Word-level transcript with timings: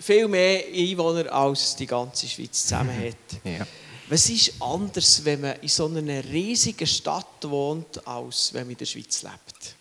viel 0.00 0.28
mehr 0.28 0.62
Einwohner, 0.74 1.32
als 1.32 1.76
die 1.76 1.86
ganze 1.86 2.26
Schweiz 2.26 2.62
zusammen 2.62 2.96
hat. 2.96 3.40
Ja. 3.44 3.66
Was 4.08 4.30
ist 4.30 4.54
anders, 4.60 5.22
wenn 5.24 5.42
man 5.42 5.56
in 5.60 5.68
so 5.68 5.86
einer 5.86 6.24
riesigen 6.24 6.86
Stadt 6.86 7.42
wohnt, 7.42 8.06
als 8.06 8.54
wenn 8.54 8.62
man 8.62 8.70
in 8.70 8.78
der 8.78 8.86
Schweiz 8.86 9.22
lebt? 9.22 9.76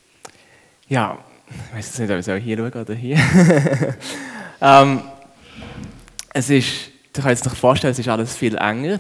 Ja, 0.89 1.17
ich 1.49 1.77
weiß 1.77 1.99
nicht, 1.99 2.11
ob 2.11 2.37
ich 2.37 2.43
hier 2.43 2.57
schauen 2.57 2.73
oder 2.73 2.93
hier. 2.93 3.17
ähm, 4.61 5.01
es 6.33 6.49
ist, 6.49 6.67
du 7.13 7.21
kannst 7.21 7.45
dir 7.45 7.49
vorstellen, 7.51 7.91
es 7.91 7.99
ist 7.99 8.07
alles 8.09 8.35
viel 8.35 8.55
enger. 8.57 8.99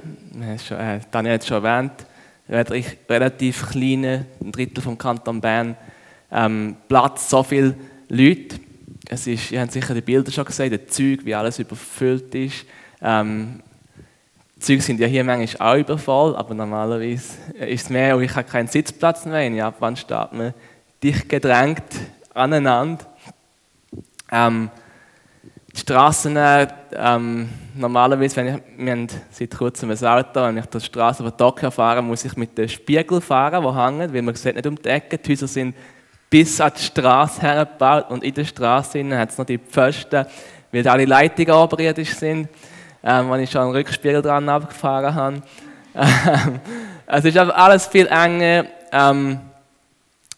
Schon, 0.65 0.77
äh, 0.77 1.01
Daniel 1.11 1.33
hat 1.33 1.41
es 1.41 1.47
schon 1.47 1.63
erwähnt, 1.63 2.05
relativ, 2.47 2.97
relativ 3.09 3.69
kleine, 3.69 4.25
ein 4.41 4.51
Drittel 4.51 4.81
vom 4.81 4.97
Kanton 4.97 5.41
Bern, 5.41 5.75
ähm, 6.31 6.77
Platz, 6.87 7.29
so 7.29 7.43
viele 7.43 7.75
Leute. 8.07 8.59
Es 9.09 9.25
ist, 9.25 9.51
ihr 9.51 9.61
habt 9.61 9.71
sicher 9.71 9.93
die 9.93 10.01
Bilder 10.01 10.31
schon 10.31 10.45
gesehen, 10.45 10.71
die 10.71 10.85
Züge, 10.85 11.25
wie 11.25 11.33
alles 11.33 11.59
überfüllt 11.59 12.33
ist. 12.35 12.65
Ähm, 13.01 13.61
Züge 14.59 14.81
sind 14.81 14.99
ja 14.99 15.07
hier 15.07 15.23
manchmal 15.23 15.75
auch 15.75 15.79
übervoll, 15.79 16.35
aber 16.35 16.53
normalerweise 16.53 17.33
ist 17.59 17.83
es 17.83 17.89
mehr, 17.89 18.17
und 18.17 18.23
ich 18.23 18.35
habe 18.35 18.47
keinen 18.47 18.67
Sitzplatz 18.67 19.25
mehr. 19.25 19.45
In 19.45 19.55
Japan 19.55 19.95
steht 19.95 20.33
man 20.33 20.53
dicht 21.01 21.29
gedrängt 21.29 21.83
aneinander. 22.33 23.05
Ähm, 24.29 24.69
die 25.73 25.79
Straßen, 25.79 26.37
ähm, 26.95 27.49
normalerweise, 27.75 28.35
wenn 28.37 28.47
ich, 28.47 28.61
wir 28.77 28.91
haben 28.91 29.07
seit 29.29 29.55
kurzem 29.55 29.91
ein 29.91 30.05
Auto, 30.05 30.41
wenn 30.41 30.57
ich 30.57 30.65
die 30.65 30.81
Straße 30.81 31.23
von 31.23 31.37
Tokio 31.37 31.69
fahre, 31.69 32.01
muss 32.01 32.25
ich 32.25 32.35
mit 32.35 32.57
dem 32.57 32.67
Spiegel 32.67 33.21
fahren, 33.21 33.63
der 33.63 33.85
hängt, 33.85 34.13
weil 34.13 34.21
man 34.23 34.35
sieht 34.35 34.55
nicht 34.55 34.67
um 34.67 34.75
die 34.75 34.89
Ecke. 34.89 35.17
Die 35.19 35.31
Häuser 35.31 35.47
sind 35.47 35.75
bis 36.29 36.59
an 36.59 36.71
die 36.75 36.83
Straße 36.83 37.41
hergebaut 37.41 38.09
und 38.09 38.23
in 38.23 38.33
der 38.33 38.45
Straße 38.45 39.17
hat 39.17 39.29
es 39.29 39.37
noch 39.37 39.45
die 39.45 39.57
Pfosten, 39.57 40.25
weil 40.71 40.87
alle 40.87 41.05
Leitungen 41.05 41.51
oberirdisch 41.51 42.13
sind, 42.13 42.49
ähm, 43.03 43.31
wenn 43.31 43.41
ich 43.41 43.51
schon 43.51 43.61
einen 43.61 43.71
Rückspiegel 43.71 44.21
dran 44.21 44.49
abgefahren 44.49 45.15
habe. 45.15 45.41
Ähm, 45.95 46.59
es 47.07 47.25
ist 47.25 47.37
aber 47.37 47.57
alles 47.57 47.87
viel 47.87 48.07
enger. 48.07 48.65
Ähm, 48.91 49.39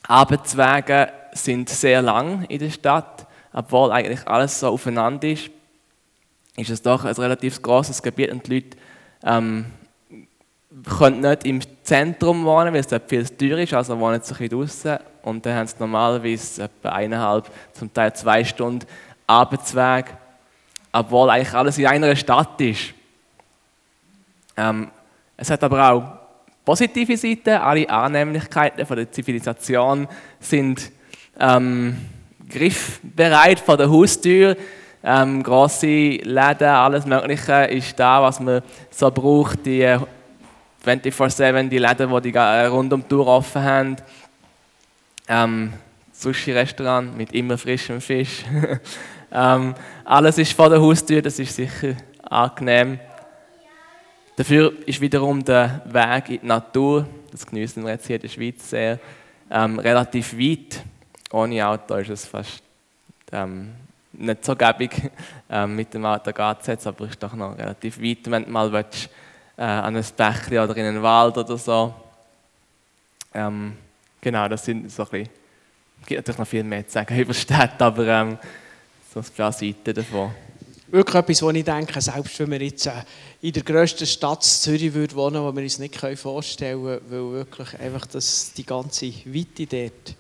Arbeitswege 0.08 1.10
sind 1.34 1.70
sehr 1.70 2.02
lang 2.02 2.46
in 2.46 2.60
der 2.60 2.70
Stadt, 2.70 3.28
obwohl 3.52 3.92
eigentlich 3.92 4.28
alles 4.28 4.60
so 4.60 4.68
aufeinander 4.68 5.28
ist. 5.28 5.50
Ist 6.56 6.70
es 6.70 6.82
doch 6.82 7.06
ein 7.06 7.14
relativ 7.14 7.62
großes 7.62 8.02
Gebiet 8.02 8.32
und 8.32 8.48
die 8.48 8.56
Leute 8.56 8.78
ähm, 9.24 9.66
können 10.98 11.22
nicht 11.22 11.46
im 11.46 11.62
Zentrum 11.90 12.46
wohnen, 12.46 12.72
weil 12.72 12.82
es 12.82 12.88
dort 12.88 13.10
viel 13.10 13.26
teuer 13.26 13.58
ist, 13.58 13.74
also 13.74 14.00
wohnen 14.00 14.22
sie 14.22 14.36
ein 14.44 14.48
draußen 14.48 15.00
und 15.24 15.44
dann 15.44 15.56
haben 15.58 15.66
sie 15.68 15.76
normalerweise 15.80 16.66
etwa 16.66 16.90
eineinhalb, 16.90 17.50
zum 17.74 17.92
Teil 17.92 18.14
zwei 18.14 18.44
Stunden 18.44 18.86
Arbeitsweg, 19.26 20.06
obwohl 20.92 21.32
eigentlich 21.32 21.52
alles 21.56 21.80
in 21.80 21.88
einer 21.88 22.16
Stadt 22.16 22.62
ist. 22.62 22.94
Ähm, 24.56 24.92
es 25.36 25.50
hat 25.50 25.64
aber 25.64 25.92
auch 25.92 26.04
positive 26.64 27.18
Seiten. 27.18 27.56
Alle 27.56 27.90
Annehmlichkeiten 27.90 28.86
von 28.86 28.98
der 28.98 29.12
Zivilisation 29.12 30.08
sind 30.40 30.92
ähm, 31.40 31.98
griffbereit 32.48 33.60
vor 33.60 33.78
der 33.78 33.90
Haustür. 33.90 34.56
Ähm, 35.04 35.42
grosse 35.42 35.88
Läden, 35.88 36.68
alles 36.68 37.08
Mögliche 37.08 37.64
ist 37.66 38.00
da, 38.00 38.22
was 38.22 38.40
man 38.40 38.62
so 38.92 39.10
braucht. 39.10 39.66
Die 39.66 39.98
24-7, 40.86 41.70
die 41.70 41.78
Läden, 41.78 42.22
die, 42.22 42.32
die 42.32 42.38
rund 42.38 42.94
um 42.94 43.02
die 43.02 43.08
Tour 43.08 43.28
offen 43.28 43.64
haben. 43.64 43.96
Ähm, 45.28 45.74
Sushi-Restaurant 46.14 47.16
mit 47.18 47.34
immer 47.34 47.58
frischem 47.58 48.02
Fisch. 48.02 48.44
ähm, 49.32 49.76
alles 50.04 50.38
ist 50.38 50.54
vor 50.54 50.70
der 50.70 50.82
Haustür, 50.82 51.22
das 51.22 51.40
ist 51.40 51.56
sicher 51.56 51.96
angenehm. 52.24 53.00
Dafür 54.36 54.74
ist 54.86 55.02
wiederum 55.02 55.44
der 55.44 55.82
Weg 55.86 56.30
in 56.30 56.42
die 56.42 56.48
Natur, 56.48 57.08
das 57.32 57.46
genießen 57.46 57.84
wir 57.84 57.92
jetzt 57.92 58.08
hier 58.08 58.16
in 58.16 58.22
der 58.22 58.30
Schweiz 58.30 58.70
sehr, 58.70 59.00
ähm, 59.52 59.80
relativ 59.80 60.38
weit. 60.38 60.84
Ohne 61.32 61.68
Auto 61.68 61.96
ist 61.96 62.10
es 62.10 62.26
fast 62.26 62.64
ähm, 63.32 63.74
nicht 64.14 64.44
so 64.44 64.56
gäbig, 64.56 65.12
ähm, 65.50 65.76
mit 65.76 65.94
dem 65.94 66.06
Auto 66.06 66.32
geht 66.32 66.62
es 66.62 66.68
jetzt, 66.68 66.88
aber 66.88 67.06
es 67.06 67.12
ist 67.12 67.24
doch 67.24 67.34
noch 67.34 67.58
relativ 67.58 68.02
weit, 68.02 68.32
wenn 68.32 68.46
du 68.46 68.52
mal 68.52 68.72
willst, 68.72 69.10
äh, 69.60 69.64
an 69.64 69.96
ein 69.96 70.06
Bächli 70.16 70.58
oder 70.58 70.76
in 70.78 70.86
einen 70.86 71.04
Wald 71.04 71.38
oder 71.38 71.58
so. 71.58 71.94
Ähm, 73.34 73.74
genau, 74.22 74.48
das 74.48 74.64
sind 74.64 74.90
so 74.90 75.04
ein 75.04 75.10
bisschen, 75.10 75.30
es 76.02 76.08
gibt 76.08 76.20
natürlich 76.20 76.40
noch 76.40 76.48
viel 76.48 76.64
mehr 76.64 76.88
zu 76.88 76.94
sagen 76.94 77.16
über 77.20 77.34
Städte, 77.34 77.84
aber 77.86 78.08
ähm, 78.08 78.38
so 79.14 79.20
ein 79.20 79.26
paar 79.36 79.52
Seiten 79.52 79.94
davon 79.94 80.32
wirklich 80.92 81.16
etwas, 81.16 81.42
wo 81.42 81.52
ich 81.52 81.64
denke, 81.64 82.02
selbst 82.02 82.40
wenn 82.40 82.52
wir 82.52 82.62
jetzt 82.62 82.88
äh, 82.88 82.92
in 83.42 83.54
der 83.54 83.64
grössten 83.64 84.06
Stadt 84.06 84.44
Zürich 84.44 84.94
würde 84.94 85.16
wohnen, 85.16 85.42
wo 85.44 85.56
wir 85.56 85.64
uns 85.64 85.80
nicht 85.80 85.96
vorstellen 85.96 86.84
können, 86.84 87.02
weil 87.10 87.32
wirklich 87.32 87.80
einfach 87.80 88.08
das, 88.08 88.54
die 88.56 88.66
ganze 88.66 89.06
Weite 89.26 89.68
dort. 89.68 90.16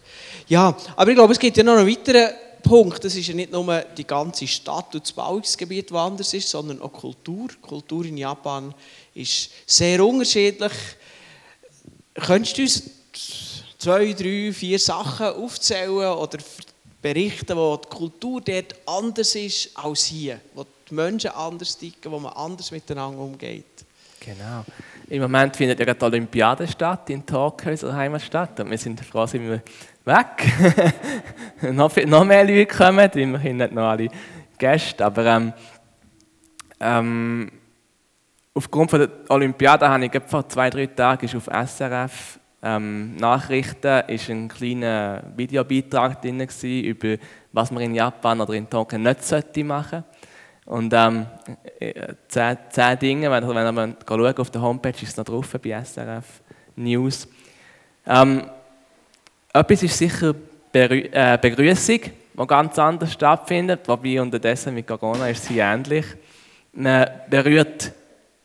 Ja, 0.47 0.75
aber 0.95 1.09
ich 1.09 1.16
glaube, 1.16 1.33
es 1.33 1.39
gibt 1.39 1.57
ja 1.57 1.63
noch 1.63 1.77
einen 1.77 1.88
weiteren 1.88 2.29
Punkt. 2.61 3.03
Das 3.03 3.16
ist 3.16 3.27
ja 3.27 3.33
nicht 3.33 3.51
nur 3.51 3.81
die 3.97 4.06
ganze 4.06 4.47
Stadt 4.47 4.94
und 4.94 5.03
das 5.03 5.11
Bauungsgebiet, 5.11 5.91
das 5.91 5.97
anders 5.97 6.33
ist, 6.33 6.50
sondern 6.50 6.81
auch 6.81 6.91
Kultur. 6.91 7.47
Kultur 7.61 8.06
in 8.06 8.17
Japan 8.17 8.73
ist 9.19 9.52
sehr 9.66 10.03
unterschiedlich. 10.03 10.72
Könntest 12.16 12.57
du 12.57 12.62
uns 12.62 12.84
zwei, 13.78 14.13
drei, 14.13 14.52
vier 14.53 14.80
Sachen 14.80 15.28
aufzählen 15.28 16.13
oder 16.13 16.38
berichten, 17.02 17.56
wo 17.56 17.78
die 17.78 17.88
Kultur 17.88 18.41
dort 18.41 18.75
anders 18.85 19.35
ist 19.35 19.72
als 19.75 20.06
hier, 20.06 20.40
wo 20.53 20.66
die 20.90 20.94
Menschen 20.94 21.31
anders 21.31 21.78
ticken, 21.78 22.12
wo 22.12 22.19
man 22.19 22.34
anders 22.34 22.72
miteinander 22.72 23.19
umgeht. 23.19 23.66
Genau. 24.19 24.66
Im 25.07 25.22
Moment 25.22 25.56
findet 25.56 25.80
ja 25.80 25.86
gerade 25.86 26.00
die 26.00 26.06
Olympiade 26.06 26.68
statt 26.68 27.09
in 27.09 27.25
Tokio, 27.25 27.72
unserer 27.72 27.96
Heimatstadt. 27.96 28.59
Und 28.59 28.69
wir 28.69 28.78
sind 28.78 29.03
froh, 29.03 29.25
sind 29.25 29.50
wir 29.50 29.62
weg. 30.03 30.94
noch, 31.74 31.96
noch 31.96 32.25
mehr 32.25 32.44
Leute 32.44 32.66
kommen, 32.66 33.09
immerhin 33.12 33.57
nicht 33.57 33.72
noch 33.72 33.90
alle 33.90 34.09
Gäste. 34.57 35.06
Aber 35.06 35.25
ähm, 35.25 35.53
ähm, 36.81 37.51
aufgrund 38.54 38.94
der 38.94 39.10
Olympiade 39.30 39.88
habe 39.88 40.06
ich 40.06 40.22
vor 40.28 40.48
zwei, 40.48 40.70
drei 40.70 40.88
Tagen 40.88 41.30
auf 41.36 41.50
SRF 41.68 42.40
ähm, 42.62 43.16
Nachrichten 43.16 44.04
ist 44.08 44.30
ein 44.30 44.50
kleiner 44.50 45.24
Videobeitrag 45.36 46.22
drin 46.22 46.46
über 46.62 47.16
was 47.54 47.72
man 47.72 47.84
in 47.84 47.96
Japan 47.96 48.42
oder 48.42 48.54
in 48.54 48.70
Tokio 48.70 49.00
nicht 49.00 49.24
sollte 49.24 49.64
machen 49.64 50.04
und 50.70 50.94
ähm, 50.94 51.26
äh, 51.80 52.14
zehn, 52.28 52.58
zehn 52.70 53.00
Dinge, 53.00 53.32
wenn, 53.32 53.48
wenn 53.48 53.76
man 53.76 53.96
schauen 54.08 54.38
auf 54.38 54.52
der 54.52 54.62
Homepage 54.62 54.90
ist 54.90 55.04
es 55.04 55.18
noch 55.18 55.26
drauf 55.26 55.56
bei 55.64 55.84
SRF 55.84 56.42
News. 56.76 57.28
Ähm, 58.06 58.44
etwas 59.52 59.84
ist 59.84 59.98
sicher 59.98 60.36
äh, 60.74 61.38
Begrüßung, 61.42 62.00
die 62.02 62.48
ganz 62.48 62.78
anders 62.78 63.14
stattfindet, 63.14 63.88
wobei 63.88 64.22
unterdessen 64.22 64.76
mit 64.76 64.86
Corona 64.86 65.30
ist 65.30 65.46
sie 65.46 65.58
ähnlich. 65.58 66.06
Man 66.74 67.08
berührt 67.30 67.92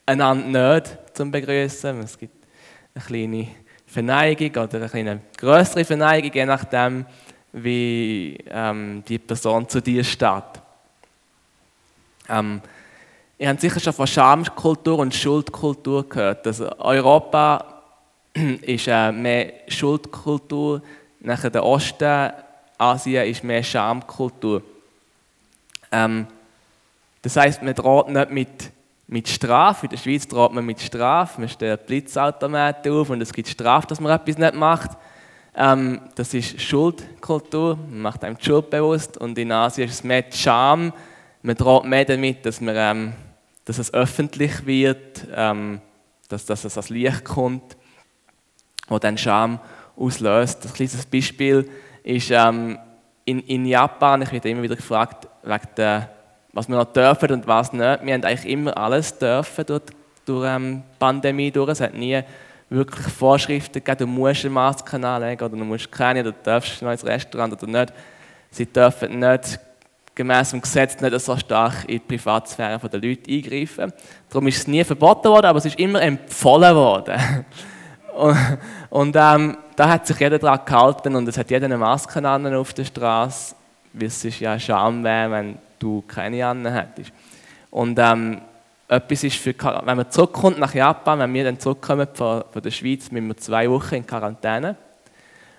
einander 0.06 0.74
nicht 0.74 0.98
zum 1.14 1.30
Begrüßen. 1.30 2.00
Es 2.00 2.18
gibt 2.18 2.44
eine 2.94 3.04
kleine 3.04 3.48
Verneigung 3.86 4.50
oder 4.50 4.92
eine 4.92 5.20
größere 5.36 5.84
Verneigung, 5.84 6.32
je 6.32 6.46
nachdem, 6.46 7.06
wie 7.52 8.36
ähm, 8.48 9.02
die 9.06 9.18
Person 9.18 9.68
zu 9.68 9.80
dir 9.80 10.02
steht. 10.02 10.42
Ähm, 12.28 12.60
ihr 13.38 13.48
habt 13.48 13.60
sicher 13.60 13.80
schon 13.80 13.92
von 13.92 14.06
Schamkultur 14.06 14.98
und 14.98 15.14
Schuldkultur 15.14 16.08
gehört. 16.08 16.46
Also 16.46 16.70
Europa 16.78 17.82
ist 18.34 18.88
äh, 18.88 19.12
mehr 19.12 19.52
Schuldkultur, 19.68 20.82
nachher 21.20 21.50
der 21.50 21.64
Osten, 21.64 22.32
Asien 22.76 23.26
ist 23.26 23.44
mehr 23.44 23.62
Schamkultur. 23.62 24.62
Ähm, 25.92 26.26
das 27.22 27.36
heißt, 27.36 27.62
man 27.62 27.74
droht 27.74 28.08
nicht 28.08 28.30
mit 28.30 28.73
mit 29.06 29.28
Strafe. 29.28 29.86
In 29.86 29.90
der 29.90 29.96
Schweiz 29.98 30.26
droht 30.26 30.52
man 30.52 30.64
mit 30.64 30.80
Strafe. 30.80 31.40
Man 31.40 31.48
stellt 31.48 31.86
Blitzautomaten 31.86 32.92
auf 32.92 33.10
und 33.10 33.20
es 33.20 33.32
gibt 33.32 33.48
Strafe, 33.48 33.86
dass 33.86 34.00
man 34.00 34.12
etwas 34.12 34.38
nicht 34.38 34.54
macht. 34.54 34.90
Ähm, 35.54 36.00
das 36.14 36.34
ist 36.34 36.60
Schuldkultur. 36.60 37.76
Man 37.76 38.00
macht 38.00 38.24
einem 38.24 38.36
die 38.36 38.44
Schuld 38.44 38.70
bewusst. 38.70 39.16
Und 39.18 39.38
in 39.38 39.52
Asien 39.52 39.88
ist 39.88 39.94
es 39.94 40.04
mehr 40.04 40.24
Scham. 40.30 40.92
Man 41.42 41.56
droht 41.56 41.84
mehr 41.84 42.04
damit, 42.04 42.44
dass, 42.46 42.60
man, 42.60 42.74
ähm, 42.76 43.12
dass 43.64 43.78
es 43.78 43.92
öffentlich 43.92 44.66
wird, 44.66 45.26
ähm, 45.34 45.80
dass, 46.28 46.46
dass 46.46 46.64
es 46.64 46.76
ans 46.76 46.88
Licht 46.88 47.24
kommt, 47.24 47.76
wo 48.88 48.98
dann 48.98 49.18
Scham 49.18 49.60
auslöst. 49.96 50.64
Ein 50.64 50.72
kleines 50.72 51.06
Beispiel 51.06 51.68
ist 52.02 52.30
ähm, 52.30 52.78
in, 53.24 53.40
in 53.40 53.66
Japan, 53.66 54.22
ich 54.22 54.32
werde 54.32 54.50
immer 54.50 54.62
wieder 54.62 54.76
gefragt, 54.76 55.28
wegen 55.42 55.68
der 55.76 56.13
was 56.54 56.68
wir 56.68 56.76
noch 56.76 56.92
dürfen 56.92 57.32
und 57.32 57.46
was 57.46 57.72
nicht. 57.72 57.82
Wir 57.82 58.14
haben 58.14 58.24
eigentlich 58.24 58.46
immer 58.46 58.76
alles 58.76 59.18
dürfen 59.18 59.66
durch, 59.66 59.82
durch 60.24 60.48
ähm, 60.48 60.82
die 60.94 60.98
Pandemie 60.98 61.50
durch. 61.50 61.70
Es 61.70 61.80
hat 61.80 61.94
nie 61.94 62.22
wirklich 62.70 63.06
Vorschriften 63.06 63.84
gegeben, 63.84 63.98
du 63.98 64.06
musst 64.06 64.44
eine 64.44 64.54
Maske 64.54 64.96
anlegen 64.96 65.44
oder 65.44 65.56
du 65.56 65.64
musst 65.64 65.90
keine, 65.90 66.20
oder 66.20 66.32
du 66.32 66.38
darfst 66.42 66.80
noch 66.80 66.92
ins 66.92 67.04
Restaurant 67.04 67.52
oder 67.52 67.66
nicht. 67.66 67.92
Sie 68.50 68.66
dürfen 68.66 69.18
nicht 69.18 69.58
gemäß 70.14 70.50
dem 70.50 70.60
Gesetz 70.60 71.00
nicht 71.00 71.20
so 71.20 71.36
stark 71.36 71.84
in 71.88 71.94
die 71.94 71.98
Privatsphäre 71.98 72.88
der 72.88 73.00
Leute 73.00 73.30
eingreifen. 73.30 73.92
Darum 74.28 74.46
ist 74.46 74.58
es 74.58 74.66
nie 74.68 74.84
verboten 74.84 75.28
worden, 75.28 75.46
aber 75.46 75.58
es 75.58 75.64
ist 75.64 75.78
immer 75.78 76.00
empfohlen 76.00 76.74
worden. 76.74 77.20
und, 78.14 78.36
und 78.90 79.16
ähm, 79.18 79.56
da 79.74 79.88
hat 79.88 80.06
sich 80.06 80.18
jeder 80.20 80.38
daran 80.38 80.60
gehalten 80.64 81.16
und 81.16 81.28
es 81.28 81.36
hat 81.36 81.50
jeder 81.50 81.64
eine 81.64 81.78
Maske 81.78 82.26
an 82.26 82.54
auf 82.54 82.72
der 82.74 82.84
Straße, 82.84 83.56
weil 83.92 84.06
es 84.06 84.24
ist 84.24 84.38
ja 84.38 84.58
Scham 84.58 85.02
wäre, 85.02 85.30
wenn 85.32 85.58
du 85.84 86.02
keine 86.08 86.46
an 86.46 86.66
hättest. 86.66 87.12
Und 87.70 87.98
ähm, 87.98 88.40
etwas 88.88 89.24
ist 89.24 89.36
für, 89.36 89.54
wenn 89.84 89.96
man 89.96 90.10
zurückkommt 90.10 90.58
nach 90.58 90.74
Japan, 90.74 91.18
wenn 91.18 91.34
wir 91.34 91.44
dann 91.44 91.58
zurückkommen 91.58 92.06
von, 92.14 92.44
von 92.50 92.62
der 92.62 92.70
Schweiz, 92.70 93.10
müssen 93.10 93.28
wir 93.28 93.36
zwei 93.36 93.70
Wochen 93.70 93.96
in 93.96 94.06
Quarantäne. 94.06 94.76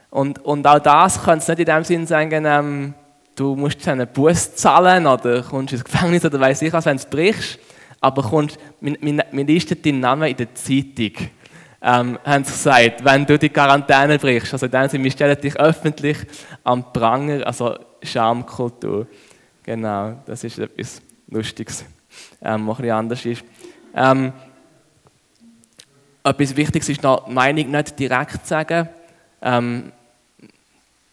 Und, 0.10 0.44
und 0.44 0.66
auch 0.66 0.80
das 0.80 1.24
könnte 1.24 1.40
es 1.40 1.48
nicht 1.48 1.60
in 1.60 1.66
dem 1.66 1.84
Sinn 1.84 2.08
sagen, 2.08 2.46
ähm, 2.46 2.94
du 3.36 3.56
musst 3.56 3.88
einen 3.88 4.08
Bus 4.08 4.56
zahlen 4.56 5.06
oder 5.06 5.44
kommst 5.44 5.74
ins 5.74 5.84
Gefängnis 5.84 6.26
oder 6.26 6.40
weiß 6.40 6.62
ich 6.62 6.74
was, 6.74 6.86
wenn 6.86 6.98
du 6.98 7.06
brichst, 7.10 7.60
aber 8.00 8.24
kommst, 8.24 8.58
wir, 8.80 8.98
wir, 9.02 9.26
wir 9.32 9.46
listen 9.46 9.82
deinen 9.82 10.00
Namen 10.00 10.30
in 10.30 10.38
der 10.38 10.56
Zeitung. 10.56 11.28
Ähm, 11.82 12.18
haben 12.24 12.44
sie 12.44 12.52
gesagt, 12.52 13.04
wenn 13.04 13.26
du 13.26 13.38
die 13.38 13.50
Quarantäne 13.50 14.18
brichst. 14.18 14.54
Also 14.54 14.66
in 14.66 14.72
dem 14.72 14.90
Sinne, 14.90 15.04
wir 15.04 15.12
stellen 15.12 15.40
dich 15.40 15.56
öffentlich 15.60 16.18
am 16.64 16.92
Pranger, 16.92 17.46
also 17.46 17.76
Schamkultur. 18.02 19.08
Genau, 19.66 20.22
das 20.28 20.44
ist 20.44 20.60
etwas 20.60 21.02
Lustiges, 21.28 21.84
ähm, 22.40 22.68
was 22.68 22.78
ein 22.78 22.82
bisschen 22.84 22.92
anders 22.96 23.26
ist. 23.26 23.44
Ähm, 23.96 24.32
etwas 26.24 26.56
Wichtiges 26.56 26.90
ist 26.90 27.02
noch, 27.02 27.26
die 27.26 27.34
Meinung 27.34 27.72
nicht 27.72 27.98
direkt 27.98 28.44
zu 28.44 28.48
sagen. 28.48 28.88
Ähm, 29.42 29.92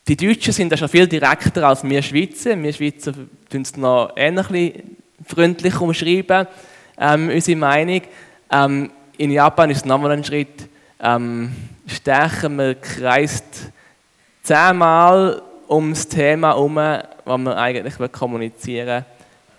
die 0.07 0.17
Deutschen 0.19 0.53
sind 0.53 0.71
ja 0.71 0.77
schon 0.77 0.91
viel 0.91 1.07
direkter 1.07 1.67
als 1.67 1.83
wir 1.83 2.03
Schweizer. 2.03 2.63
Wir 2.63 2.75
Schweizer 2.75 3.15
tun 3.49 3.63
es 3.63 3.75
noch 3.75 4.13
ähnlich 4.17 4.83
freundlich 5.27 5.81
umschreiben, 5.81 6.47
ähm, 6.99 7.31
unsere 7.31 7.57
Meinung. 7.57 8.03
Ähm, 8.51 8.91
in 9.17 9.31
Japan 9.31 9.71
ist 9.71 9.79
es 9.79 9.85
nochmal 9.87 10.11
ein 10.11 10.25
Schritt 10.25 10.69
ähm, 11.01 11.53
stärker. 11.87 12.51
Man 12.51 12.79
kreist 12.83 13.73
zehnmal 14.43 15.41
um 15.69 15.89
das 15.89 16.07
Thema 16.07 16.49
herum, 16.49 16.79
das 17.25 17.39
man 17.39 17.55
eigentlich 17.55 18.13
kommunizieren 18.13 19.05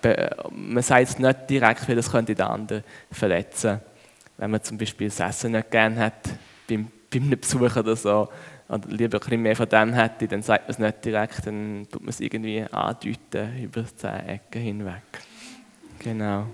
will. 0.02 0.30
Man 0.52 0.84
sagt 0.84 1.10
es 1.10 1.20
nicht 1.20 1.50
direkt, 1.50 1.88
weil 1.88 1.96
das 1.96 2.12
könnte 2.12 2.36
den 2.36 2.46
anderen 2.46 2.84
verletzen. 3.12 3.80
Wenn 4.38 4.52
man 4.52 4.64
zum 4.64 4.78
Beispiel 4.78 5.08
das 5.08 5.20
Essen 5.20 5.54
nicht 5.54 5.72
gerne 5.72 5.98
hat, 5.98 6.30
beim, 6.68 6.88
beim 7.12 7.30
Besuch 7.30 7.76
oder 7.76 7.96
so, 7.96 8.28
oder 8.70 8.88
lieber 8.90 9.18
ein 9.18 9.20
bisschen 9.20 9.42
mehr 9.42 9.56
von 9.56 9.70
dem 9.70 9.94
hätte, 9.94 10.28
dann 10.28 10.42
sagt 10.42 10.64
man 10.64 10.72
es 10.72 10.80
nicht 10.80 11.06
direkt, 11.06 11.46
dann 11.46 11.88
tut 11.92 12.02
man 12.02 12.10
es 12.10 12.20
irgendwie 12.20 12.64
andeuten 12.72 13.58
über 13.62 13.86
zehn 13.96 14.28
Ecken 14.28 14.62
hinweg. 14.62 15.04
Genau. 16.00 16.48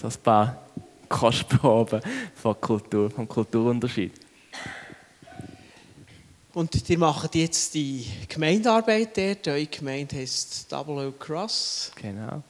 Das 0.00 0.16
ein 0.16 0.22
paar 0.22 0.62
Kostproben 1.08 2.00
vom 2.34 2.60
Kulturunterschied. 2.60 4.12
Und 6.58 6.90
ihr 6.90 6.98
macht 6.98 7.36
jetzt 7.36 7.72
die 7.74 8.04
Gemeindearbeit 8.28 9.16
dort. 9.16 9.46
Eure 9.46 9.66
Gemeinde 9.66 10.16
heisst 10.16 10.72
Double 10.72 11.12
Cross. 11.16 11.92
Genau. 12.02 12.42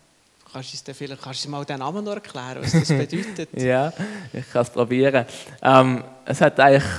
Kannst 0.50 0.88
du, 0.88 0.94
vielleicht, 0.94 1.20
kannst 1.20 1.44
du 1.44 1.50
mal 1.50 1.62
den 1.66 1.80
Namen 1.80 2.02
noch 2.02 2.14
erklären, 2.14 2.56
was 2.62 2.72
das 2.72 2.88
bedeutet? 2.88 3.50
ja, 3.52 3.92
ich 4.32 4.50
kann 4.50 4.62
es 4.62 4.70
probieren. 4.70 5.26
Ähm, 5.60 6.02
es 6.24 6.40
hat 6.40 6.58
eigentlich 6.58 6.90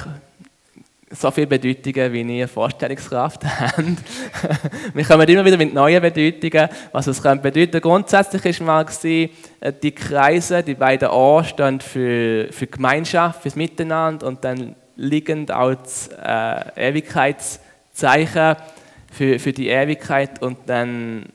so 1.10 1.32
viele 1.32 1.48
Bedeutungen, 1.48 2.14
wie 2.14 2.38
ihr 2.38 2.48
Vorstellungskraft 2.48 3.44
habt. 3.60 3.80
wir 4.94 5.04
kommen 5.04 5.28
immer 5.28 5.46
wieder 5.46 5.58
mit 5.58 5.74
neuen 5.74 6.04
Bedeutungen, 6.04 6.70
was 6.92 7.08
es 7.08 7.24
könnte 7.24 7.52
bedeuten. 7.52 7.82
Grundsätzlich 7.82 8.60
war 8.60 8.84
mal 8.84 8.86
äh, 9.02 9.74
die 9.82 9.92
Kreise, 9.94 10.62
die 10.62 10.76
beiden 10.76 11.10
A 11.10 11.44
stehen 11.44 11.82
für, 11.82 12.50
für 12.52 12.68
Gemeinschaft, 12.68 13.42
fürs 13.42 13.56
Miteinander 13.56 14.28
und 14.28 14.44
dann 14.44 14.76
liegend 15.00 15.50
als 15.50 16.10
äh, 16.10 16.90
Ewigkeitszeichen 16.90 18.58
für, 19.12 19.40
für 19.40 19.54
die 19.54 19.70
Ewigkeit 19.70 20.42
und 20.42 20.58
dann 20.66 21.26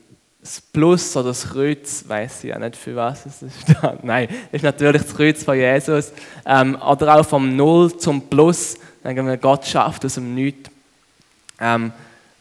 das 0.41 0.61
Plus 0.61 1.17
oder 1.17 1.29
das 1.29 1.49
Kreuz, 1.49 2.05
weiß 2.07 2.45
ich 2.45 2.51
ja 2.51 2.59
nicht 2.59 2.77
für 2.77 2.95
was 2.95 3.25
es 3.25 3.37
steht. 3.63 3.79
Nein, 4.05 4.29
das 4.29 4.61
ist 4.61 4.63
natürlich 4.63 5.03
das 5.03 5.17
Kreuz 5.17 5.43
von 5.43 5.57
Jesus. 5.57 6.13
Ähm, 6.45 6.77
oder 6.77 7.19
auch 7.19 7.25
vom 7.27 7.57
Null 7.57 7.97
zum 7.97 8.29
Plus 8.29 8.77
sagen 9.03 9.27
wir, 9.27 9.39
Gott 9.39 9.65
schafft 9.65 10.05
aus 10.05 10.15
dem 10.15 10.35
Nichts. 10.35 10.71
Ähm, 11.59 11.93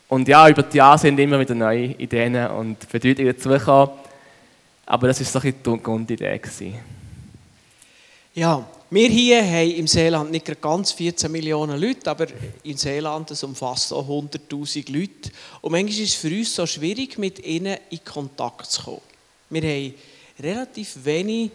und 0.10 0.28
ja, 0.28 0.50
über 0.50 0.64
die 0.64 0.78
Jahre 0.78 0.98
sind 0.98 1.18
immer 1.18 1.40
wieder 1.40 1.56
neue 1.56 1.86
Ideen 1.86 2.36
und 2.52 2.90
Bedeutungen 2.92 3.34
dazugekommen. 3.34 3.96
Aber 4.86 5.08
das 5.08 5.20
war 5.22 5.42
so 5.42 5.48
ein 5.48 5.56
die 5.66 5.84
Grundidee. 5.84 6.42
Ja, 8.34 8.66
wir 8.94 9.10
hier 9.10 9.44
haben 9.44 9.72
im 9.72 9.88
Seeland 9.88 10.31
nicht 10.31 10.62
ganz 10.62 10.92
14 10.92 11.31
Millionen 11.31 11.80
Leute, 11.80 12.12
aber 12.12 12.28
im 12.63 12.78
Seeland 12.78 13.31
das 13.31 13.44
umfasst 13.44 13.92
auch 13.94 14.07
100'000 14.07 14.92
Leute. 14.92 15.31
Und 15.62 15.72
manchmal 15.72 16.04
ist 16.04 16.10
es 16.10 16.16
für 16.16 16.28
uns 16.30 16.56
so 16.56 16.66
schwierig, 16.66 17.18
mit 17.18 17.44
ihnen 17.45 17.78
in 17.90 18.04
Kontakt 18.04 18.69
zu 18.72 18.84
kommen. 18.84 19.01
Wir 19.50 19.62
haben 19.62 19.94
relativ 20.40 20.98
wenig 21.04 21.51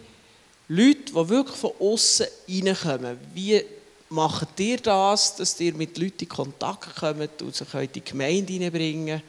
Leute, 0.68 1.12
die 1.12 1.28
wirklich 1.28 1.56
von 1.56 1.72
außen 1.78 2.26
reinkommen. 2.48 3.18
Wie 3.34 3.62
macht 4.10 4.58
ihr 4.60 4.78
das, 4.78 5.36
dass 5.36 5.60
ihr 5.60 5.74
mit 5.74 5.96
Leuten 5.98 6.24
in 6.24 6.28
Kontakt 6.28 6.96
kommt 6.96 7.42
und 7.42 7.54
sie 7.54 7.64
in 7.80 7.92
die 7.92 8.04
Gemeinde 8.04 8.52
hineinbringen? 8.52 9.22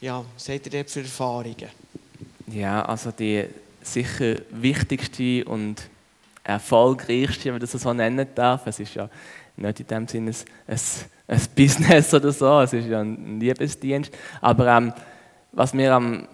Ja, 0.00 0.24
was 0.34 0.48
habt 0.48 0.66
ihr 0.66 0.72
dort 0.72 0.90
für 0.90 1.00
Erfahrungen? 1.00 1.68
Ja, 2.52 2.84
also 2.84 3.12
die 3.12 3.44
sicher 3.82 4.36
wichtigste 4.50 5.44
und 5.44 5.76
erfolgreichste, 6.44 7.46
wenn 7.46 7.54
man 7.54 7.60
das 7.60 7.72
so 7.72 7.92
nennen 7.92 8.26
darf, 8.34 8.66
es 8.66 8.80
ist 8.80 8.94
ja 8.94 9.08
nicht 9.56 9.80
in 9.80 9.86
dem 9.86 10.08
Sinne 10.08 10.32
ein, 10.66 10.80
ein, 11.28 11.40
Business 11.54 12.12
oder 12.14 12.32
so, 12.32 12.60
es 12.60 12.72
ist 12.72 12.88
ja 12.88 13.00
ein 13.00 13.38
Liebesdienst, 13.38 14.12
aber 14.40 14.66
ähm, 14.68 14.92
was 15.52 15.74
mir 15.74 15.94
am 15.94 16.26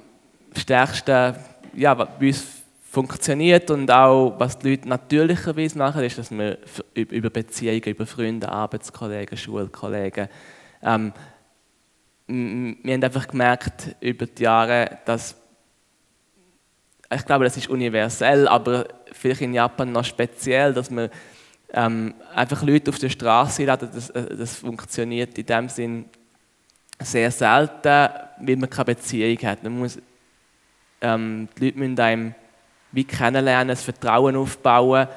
stärksten, 0.56 1.34
ja, 1.74 1.94
bei 1.94 2.06
uns 2.26 2.44
funktioniert 2.90 3.70
und 3.70 3.90
auch, 3.90 4.34
was 4.38 4.58
die 4.58 4.70
Leute 4.70 4.88
natürlicherweise 4.88 5.76
machen, 5.76 6.02
ist, 6.02 6.18
dass 6.18 6.30
wir 6.30 6.58
über 6.94 7.30
Beziehungen, 7.30 7.82
über 7.82 8.06
Freunde, 8.06 8.48
Arbeitskollegen, 8.48 9.36
Schulkollegen, 9.36 10.28
ähm, 10.82 11.12
wir 12.28 12.94
haben 12.94 13.02
einfach 13.02 13.26
gemerkt 13.26 13.96
über 14.00 14.26
die 14.26 14.42
Jahre, 14.42 14.98
dass 15.06 15.34
ich 17.14 17.24
glaube, 17.24 17.44
das 17.44 17.56
ist 17.56 17.68
universell, 17.68 18.46
aber 18.48 18.86
vielleicht 19.12 19.40
in 19.40 19.54
Japan 19.54 19.92
noch 19.92 20.04
speziell, 20.04 20.74
dass 20.74 20.90
man 20.90 21.08
ähm, 21.72 22.14
einfach 22.34 22.62
Leute 22.62 22.90
auf 22.90 22.98
der 22.98 23.08
Straße 23.08 23.64
laden, 23.64 23.88
das, 23.92 24.10
äh, 24.10 24.36
das 24.36 24.56
funktioniert 24.56 25.36
in 25.38 25.46
dem 25.46 25.68
Sinn 25.68 26.04
sehr 27.00 27.30
selten, 27.30 28.08
weil 28.40 28.56
man 28.56 28.68
keine 28.68 28.86
Beziehung 28.86 29.38
hat. 29.38 29.62
Man 29.62 29.78
muss, 29.78 29.98
ähm, 31.00 31.48
die 31.56 31.66
Leute 31.66 31.78
müssen 31.78 32.00
einem 32.00 32.34
wie 32.92 33.04
kennenlernen, 33.04 33.68
das 33.68 33.82
Vertrauen 33.82 34.36
aufbauen. 34.36 35.08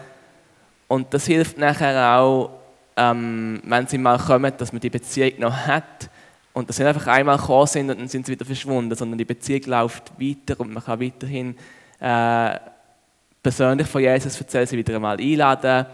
Und 0.88 1.14
das 1.14 1.26
hilft 1.26 1.58
nachher 1.58 2.18
auch, 2.18 2.52
ähm, 2.98 3.62
wenn 3.64 3.88
sie 3.88 3.98
mal 3.98 4.18
kommen, 4.18 4.54
dass 4.58 4.74
man 4.74 4.82
die 4.82 4.90
Beziehung 4.90 5.40
noch 5.40 5.56
hat. 5.56 6.10
Und 6.54 6.68
dass 6.68 6.76
sie 6.76 6.84
einfach 6.84 7.08
einmal 7.08 7.38
gekommen 7.38 7.68
sind 7.68 7.90
und 7.90 8.00
dann 8.00 8.08
sind 8.10 8.26
sie 8.26 8.34
wieder 8.34 8.46
verschwunden, 8.46 8.94
sondern 8.94 9.18
die 9.18 9.26
Beziehung 9.26 9.64
läuft 9.68 10.12
weiter 10.20 10.60
und 10.60 10.74
man 10.74 10.84
kann 10.84 11.00
weiterhin 11.00 11.56
äh, 12.02 12.60
persönlich 13.42 13.88
von 13.88 14.02
Jesus 14.02 14.40
erzählen, 14.40 14.68
sie 14.68 14.78
wieder 14.78 14.96
einmal 14.96 15.18
einladen. 15.18 15.86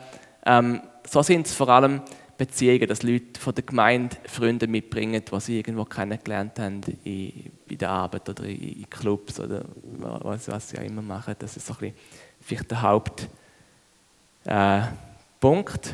Ähm, 0.46 0.82
so 1.08 1.22
sind 1.22 1.46
es 1.46 1.54
vor 1.54 1.70
allem 1.70 2.02
Beziehungen, 2.38 2.88
dass 2.88 3.04
Leute 3.04 3.40
von 3.40 3.54
der 3.56 3.64
Gemeinde 3.64 4.16
Freunde 4.26 4.68
mitbringen, 4.68 5.24
die 5.24 5.40
sie 5.40 5.58
irgendwo 5.58 5.86
kennengelernt 5.86 6.60
haben, 6.60 6.82
in, 7.04 7.52
bei 7.68 7.76
der 7.76 7.90
Arbeit 7.90 8.30
oder 8.30 8.46
in 8.46 8.90
Clubs 8.90 9.40
oder 9.40 9.66
was, 9.84 10.48
was 10.48 10.70
sie 10.70 10.78
auch 10.78 10.84
immer 10.84 11.02
machen. 11.02 11.36
Das 11.40 11.58
ist 11.58 11.68
so 11.68 11.74
ein 11.74 11.80
bisschen 11.80 11.96
vielleicht 12.42 12.72
der 12.72 12.82
Hauptpunkt. 12.82 13.30
Äh, 14.46 15.94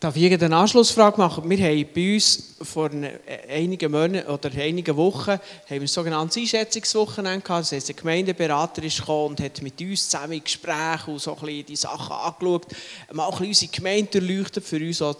Darf 0.00 0.16
ich 0.16 0.30
eine 0.30 0.54
Anschlussfrage 0.54 1.16
machen? 1.16 1.48
Wir 1.48 1.58
haben 1.66 1.88
bei 1.94 2.14
uns 2.14 2.56
vor 2.60 2.90
einigen 3.48 3.90
Monaten 3.90 4.28
oder 4.30 4.50
einigen 4.60 4.94
Wochen 4.96 5.30
haben 5.30 5.40
wir 5.68 5.80
ein 5.80 5.86
sogenanntes 5.86 6.36
Einschätzungswochenende 6.36 7.40
gehabt. 7.40 7.62
Das 7.62 7.72
heisst, 7.72 7.88
ein 7.88 7.96
Gemeindeberater 7.96 8.82
ist 8.82 8.98
gekommen 8.98 9.28
und 9.28 9.40
hat 9.40 9.62
mit 9.62 9.80
uns 9.80 10.10
zusammen 10.10 10.44
Gespräche 10.44 11.10
und 11.10 11.20
so 11.20 11.34
ein 11.34 11.40
bisschen 11.40 11.66
die 11.66 11.76
Sachen 11.76 12.12
angeschaut, 12.12 12.66
mal 13.12 13.24
ein 13.24 13.30
bisschen 13.30 13.46
unsere 13.46 13.72
Gemeinde 13.72 14.20
durchleuchtet, 14.20 14.64
für 14.64 14.76
uns 14.76 15.00
auch 15.00 15.16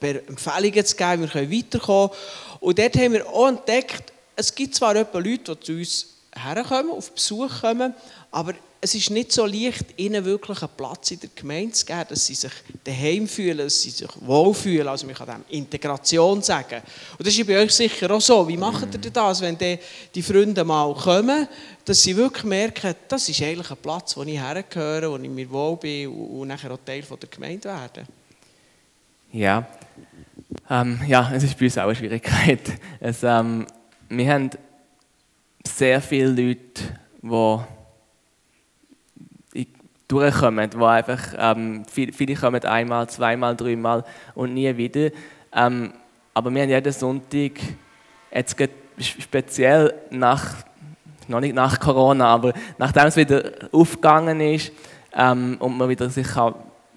Empfehlungen 0.00 0.84
zu 0.84 0.96
geben, 0.96 1.22
wir 1.22 1.28
können 1.28 1.52
weiterkommen. 1.52 2.10
Und 2.58 2.78
dort 2.78 2.96
haben 2.96 3.12
wir 3.12 3.28
auch 3.28 3.46
entdeckt, 3.46 4.12
es 4.34 4.52
gibt 4.52 4.74
zwar 4.74 4.94
Leute, 4.94 5.54
die 5.54 5.60
zu 5.60 5.72
uns 5.72 6.06
herkommen, 6.34 6.90
auf 6.90 7.12
Besuch 7.12 7.60
kommen, 7.60 7.94
aber 8.32 8.54
es 8.84 8.94
ist 8.94 9.08
nicht 9.08 9.32
so 9.32 9.46
leicht, 9.46 9.86
ihnen 9.96 10.22
wirklich 10.26 10.60
einen 10.60 10.70
Platz 10.76 11.10
in 11.10 11.20
der 11.20 11.30
Gemeinde 11.34 11.72
zu 11.72 11.86
geben, 11.86 12.04
dass 12.06 12.26
sie 12.26 12.34
sich 12.34 12.52
daheim 12.84 13.26
fühlen, 13.26 13.56
dass 13.56 13.80
sie 13.80 13.88
sich 13.88 14.10
wohlfühlen. 14.20 14.86
Also 14.86 15.06
man 15.06 15.14
kann 15.14 15.26
dem 15.26 15.44
Integration 15.48 16.42
sagen. 16.42 16.82
Und 17.16 17.26
das 17.26 17.34
ist 17.34 17.46
bei 17.46 17.56
euch 17.56 17.72
sicher 17.72 18.10
auch 18.10 18.20
so. 18.20 18.46
Wie 18.46 18.58
macht 18.58 18.92
ihr 18.92 19.10
das, 19.10 19.40
wenn 19.40 19.56
die, 19.56 20.22
Freunde 20.22 20.64
mal 20.64 20.94
kommen, 20.94 21.48
dass 21.82 22.02
sie 22.02 22.14
wirklich 22.14 22.44
merken, 22.44 22.94
das 23.08 23.26
ist 23.26 23.40
eigentlich 23.40 23.70
ein 23.70 23.78
Platz, 23.78 24.18
wo 24.18 24.22
ich 24.22 24.38
hergehöre, 24.38 25.10
wo 25.10 25.16
ich 25.16 25.30
mir 25.30 25.50
wohl 25.50 25.78
bin 25.78 26.08
und 26.08 26.48
nachher 26.48 26.70
auch 26.70 26.78
Teil 26.84 27.02
der 27.02 27.28
Gemeinde 27.30 27.64
werde? 27.64 28.04
Ja, 29.32 29.66
ähm, 30.68 31.00
ja, 31.06 31.32
es 31.32 31.42
ist 31.42 31.58
bei 31.58 31.64
uns 31.64 31.78
auch 31.78 31.84
eine 31.84 31.94
Schwierigkeit. 31.94 32.60
Es, 33.00 33.22
ähm, 33.22 33.66
wir 34.10 34.30
haben 34.30 34.50
sehr 35.66 36.02
viele 36.02 36.28
Leute, 36.28 36.82
die 37.22 37.73
durchkommen, 40.20 40.70
die 40.70 40.76
einfach, 40.76 41.18
ähm, 41.38 41.84
viele, 41.90 42.34
kommen 42.34 42.64
einmal, 42.64 43.08
zweimal, 43.08 43.56
dreimal 43.56 44.04
und 44.34 44.54
nie 44.54 44.76
wieder. 44.76 45.10
Ähm, 45.52 45.92
aber 46.32 46.52
wir 46.52 46.62
haben 46.62 46.68
jeden 46.68 46.92
Sonntag, 46.92 47.52
jetzt 48.32 48.56
speziell 48.98 49.94
nach, 50.10 50.56
noch 51.28 51.40
nicht 51.40 51.54
nach 51.54 51.78
Corona, 51.78 52.26
aber 52.26 52.52
nachdem 52.78 53.06
es 53.06 53.16
wieder 53.16 53.42
aufgegangen 53.72 54.40
ist 54.40 54.72
ähm, 55.14 55.56
und 55.60 55.76
man 55.76 55.88
wieder 55.88 56.10
sich 56.10 56.28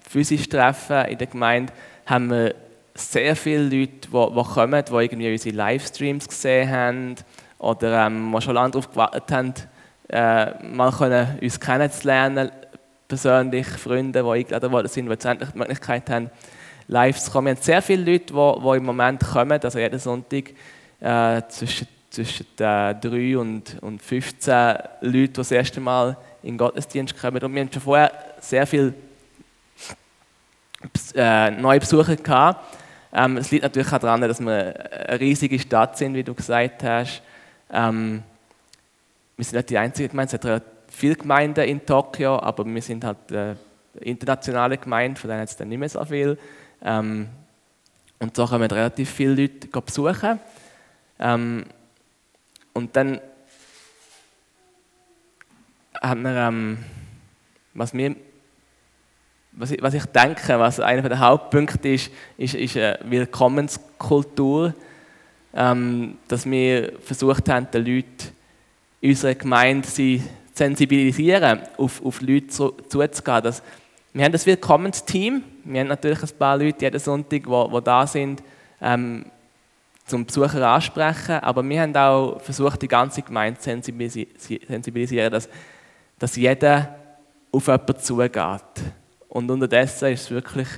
physisch 0.08 0.48
treffen 0.48 1.06
in 1.06 1.18
der 1.18 1.26
Gemeinde, 1.26 1.72
haben 2.06 2.30
wir 2.30 2.54
sehr 2.94 3.36
viele 3.36 3.62
Leute, 3.64 4.08
die, 4.08 4.10
die 4.10 4.42
kommen, 4.54 4.84
die 4.84 4.92
irgendwie 4.92 5.32
unsere 5.32 5.56
Livestreams 5.56 6.26
gesehen 6.26 6.70
haben 6.70 7.14
oder 7.58 8.06
ähm, 8.06 8.32
die 8.34 8.42
schon 8.42 8.54
lange 8.54 8.72
darauf 8.72 8.90
gewartet 8.90 9.30
haben, 9.30 9.54
äh, 10.08 10.64
mal 10.64 10.90
können, 10.90 11.38
uns 11.40 11.60
kennenzulernen, 11.60 12.50
persönlich, 13.08 13.66
Freunde, 13.66 14.22
die 14.22 14.28
eingeladen 14.28 14.70
worden 14.70 14.88
sind, 14.88 15.06
die 15.06 15.12
jetzt 15.12 15.24
endlich 15.24 15.50
die 15.50 15.58
Möglichkeit 15.58 16.08
haben, 16.10 16.30
live 16.86 17.18
zu 17.18 17.30
kommen. 17.30 17.46
Wir 17.46 17.54
haben 17.54 17.62
sehr 17.62 17.82
viele 17.82 18.12
Leute, 18.12 18.26
die, 18.26 18.62
die 18.62 18.76
im 18.76 18.84
Moment 18.84 19.20
kommen, 19.20 19.60
also 19.60 19.78
jeden 19.78 19.98
Sonntag 19.98 20.50
äh, 21.00 21.42
zwischen, 21.48 21.88
zwischen 22.10 22.46
äh, 22.58 22.94
3 22.94 23.38
und, 23.38 23.82
und 23.82 24.02
15 24.02 24.76
Leute, 25.00 25.28
die 25.28 25.32
das 25.32 25.50
erste 25.50 25.80
Mal 25.80 26.16
in 26.42 26.50
den 26.50 26.58
Gottesdienst 26.58 27.18
kommen. 27.18 27.42
Und 27.42 27.54
wir 27.54 27.62
haben 27.62 27.72
schon 27.72 27.82
vorher 27.82 28.12
sehr 28.40 28.66
viele 28.66 28.92
äh, 31.14 31.50
neue 31.50 31.80
Besucher 31.80 32.16
gehabt. 32.16 32.76
Ähm, 33.12 33.38
es 33.38 33.50
liegt 33.50 33.62
natürlich 33.62 33.92
auch 33.92 33.98
daran, 33.98 34.20
dass 34.20 34.38
wir 34.38 35.08
eine 35.08 35.20
riesige 35.20 35.58
Stadt 35.58 35.96
sind, 35.96 36.14
wie 36.14 36.22
du 36.22 36.34
gesagt 36.34 36.82
hast. 36.82 37.22
Ähm, 37.72 38.22
wir 39.36 39.44
sind 39.44 39.56
nicht 39.56 39.70
die 39.70 39.78
einzige 39.78 40.08
Gemeinde, 40.10 40.36
es 40.36 40.50
hat 40.50 40.62
viele 40.88 41.14
Gemeinden 41.14 41.64
in 41.64 41.84
Tokio, 41.84 42.38
aber 42.38 42.64
wir 42.64 42.82
sind 42.82 43.04
halt 43.04 43.18
eine 43.30 43.56
internationale 44.00 44.78
Gemeinde, 44.78 45.20
von 45.20 45.28
denen 45.28 45.40
jetzt 45.40 45.60
dann 45.60 45.68
nicht 45.68 45.78
mehr 45.78 45.88
so 45.88 46.04
viel. 46.04 46.38
Ähm, 46.82 47.28
und 48.18 48.36
so 48.36 48.46
kommen 48.46 48.70
relativ 48.70 49.10
viele 49.10 49.34
Leute 49.34 49.68
besuchen. 49.68 50.40
Ähm, 51.18 51.64
und 52.72 52.94
dann 52.96 53.20
haben 56.00 56.22
wir, 56.22 56.36
ähm, 56.36 56.78
was 57.74 57.92
wir 57.92 58.14
was 59.58 59.72
ich, 59.72 59.82
was 59.82 59.94
ich 59.94 60.04
denke, 60.06 60.58
was 60.58 60.78
einer 60.78 61.08
der 61.08 61.18
Hauptpunkte 61.18 61.88
ist, 61.88 62.12
ist, 62.36 62.54
ist 62.54 62.76
eine 62.76 62.98
Willkommenskultur, 63.04 64.72
ähm, 65.52 66.18
dass 66.28 66.48
wir 66.48 66.92
versucht 67.00 67.48
haben, 67.48 67.68
den 67.72 67.84
Leuten 67.84 68.32
in 69.00 69.10
unserer 69.10 69.34
Gemeinde 69.34 69.88
sie 69.88 70.22
sensibilisieren, 70.58 71.60
auf, 71.76 72.04
auf 72.04 72.20
Leute 72.20 72.48
zu, 72.48 72.72
zuzugehen. 72.88 73.42
Dass, 73.42 73.62
wir 74.12 74.24
haben 74.24 74.32
das 74.32 74.46
Willkommensteam, 74.46 75.42
wir 75.64 75.80
haben 75.80 75.88
natürlich 75.88 76.22
ein 76.22 76.38
paar 76.38 76.56
Leute 76.56 76.84
jeden 76.84 77.00
Sonntag, 77.00 77.42
die 77.44 77.80
da 77.84 78.06
sind, 78.06 78.42
ähm, 78.80 79.26
zum 80.06 80.24
Besucher 80.24 80.66
ansprechen, 80.66 81.38
aber 81.40 81.62
wir 81.68 81.82
haben 81.82 81.94
auch 81.94 82.40
versucht, 82.40 82.80
die 82.80 82.88
ganze 82.88 83.22
Gemeinde 83.22 83.60
zu 83.60 83.70
sensibilisieren, 83.70 85.30
dass, 85.30 85.48
dass 86.18 86.36
jeder 86.36 86.96
auf 87.52 87.66
jemanden 87.66 87.98
zugeht 87.98 88.62
und 89.28 89.50
unterdessen 89.50 90.12
ist 90.12 90.22
es 90.22 90.30
wirklich 90.30 90.68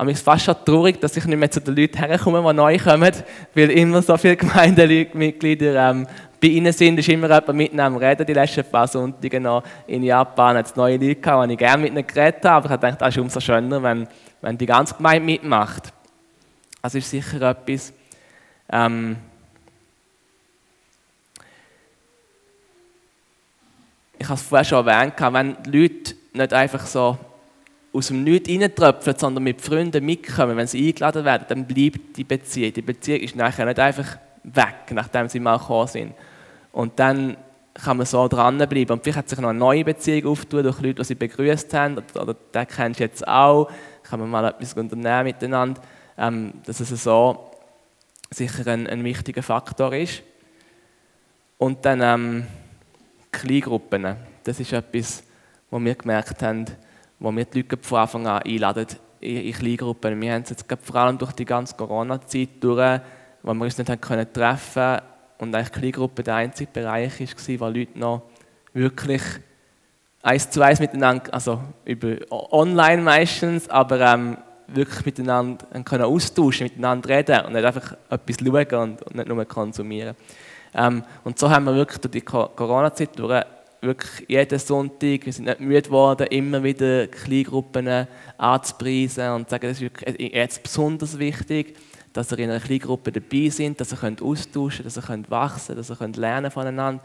aber 0.00 0.12
es 0.12 0.18
ist 0.18 0.24
fast 0.24 0.46
schon 0.46 0.54
traurig, 0.64 0.98
dass 0.98 1.14
ich 1.16 1.26
nicht 1.26 1.38
mehr 1.38 1.50
zu 1.50 1.60
den 1.60 1.76
Leuten 1.76 1.98
herkomme, 1.98 2.42
die 2.48 2.56
neu 2.56 2.78
kommen, 2.78 3.12
weil 3.54 3.70
immer 3.70 4.00
so 4.00 4.16
viele 4.16 4.36
Gemeindemitglieder 4.36 5.90
ähm, 5.90 6.06
bei 6.40 6.48
ihnen 6.48 6.72
sind. 6.72 6.98
Ist 6.98 7.08
immer 7.08 7.28
jemand 7.28 7.54
mit 7.54 7.72
ihnen 7.72 7.80
am 7.80 7.96
Reden. 7.96 8.26
Die 8.26 8.32
letzten 8.32 8.64
paar 8.64 8.88
Sonntage 8.88 9.40
noch 9.40 9.62
in 9.86 10.02
Japan 10.02 10.56
es 10.56 10.74
neue 10.76 10.96
Leute 10.96 11.16
gehabt, 11.16 11.48
die 11.48 11.52
ich 11.52 11.58
gerne 11.58 11.82
mit 11.82 11.92
ihnen 11.92 12.06
geredet 12.06 12.44
habe. 12.44 12.64
Aber 12.64 12.74
ich 12.74 12.80
gedacht, 12.80 13.02
es 13.02 13.08
ist 13.16 13.18
umso 13.18 13.40
schöner, 13.40 13.82
wenn, 13.82 14.08
wenn 14.40 14.56
die 14.56 14.66
ganze 14.66 14.94
Gemeinde 14.94 15.24
mitmacht. 15.24 15.92
Das 16.82 16.94
ist 16.94 17.10
sicher 17.10 17.42
etwas. 17.42 17.92
Ähm, 18.72 19.16
ich 24.18 24.26
habe 24.26 24.34
es 24.34 24.42
vorher 24.42 24.64
schon 24.64 24.86
erwähnt, 24.86 25.14
wenn 25.18 25.56
Leute 25.64 26.14
nicht 26.32 26.52
einfach 26.52 26.86
so 26.86 27.18
aus 27.92 28.06
dem 28.06 28.22
Nichts 28.22 28.48
reintröpfeln, 28.48 29.18
sondern 29.18 29.42
mit 29.42 29.60
Freunden 29.60 30.04
mitkommen, 30.04 30.56
wenn 30.56 30.66
sie 30.66 30.88
eingeladen 30.88 31.24
werden, 31.24 31.44
dann 31.48 31.66
bleibt 31.66 32.16
die 32.16 32.24
Beziehung. 32.24 32.72
Die 32.72 32.82
Beziehung 32.82 33.20
ist 33.20 33.34
nachher 33.34 33.66
nicht 33.66 33.80
einfach 33.80 34.18
weg, 34.44 34.92
nachdem 34.92 35.28
sie 35.28 35.40
mal 35.40 35.58
gekommen 35.58 35.88
sind. 35.88 36.14
Und 36.72 36.98
dann 36.98 37.36
kann 37.74 37.96
man 37.96 38.06
so 38.06 38.26
dranbleiben. 38.28 38.90
Und 38.90 39.02
vielleicht 39.02 39.18
hat 39.18 39.28
sich 39.28 39.38
noch 39.38 39.48
eine 39.48 39.58
neue 39.58 39.84
Beziehung 39.84 40.32
aufgetan 40.32 40.64
durch 40.64 40.80
Leute, 40.80 40.94
die 40.94 41.04
sie 41.04 41.14
begrüßt 41.14 41.72
haben, 41.74 41.98
oder, 41.98 42.22
oder 42.22 42.34
den 42.34 42.66
kennst 42.66 43.00
du 43.00 43.04
jetzt 43.04 43.26
auch, 43.26 43.70
kann 44.02 44.20
man 44.20 44.30
mal 44.30 44.44
etwas 44.46 44.74
unternehmen 44.74 45.24
miteinander, 45.24 45.80
ähm, 46.18 46.54
dass 46.66 46.80
es 46.80 46.88
so 47.02 47.50
sicher 48.30 48.66
ein, 48.70 48.86
ein, 48.86 49.04
wichtiger 49.04 49.42
Faktor 49.42 49.92
ist. 49.94 50.22
Und 51.58 51.84
dann 51.84 52.00
ähm, 52.02 52.46
Kleingruppen, 53.32 54.16
das 54.44 54.60
ist 54.60 54.72
etwas, 54.72 55.22
was 55.70 55.84
wir 55.84 55.94
gemerkt 55.94 56.42
haben, 56.42 56.64
wo 57.18 57.30
wir 57.30 57.44
die 57.44 57.62
Leute 57.62 57.78
von 57.82 57.98
Anfang 57.98 58.26
an 58.26 58.42
einladen 58.42 58.86
in 59.20 59.52
Kleingruppen. 59.52 60.20
Wir 60.20 60.32
haben 60.34 60.42
es 60.42 60.50
jetzt 60.50 60.66
vor 60.82 60.96
allem 60.96 61.18
durch 61.18 61.32
die 61.32 61.44
ganze 61.44 61.76
Corona-Zeit 61.76 62.48
durch, 62.60 63.00
wo 63.42 63.54
wir 63.54 63.64
uns 63.64 63.78
nicht 63.78 64.32
treffen 64.32 65.00
und 65.40 65.54
eigentlich 65.54 65.72
Kleingruppe 65.72 66.22
der 66.22 66.34
einzige 66.36 66.70
Bereich 66.70 67.20
war, 67.20 67.60
wo 67.60 67.78
Leute 67.78 67.98
noch 67.98 68.22
wirklich 68.72 69.22
eins 70.22 70.50
zu 70.50 70.60
eins 70.62 70.80
miteinander, 70.80 71.32
also 71.32 71.60
über 71.84 72.16
online 72.30 73.02
meistens, 73.02 73.68
aber 73.68 74.00
ähm, 74.00 74.36
wirklich 74.66 75.04
miteinander 75.06 75.64
können 75.84 76.04
austauschen, 76.04 76.64
miteinander 76.64 77.08
reden 77.08 77.46
und 77.46 77.54
nicht 77.54 77.64
einfach 77.64 77.96
etwas 78.10 78.36
schauen 78.38 78.98
und, 79.04 79.14
nicht 79.14 79.28
nur 79.28 79.44
konsumieren. 79.46 80.14
Ähm, 80.74 81.02
und 81.24 81.38
so 81.38 81.50
haben 81.50 81.64
wir 81.64 81.74
wirklich 81.74 81.98
durch 81.98 82.12
die 82.12 82.20
Corona-Zeit 82.20 83.18
durch 83.18 83.42
wirklich 83.80 84.28
jeden 84.28 84.58
Sonntag, 84.58 85.24
wir 85.24 85.32
sind 85.32 85.46
nicht 85.46 85.60
müde 85.60 85.82
geworden, 85.82 86.26
immer 86.28 86.62
wieder 86.62 87.06
Kleingruppen 87.06 88.06
anzupreisen 88.36 89.30
und 89.30 89.48
zu 89.48 89.52
sagen, 89.52 89.68
das 89.68 89.80
ist 89.80 89.80
wirklich 89.80 90.34
jetzt 90.34 90.62
besonders 90.62 91.18
wichtig, 91.18 91.76
dass 92.12 92.32
ihr 92.32 92.38
in 92.40 92.50
einer 92.50 92.60
Kleingruppe 92.60 93.12
dabei 93.12 93.48
sind, 93.48 93.80
dass 93.80 93.92
ihr 93.92 93.98
könnt 93.98 94.22
austauschen 94.22 94.84
könnt, 94.84 94.86
dass 94.86 94.96
ihr 94.96 95.06
könnt 95.06 95.30
wachsen 95.30 95.76
dass 95.76 95.90
ihr 95.90 95.96
könnt 95.96 96.16
lernen 96.16 96.50
voneinander. 96.50 97.02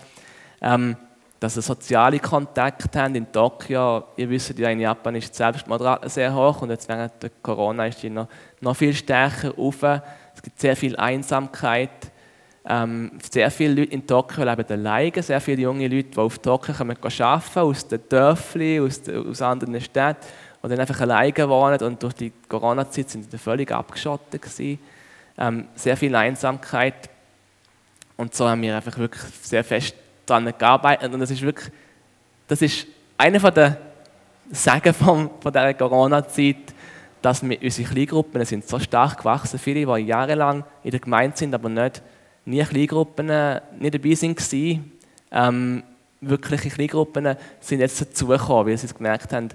Ähm, 0.62 0.96
dass 1.40 1.58
ihr 1.58 1.62
soziale 1.62 2.20
Kontakte 2.20 3.00
habt 3.00 3.16
in 3.16 3.32
Tokio. 3.32 4.06
Ihr 4.16 4.30
wisst 4.30 4.58
ja, 4.58 4.70
in 4.70 4.80
Japan 4.80 5.16
ist 5.16 5.32
die 5.32 5.38
Selbstmordrate 5.38 6.10
sehr 6.10 6.34
hoch 6.34 6.62
und 6.62 6.70
jetzt 6.70 6.88
während 6.88 7.22
der 7.22 7.30
Corona 7.42 7.88
ist 7.88 8.02
die 8.02 8.10
noch, 8.10 8.28
noch 8.62 8.76
viel 8.76 8.94
stärker 8.94 9.54
auf. 9.58 9.84
Es 9.84 10.42
gibt 10.42 10.60
sehr 10.60 10.76
viel 10.76 10.96
Einsamkeit. 10.96 12.12
Ähm, 12.68 13.12
sehr 13.32 13.52
viele 13.52 13.82
Leute 13.82 13.94
in 13.94 14.08
Tokio 14.08 14.44
leben 14.44 14.66
alleine, 14.68 15.22
sehr 15.22 15.40
viele 15.40 15.62
junge 15.62 15.88
Leute, 15.88 16.10
die 16.10 16.18
auf 16.18 16.40
Tokio 16.40 16.74
kommen, 16.74 16.98
arbeiten, 16.98 17.60
aus 17.60 17.88
den 17.88 18.02
Dörfern, 18.10 18.80
aus, 18.80 19.02
aus 19.08 19.42
anderen 19.44 19.80
Städten, 19.80 20.26
die 20.64 20.70
dann 20.70 20.80
einfach 20.80 21.00
alleine 21.02 21.48
wohnen 21.48 21.80
und 21.82 22.02
durch 22.02 22.14
die 22.14 22.34
Corona-Zeit 22.50 23.12
sind 23.12 23.30
sie 23.30 23.38
völlig 23.38 23.72
abgeschottet 23.72 24.42
gewesen. 24.42 24.80
Ähm, 25.38 25.68
sehr 25.76 25.98
viel 25.98 26.16
Einsamkeit 26.16 27.10
und 28.18 28.34
so 28.34 28.48
haben 28.48 28.62
wir 28.62 28.76
einfach 28.76 28.98
wirklich 28.98 29.22
sehr 29.42 29.64
fest 29.64 29.96
daran 30.26 30.54
gearbeitet 30.58 31.14
und 31.14 31.20
das 31.20 31.32
ist 31.32 31.42
wirklich, 31.42 31.72
das 32.48 32.62
ist 32.62 32.88
einer 33.18 33.40
von 33.40 33.54
der 33.54 33.78
Sagen 34.52 34.94
von, 34.94 35.30
von 35.40 35.52
dieser 35.52 35.74
Corona-Zeit, 35.74 36.74
dass 37.22 37.48
wir, 37.48 37.62
unsere 37.62 37.90
Kleingruppen 37.90 38.46
sind 38.46 38.68
so 38.68 38.80
stark 38.80 39.18
gewachsen, 39.18 39.58
viele, 39.58 39.86
die 39.86 40.04
jahrelang 40.04 40.64
in 40.84 40.92
der 40.92 41.00
Gemeinde 41.00 41.36
sind, 41.36 41.54
aber 41.54 41.70
nicht 41.70 42.02
nie 42.46 42.64
Kleingruppen 42.64 43.28
nicht 43.80 43.94
dabei 43.96 44.12
waren. 44.12 44.92
Ähm, 45.32 45.84
wirkliche 46.22 46.70
Kleingruppen 46.70 47.36
sind 47.60 47.80
jetzt 47.80 48.00
dazugekommen, 48.00 48.68
weil 48.68 48.78
sie 48.78 48.94
gemerkt 48.94 49.34
haben, 49.34 49.50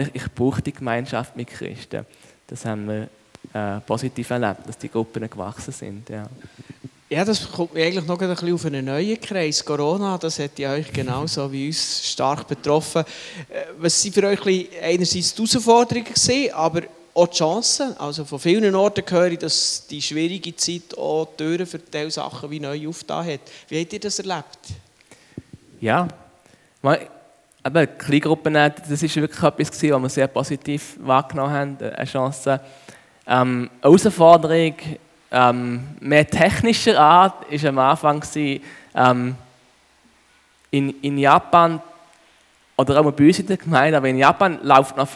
ich, 0.00 0.14
ich 0.14 0.32
brauche 0.34 0.60
die 0.60 0.72
Gemeinschaft 0.72 1.36
mit 1.36 1.48
Christen. 1.48 2.04
Das 2.48 2.64
haben 2.64 2.88
wir 2.88 3.08
äh, 3.54 3.80
positiv 3.80 4.28
erlebt, 4.30 4.66
dass 4.66 4.76
die 4.76 4.88
Gruppen 4.88 5.30
gewachsen 5.30 5.72
sind. 5.72 6.08
Ja. 6.08 6.28
Ja, 7.08 7.24
das 7.24 7.48
kommt 7.52 7.74
mir 7.74 7.84
eigentlich 7.84 8.06
noch 8.06 8.20
ein 8.20 8.28
bisschen 8.28 8.54
auf 8.54 8.64
einen 8.64 8.86
neuen 8.86 9.20
Kreis. 9.20 9.64
Corona, 9.64 10.18
das 10.18 10.40
hat 10.40 10.58
ja 10.58 10.72
euch 10.72 10.92
genauso 10.92 11.52
wie 11.52 11.68
uns 11.68 12.10
stark 12.10 12.48
betroffen. 12.48 13.02
Äh, 13.48 13.66
was 13.78 14.02
sind 14.02 14.14
für 14.14 14.26
euch 14.26 14.40
einerseits 14.82 15.34
die 15.34 15.42
Herausforderungen 15.42 16.06
gewesen, 16.06 16.52
aber 16.52 16.82
auch 17.14 17.28
die 17.28 17.36
Chancen? 17.36 17.96
Also 17.98 18.24
von 18.24 18.40
vielen 18.40 18.74
Orten 18.74 19.04
höre 19.08 19.30
ich, 19.30 19.38
dass 19.38 19.86
die 19.88 20.02
schwierige 20.02 20.56
Zeit 20.56 20.98
auch 20.98 21.28
Türen 21.36 21.66
für 21.66 21.78
diese 21.78 22.10
Sachen 22.10 22.50
wie 22.50 22.58
neu 22.58 22.88
aufgetan 22.88 23.26
hat. 23.26 23.40
Wie 23.68 23.80
habt 23.80 23.92
ihr 23.92 24.00
das 24.00 24.18
erlebt? 24.18 24.58
Ja, 25.80 26.08
aber 27.62 27.86
Kleingruppen, 27.86 28.54
das 28.54 29.02
ist 29.02 29.14
wirklich 29.14 29.42
etwas, 29.42 29.70
was 29.70 29.82
wir 29.82 30.08
sehr 30.08 30.26
positiv 30.26 30.96
wahrgenommen 31.00 31.52
haben, 31.52 31.78
eine 31.78 32.04
Chance. 32.04 32.60
Ähm, 33.26 33.70
Herausforderung 33.80 34.74
ähm, 35.30 35.88
mehr 36.00 36.26
technischer 36.26 36.98
Art 36.98 37.34
war 37.50 37.68
am 37.68 37.78
Anfang, 37.78 38.22
ähm, 38.94 39.34
in, 40.70 40.90
in 41.00 41.18
Japan, 41.18 41.80
oder 42.76 43.00
auch 43.00 43.12
bei 43.12 43.26
uns 43.26 43.38
in 43.38 43.46
der 43.46 43.56
Gemeinde, 43.56 43.96
aber 43.96 44.08
in 44.08 44.18
Japan 44.18 44.58
läuft 44.62 44.96
noch, 44.96 45.08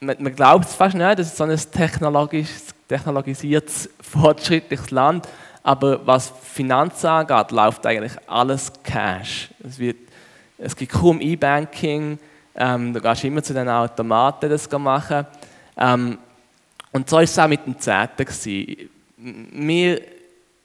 man, 0.00 0.16
man 0.18 0.34
glaubt 0.34 0.64
es 0.64 0.74
fast 0.74 0.94
nicht, 0.94 1.18
das 1.18 1.28
ist 1.28 1.36
so 1.36 1.44
ein 1.44 1.56
technologisch, 1.72 2.48
technologisiertes, 2.88 3.90
fortschrittliches 4.00 4.90
Land, 4.90 5.28
aber 5.62 6.06
was 6.06 6.32
Finanzen 6.42 7.06
angeht, 7.06 7.50
läuft 7.50 7.86
eigentlich 7.86 8.12
alles 8.26 8.72
Cash. 8.82 9.50
Es, 9.62 9.78
wird, 9.78 9.96
es 10.56 10.74
gibt 10.74 10.92
kaum 10.92 11.20
E-Banking, 11.20 12.18
ähm, 12.54 12.92
da 12.92 13.00
gehst 13.00 13.24
immer 13.24 13.42
zu 13.42 13.54
den 13.54 13.68
Automaten 13.68 14.50
das 14.50 14.70
machen. 14.70 15.26
Ähm, 15.76 16.18
und 16.92 17.08
so 17.08 17.16
war 17.16 17.22
es 17.22 17.38
auch 17.38 17.48
mit 17.48 17.64
dem 17.66 17.78
Zehnten 17.78 18.26
wir 19.18 20.00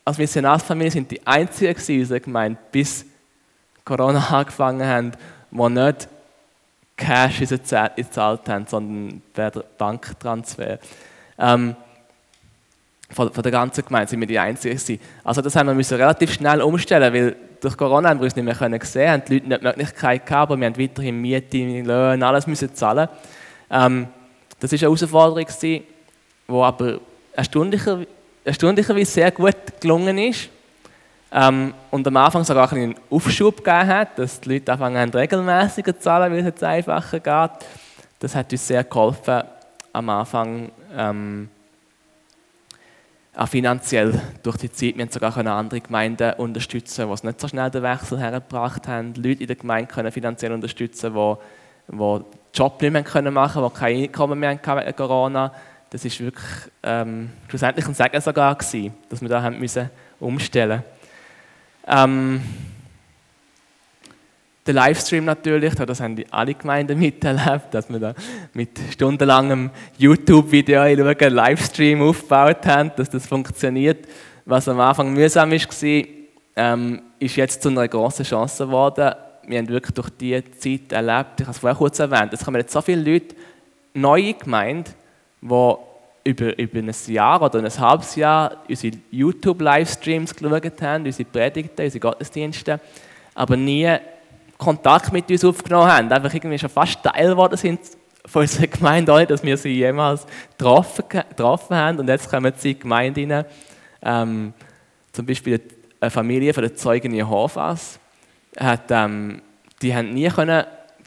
als 0.06 0.18
Missionarsfamilie 0.18 0.92
sind 0.92 1.10
die 1.10 1.26
einzigen 1.26 1.80
in 1.88 2.00
unserer 2.02 2.20
Gemeinde, 2.20 2.60
bis 2.72 3.06
Corona 3.86 4.20
angefangen 4.30 4.86
haben, 4.86 5.12
die 5.52 5.70
nicht 5.70 6.08
Cash 6.96 7.40
gezahlt 7.40 8.48
haben, 8.48 8.68
sondern 8.68 9.22
per 9.34 9.52
Banktransfer. 9.78 10.78
Ähm, 11.38 11.76
von, 13.10 13.32
der 13.32 13.52
ganzen 13.52 13.86
Gemeinde 13.86 14.10
sind 14.10 14.20
wir 14.20 14.28
die 14.28 14.40
Einzigen 14.40 14.76
gewesen. 14.76 15.00
Also 15.24 15.42
das 15.42 15.56
haben 15.56 15.68
wir 15.68 15.74
müssen 15.74 15.98
relativ 15.98 16.34
schnell 16.34 16.62
umstellen, 16.62 17.14
weil 17.14 17.36
durch 17.62 17.78
Corona 17.78 18.10
haben 18.10 18.20
wir 18.20 18.26
uns 18.26 18.36
nicht 18.36 18.46
mehr 18.46 18.56
können 18.56 18.80
sehen, 18.82 19.12
haben 19.12 19.24
die 19.28 19.36
Leute 19.36 19.48
nicht 19.48 19.62
die 19.62 19.66
Möglichkeit 19.66 20.26
gehabt, 20.26 20.52
aber 20.52 20.60
wir 20.60 20.68
haben 20.68 20.78
weiterhin 20.78 21.22
Miete, 21.22 21.58
Löhne, 21.58 22.26
alles 22.26 22.48
müssen 22.48 22.74
zahlen. 22.74 23.08
Ähm, 23.70 24.08
das 24.60 24.72
war 24.72 24.78
eine 24.78 24.82
Herausforderung, 24.82 25.48
die 26.48 26.54
aber 26.54 27.00
erstaunlicher, 27.34 28.00
erstaunlicherweise 28.44 29.12
sehr 29.12 29.32
gut 29.32 29.56
gelungen 29.80 30.18
ist. 30.18 30.50
Ähm, 31.32 31.74
und 31.90 32.06
am 32.08 32.18
Anfang 32.18 32.44
sogar 32.44 32.72
einen 32.72 32.96
Aufschub 33.10 33.58
gegeben 33.58 33.88
hat, 33.88 34.20
dass 34.20 34.40
die 34.40 34.54
Leute 34.54 34.72
anfangen 34.72 35.10
regelmäßig 35.10 35.86
zu 35.86 36.00
zahlen, 36.00 36.32
weil 36.32 36.40
es 36.40 36.46
jetzt 36.46 36.64
einfacher 36.64 37.20
geht. 37.20 37.68
Das 38.20 38.36
hat 38.36 38.52
uns 38.52 38.68
sehr 38.68 38.84
geholfen 38.84 39.42
am 39.92 40.10
Anfang 40.10 40.72
ähm, 40.96 41.50
auch 43.36 43.48
finanziell 43.48 44.20
durch 44.44 44.58
die 44.58 44.72
Zeit. 44.72 44.96
Wir 44.96 45.06
haben 45.06 45.12
sogar 45.12 45.36
andere 45.38 45.82
Gemeinden 45.82 46.34
unterstützen, 46.34 47.08
die 47.08 47.14
es 47.14 47.24
nicht 47.24 47.42
so 47.42 47.48
schnell 47.48 47.70
den 47.72 47.82
Wechsel 47.82 48.20
hergebracht 48.20 48.88
haben. 48.88 49.16
Leute 49.16 49.42
in 49.42 49.48
der 49.48 49.56
Gemeinde 49.56 49.92
können 49.92 50.12
finanziell 50.12 50.52
unterstützen, 50.52 51.14
die, 51.14 51.36
die 51.92 52.22
Job 52.54 52.82
nicht 52.82 52.92
mehr 52.92 53.32
machen 53.32 53.54
können, 53.54 53.70
die 53.74 53.80
kein 53.80 54.04
Einkommen 54.04 54.40
mehr 54.40 54.60
haben 54.66 54.86
wegen 54.86 54.96
Corona 54.96 55.52
das 55.94 56.04
ist 56.04 56.20
wirklich 56.20 56.44
ähm, 56.82 57.30
schlussendlich 57.48 57.86
ein 57.86 57.94
Segen 57.94 58.20
sogar 58.20 58.56
gewesen, 58.56 58.94
dass 59.10 59.22
wir 59.22 59.30
da 59.30 59.44
haben 59.44 59.60
müssen 59.60 59.92
umstellen. 60.20 60.82
Ähm, 61.88 62.42
der 64.66 64.74
Livestream 64.74 65.24
natürlich, 65.26 65.76
das 65.76 66.00
haben 66.00 66.16
die 66.16 66.26
alle 66.34 66.56
Gemeinden 66.56 66.98
miterlebt, 67.00 67.72
dass 67.72 67.92
wir 67.92 68.00
da 68.00 68.16
mit 68.56 68.70
stundenlangem 68.92 69.70
YouTube-Video 70.00 70.82
einen 70.82 71.16
Livestream 71.36 72.02
aufgebaut 72.02 72.66
haben, 72.66 72.92
dass 72.96 73.12
das 73.12 73.28
funktioniert. 73.28 74.08
Was 74.46 74.68
am 74.68 74.80
Anfang 74.80 75.14
mühsam 75.14 75.52
war, 75.52 76.04
ähm, 76.56 77.02
ist 77.20 77.36
jetzt 77.36 77.62
zu 77.62 77.70
einer 77.70 77.88
großen 77.88 78.26
Chance 78.26 78.66
geworden. 78.66 79.14
Wir 79.46 79.60
haben 79.60 79.70
wirklich 79.70 79.94
durch 79.94 80.10
diese 80.10 80.44
Zeit 80.58 80.92
erlebt, 80.92 81.40
ich 81.40 81.46
habe 81.46 81.52
es 81.52 81.60
vorher 81.60 81.78
kurz 81.78 82.00
erwähnt, 82.00 82.34
es 82.34 82.44
kommen 82.44 82.58
jetzt 82.58 82.74
so 82.74 82.82
viele 82.82 83.12
Leute, 83.12 83.36
neue 83.94 84.34
Gemeinden, 84.34 84.92
die 85.50 85.76
über, 86.26 86.58
über 86.58 86.80
ein 86.80 86.94
Jahr 87.08 87.42
oder 87.42 87.60
ein 87.60 87.80
halbes 87.80 88.16
Jahr 88.16 88.64
unsere 88.68 88.96
YouTube-Livestreams 89.12 90.34
geschaut 90.34 90.82
haben, 90.82 91.06
unsere 91.06 91.30
Predigten, 91.30 91.84
unsere 91.84 92.00
Gottesdienste, 92.00 92.80
aber 93.36 93.58
nie 93.58 93.98
Kontakt 94.58 95.12
mit 95.12 95.30
uns 95.30 95.44
aufgenommen 95.44 95.92
haben. 95.92 96.12
Einfach 96.12 96.34
irgendwie 96.34 96.58
schon 96.58 96.70
fast 96.70 97.04
Teil 97.04 97.30
geworden 97.30 97.58
sind 97.58 97.80
von 98.26 98.44
unserer 98.44 98.68
Gemeinde, 98.68 99.12
ohne 99.12 99.26
dass 99.26 99.44
wir 99.44 99.58
sie 99.58 99.76
jemals 99.76 100.26
getroffen, 100.58 101.04
getroffen 101.10 101.76
haben. 101.76 102.00
Und 102.00 102.08
jetzt 102.08 102.30
kommen 102.30 102.54
sie 102.56 102.72
in 102.72 102.76
die 102.76 102.80
Gemeinde 102.80 103.22
rein. 103.22 103.46
Ähm, 104.02 104.54
zum 105.12 105.26
Beispiel 105.26 105.60
eine 106.00 106.10
Familie 106.12 106.54
von 106.54 106.64
den 106.64 106.76
Zeugen 106.76 107.14
Jehovas. 107.14 108.00
Hat, 108.58 108.84
ähm, 108.90 109.42
die 109.82 109.94
haben 109.94 110.14
nie 110.14 110.30
können 110.30 110.64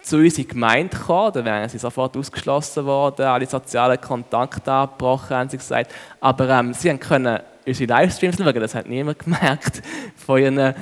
zu 0.07 0.19
uns 0.19 0.39
in 0.39 0.45
die 0.45 0.49
Gemeinde 0.49 0.97
gekommen, 0.97 1.33
dann 1.33 1.45
wären 1.45 1.69
sie 1.69 1.79
sofort 1.79 2.17
ausgeschlossen 2.17 2.85
worden, 2.85 3.27
alle 3.27 3.45
sozialen 3.47 4.01
Kontakte 4.01 4.71
abgebrochen, 4.71 5.37
haben 5.37 5.49
sie 5.49 5.57
gesagt. 5.57 5.93
Aber 6.21 6.49
ähm, 6.49 6.73
sie 6.75 6.97
können 6.97 7.41
unsere 7.67 7.91
Livestreams 7.91 8.37
schauen, 8.37 8.55
das 8.55 8.77
hat 8.77 8.89
niemand 8.89 9.19
gemerkt 9.25 9.83
von 10.15 10.41
ihren 10.41 10.75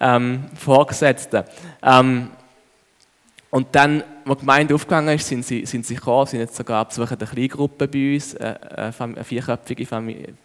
ähm, 0.00 0.44
Vorgesetzten. 0.54 1.44
Ähm, 1.82 2.30
und 3.50 3.66
dann, 3.72 4.02
als 4.24 4.38
die 4.38 4.40
Gemeinde 4.40 4.74
aufgegangen 4.74 5.14
ist, 5.14 5.28
sind 5.28 5.44
sie, 5.44 5.66
sind 5.66 5.84
sie 5.84 5.96
gekommen, 5.96 6.24
sind 6.24 6.40
jetzt 6.40 6.56
sogar 6.56 6.86
besuchen 6.86 7.18
eine 7.18 7.28
Kleingruppe 7.28 7.86
bei 7.86 8.14
uns, 8.14 8.32
äh, 8.32 8.54
eine 8.98 9.24
vierköpfige 9.24 9.84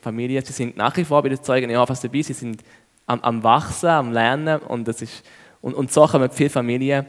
Familie. 0.02 0.42
Sie 0.42 0.52
sind 0.52 0.76
nach 0.76 0.98
wie 0.98 1.06
vor 1.06 1.24
bei 1.24 1.30
den 1.30 1.42
Zeugen 1.42 1.70
Jehovas 1.70 2.02
dabei, 2.02 2.22
sie 2.22 2.34
sind 2.34 2.64
am, 3.06 3.22
am 3.22 3.44
Wachsen, 3.44 3.88
am 3.88 4.12
Lernen 4.12 4.60
und, 4.60 4.90
das 4.90 5.02
ist, 5.02 5.24
und, 5.62 5.74
und 5.74 5.94
so 5.94 6.06
kommen 6.06 6.30
viele 6.32 6.50
Familien 6.50 7.06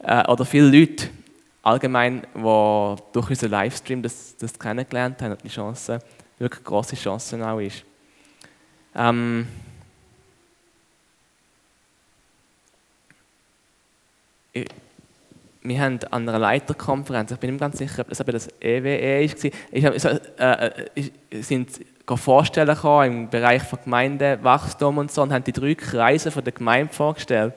äh, 0.00 0.26
oder 0.30 0.44
viele 0.44 0.68
Leute 0.68 1.08
allgemein, 1.62 2.22
die 2.34 2.96
durch 3.12 3.30
unseren 3.30 3.50
Livestream 3.50 4.02
das, 4.02 4.36
das 4.36 4.58
kennengelernt 4.58 5.20
haben 5.22 5.32
und 5.32 5.44
die 5.44 5.48
Chance, 5.48 5.98
wirklich 6.38 6.64
große 6.64 6.96
Chancen 6.96 7.42
auch 7.42 7.58
ist. 7.58 7.84
Ähm, 8.94 9.46
wir 15.62 15.80
haben 15.80 15.98
an 16.10 16.28
einer 16.28 16.38
Leiterkonferenz, 16.38 17.30
ich 17.30 17.38
bin 17.38 17.50
nicht 17.50 17.60
ganz 17.60 17.78
sicher, 17.78 18.00
ob 18.00 18.08
das 18.08 18.18
das 18.18 18.48
EWE 18.60 18.88
e 18.88 19.28
war, 19.28 19.50
ich 19.70 19.84
habe, 19.84 20.20
äh, 20.38 21.00
äh 21.00 21.42
sind 21.42 21.80
vorstellen 22.16 22.76
im 23.04 23.28
Bereich 23.28 23.62
von 23.64 23.78
Gemeindewachstum 23.84 24.96
und 24.96 25.12
so 25.12 25.22
und 25.22 25.32
haben 25.32 25.44
die 25.44 25.52
drei 25.52 25.74
Kreise 25.74 26.30
von 26.30 26.42
der 26.42 26.54
Gemeinde 26.54 26.92
vorgestellt. 26.92 27.52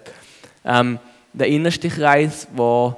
Ähm, 0.65 0.99
der 1.33 1.47
innerste 1.47 1.89
Kreis, 1.89 2.47
wo 2.53 2.95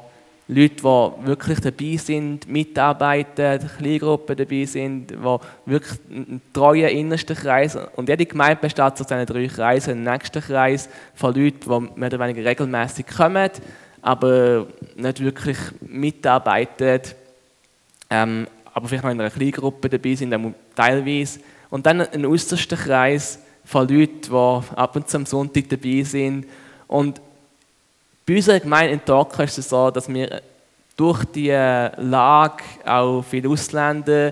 Leute, 0.48 0.76
die 0.76 1.28
wirklich 1.28 1.60
dabei 1.62 1.96
sind, 1.98 2.50
mitarbeiten, 2.50 3.60
Kleingruppen 3.78 4.36
dabei 4.36 4.66
sind, 4.66 5.12
die 5.12 5.40
wirklich 5.66 6.00
ein 6.10 6.42
treuer 6.52 6.90
innerster 6.90 7.34
Kreis 7.34 7.78
und 7.96 8.10
jede 8.10 8.26
Gemeinde 8.26 8.62
besteht 8.62 8.82
aus 8.82 9.08
diesen 9.08 9.26
drei 9.26 9.48
Kreisen. 9.48 9.92
Ein 9.92 10.04
nächster 10.04 10.42
Kreis 10.42 10.90
von 11.16 11.34
Leuten, 11.34 11.60
die 11.62 12.00
mehr 12.00 12.10
oder 12.10 12.20
weniger 12.20 12.44
regelmäßig 12.44 13.08
kommen, 13.08 13.50
aber 14.02 14.68
nicht 14.96 15.22
wirklich 15.22 15.58
mitarbeiten, 15.80 17.02
ähm, 18.10 18.48
aber 18.74 18.88
vielleicht 18.90 19.06
noch 19.06 19.12
in 19.12 19.22
einer 19.22 19.30
Kleingruppe 19.30 19.88
dabei 19.88 20.16
sind, 20.16 20.36
teilweise. 20.76 21.40
Und 21.70 21.86
dann 21.86 22.02
ein 22.02 22.26
äußerster 22.26 22.76
Kreis 22.76 23.40
von 23.64 23.88
Leuten, 23.88 24.22
die 24.24 24.76
ab 24.76 24.96
und 24.96 25.08
zu 25.08 25.18
am 25.18 25.26
Sonntag 25.26 25.70
dabei 25.70 26.04
sind 26.04 26.48
und 26.88 27.22
bei 28.26 28.36
unserer 28.36 28.60
Gemeinde 28.60 28.94
in 28.94 29.02
Docker 29.06 29.44
ist 29.44 29.58
es 29.58 29.70
so, 29.70 29.92
dass 29.92 30.08
wir 30.08 30.42
durch 30.96 31.26
die 31.26 31.50
Lage 31.50 32.64
auch 32.86 33.24
viele 33.24 33.50
Ausländer, 33.50 34.32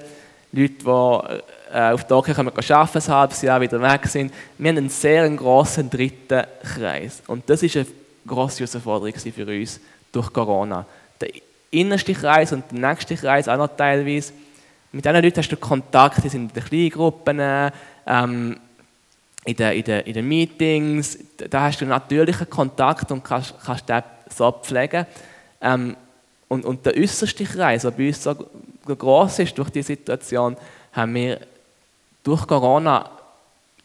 Leute, 0.54 0.74
die 0.74 1.74
äh, 1.74 1.92
auf 1.92 2.06
Docker 2.06 2.34
kommen, 2.34 2.50
arbeiten, 2.50 2.98
ein 2.98 3.08
halbes 3.08 3.42
Jahr 3.42 3.62
wieder 3.62 3.82
weg 3.82 4.06
sind, 4.06 4.34
wir 4.58 4.70
haben 4.70 4.78
einen 4.78 4.90
sehr 4.90 5.30
grossen 5.30 5.90
dritten 5.90 6.44
Kreis. 6.62 7.24
Und 7.28 7.50
das 7.50 7.64
ist 7.64 7.78
eine 7.78 7.86
grosse 8.28 8.60
Herausforderung 8.60 9.14
für 9.14 9.46
uns 9.46 9.80
durch 10.12 10.32
Corona. 10.32 10.86
Der 11.20 11.30
innerste 11.72 12.14
Kreis 12.14 12.52
und 12.52 12.66
der 12.72 12.90
nächste 12.90 13.16
Kreis 13.16 13.48
auch 13.48 13.58
noch 13.58 13.70
teilweise. 13.76 14.34
Mit 14.92 15.06
diesen 15.06 15.22
Leuten 15.22 15.38
hast 15.38 15.50
du 15.50 15.58
Kontakt, 15.58 16.24
die 16.24 16.30
sind 16.30 16.50
in 16.50 16.54
den 16.54 16.64
Kleingruppen, 16.64 17.72
ähm, 18.06 18.58
in 19.46 19.56
den, 19.56 19.72
in, 19.74 19.84
den, 19.84 20.00
in 20.02 20.14
den 20.14 20.28
Meetings, 20.28 21.18
da 21.50 21.62
hast 21.62 21.82
du 21.82 21.86
natürlichen 21.86 22.50
Kontakt 22.50 23.12
und 23.12 23.24
kannst, 23.24 23.56
kannst 23.64 23.90
den 23.90 24.04
so 24.30 24.52
pflegen. 24.52 25.06
Ähm, 25.62 25.96
und, 26.48 26.66
und 26.66 26.86
der 26.86 26.96
äußerste 26.96 27.46
Kreis, 27.46 27.82
der 27.84 27.92
bei 27.92 28.08
uns 28.08 28.24
so 28.24 28.36
groß 28.86 29.40
ist 29.40 29.58
durch 29.58 29.70
die 29.70 29.82
Situation, 29.82 30.58
haben 30.94 31.14
wir 31.14 31.40
durch 32.24 32.46
Corona 32.46 33.10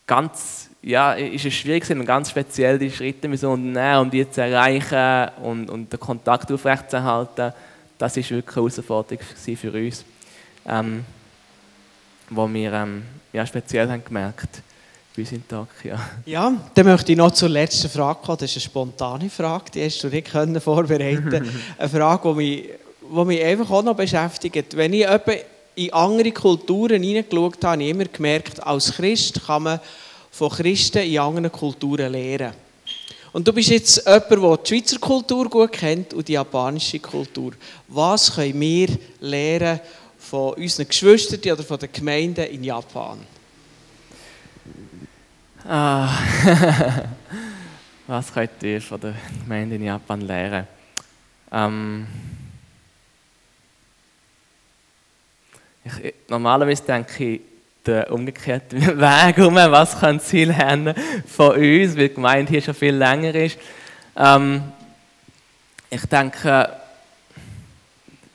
ganz 0.06 0.70
ja, 0.82 1.14
ist 1.14 1.44
es 1.44 1.54
schwierig, 1.54 1.88
und 1.90 2.06
ganz 2.06 2.30
speziell 2.30 2.78
die 2.78 2.90
Schritte 2.90 3.26
müssen 3.26 3.46
unternehmen, 3.46 4.02
um 4.02 4.10
die 4.10 4.28
zu 4.30 4.40
erreichen 4.40 5.30
und, 5.42 5.68
und 5.68 5.92
den 5.92 5.98
Kontakt 5.98 6.50
aufrechtzuerhalten. 6.52 7.52
Das 7.98 8.16
ist 8.16 8.30
wirklich 8.30 8.56
eine 8.56 8.66
Herausforderung 8.66 9.18
für 9.18 9.72
uns, 9.72 10.04
ähm, 10.64 11.04
wo 12.30 12.48
wir 12.52 12.72
ähm, 12.72 13.02
ja, 13.32 13.44
speziell 13.44 13.90
haben 13.90 14.04
gemerkt 14.04 14.62
bei 15.16 15.22
uns 15.22 15.48
Tag. 15.48 15.68
Ja. 15.82 15.98
ja, 16.26 16.52
dann 16.74 16.86
möchte 16.86 17.12
ich 17.12 17.18
noch 17.18 17.30
zur 17.30 17.48
letzten 17.48 17.88
Frage 17.88 18.18
kommen. 18.22 18.38
Das 18.38 18.50
ist 18.50 18.56
eine 18.56 18.62
spontane 18.62 19.30
Frage, 19.30 19.70
die 19.72 19.84
hast 19.84 20.02
du 20.02 20.08
nicht 20.08 20.30
können 20.30 20.60
vorbereiten 20.60 21.48
Eine 21.78 21.88
Frage, 21.88 22.28
die 22.28 22.34
mich, 22.34 22.68
die 23.00 23.24
mich 23.24 23.42
einfach 23.42 23.70
auch 23.70 23.82
noch 23.82 23.96
beschäftigt. 23.96 24.76
Wenn 24.76 24.92
ich 24.92 25.06
in 25.74 25.92
andere 25.92 26.32
Kulturen 26.32 27.02
hineingeschaut 27.02 27.56
habe, 27.64 27.68
habe 27.68 27.82
ich 27.82 27.90
immer 27.90 28.04
gemerkt, 28.04 28.62
als 28.62 28.92
Christ 28.92 29.40
kann 29.46 29.62
man 29.62 29.80
von 30.30 30.50
Christen 30.50 30.98
in 30.98 31.18
anderen 31.18 31.50
Kulturen 31.50 32.12
lernen. 32.12 32.52
Und 33.32 33.46
du 33.46 33.52
bist 33.52 33.70
jetzt 33.70 34.06
jemand, 34.06 34.30
der 34.30 34.56
die 34.56 34.68
Schweizer 34.68 34.98
Kultur 34.98 35.48
gut 35.48 35.72
kennt 35.72 36.14
und 36.14 36.26
die 36.26 36.32
japanische 36.32 36.98
Kultur. 36.98 37.52
Was 37.88 38.34
können 38.34 38.60
wir 38.60 38.88
lernen 39.20 39.80
von 40.18 40.54
unseren 40.54 40.88
Geschwistern 40.88 41.52
oder 41.52 41.62
von 41.62 41.78
den 41.78 41.92
Gemeinden 41.92 42.46
in 42.46 42.64
Japan? 42.64 43.18
Ah. 45.68 46.08
Was 48.06 48.32
könnt 48.32 48.62
ihr 48.62 48.80
von 48.80 49.00
der 49.00 49.14
Gemeinde 49.42 49.74
in 49.74 49.82
Japan 49.82 50.20
lernen? 50.20 50.68
Ähm 51.50 52.06
ich, 55.84 56.14
normalerweise 56.28 56.84
denke 56.84 57.24
ich, 57.24 57.40
den 57.84 58.04
umgekehrten 58.04 58.80
Weg 59.00 59.38
um, 59.38 59.54
was 59.56 59.98
können 59.98 60.20
sie 60.20 60.44
lernen 60.44 60.94
von 61.26 61.56
uns, 61.56 61.96
weil 61.96 62.08
die 62.08 62.14
Gemeinde 62.14 62.50
hier 62.50 62.62
schon 62.62 62.74
viel 62.74 62.94
länger 62.94 63.34
ist. 63.34 63.58
Ähm, 64.16 64.72
ich 65.90 66.04
denke, 66.06 66.76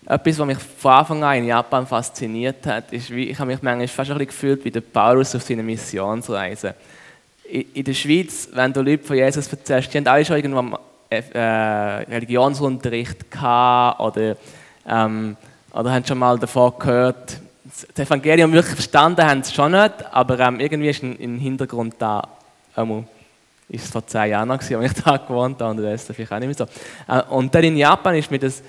etwas, 0.06 0.40
was 0.40 0.48
mich 0.48 0.58
von 0.58 0.92
Anfang 0.92 1.24
an 1.24 1.38
in 1.38 1.46
Japan 1.46 1.88
fasziniert 1.88 2.66
hat, 2.66 2.92
ist, 2.92 3.10
wie, 3.10 3.30
ich 3.30 3.40
habe 3.40 3.52
mich 3.52 3.62
manchmal 3.62 3.88
fast 3.88 4.12
ein 4.12 4.18
bisschen 4.18 4.28
gefühlt 4.28 4.66
wie 4.66 4.72
der 4.72 4.82
Paulus 4.82 5.34
auf 5.36 5.44
seiner 5.44 5.64
Missionsreise. 5.64 6.76
In, 7.52 7.84
der 7.84 7.94
Schweiz, 7.94 8.48
wenn 8.54 8.72
du 8.72 8.82
Leute 8.82 9.04
von 9.04 9.18
Jesus 9.18 9.48
erzählst, 9.48 9.94
die 9.94 9.98
haben 9.98 10.08
alle 10.08 10.24
schon 10.24 10.38
irgendwann 10.38 10.78
äh, 11.10 11.18
Religionsunterricht 11.18 13.30
gehabt 13.30 14.00
oder, 14.00 14.38
ähm, 14.88 15.36
oder 15.74 15.92
haben 15.92 16.06
schon 16.06 16.18
mal 16.18 16.40
davon 16.40 16.72
gehört, 16.80 17.42
das 17.66 18.08
Evangelium 18.08 18.54
wirklich 18.54 18.76
verstanden 18.76 19.26
haben 19.26 19.44
sie 19.44 19.54
schon 19.54 19.74
nicht, 19.74 19.94
aber 20.12 20.40
ähm, 20.40 20.62
irgendwie 20.62 20.90
ist 20.90 21.04
ein, 21.04 21.18
ein 21.20 21.40
Hintergrund 21.40 21.96
da. 22.00 22.26
Ähm, 22.78 23.06
ist 23.68 23.86
es 23.86 23.92
vor 23.92 24.08
zehn 24.08 24.32
Jahren 24.32 24.48
noch, 24.48 24.60
als 24.60 24.70
ich 24.70 24.94
da 25.04 25.18
gewohnt 25.18 25.62
habe, 25.62 25.72
und 25.72 25.84
das 25.84 26.04
ist 26.04 26.16
vielleicht 26.16 26.32
auch 26.32 26.40
nicht 26.40 26.58
mehr 26.58 26.68
so. 26.68 27.14
Äh, 27.14 27.22
und 27.34 27.54
dann 27.54 27.66
in 27.66 27.76
Japan 27.76 28.16
ist 28.16 28.32
mir 28.32 28.40
das 28.40 28.64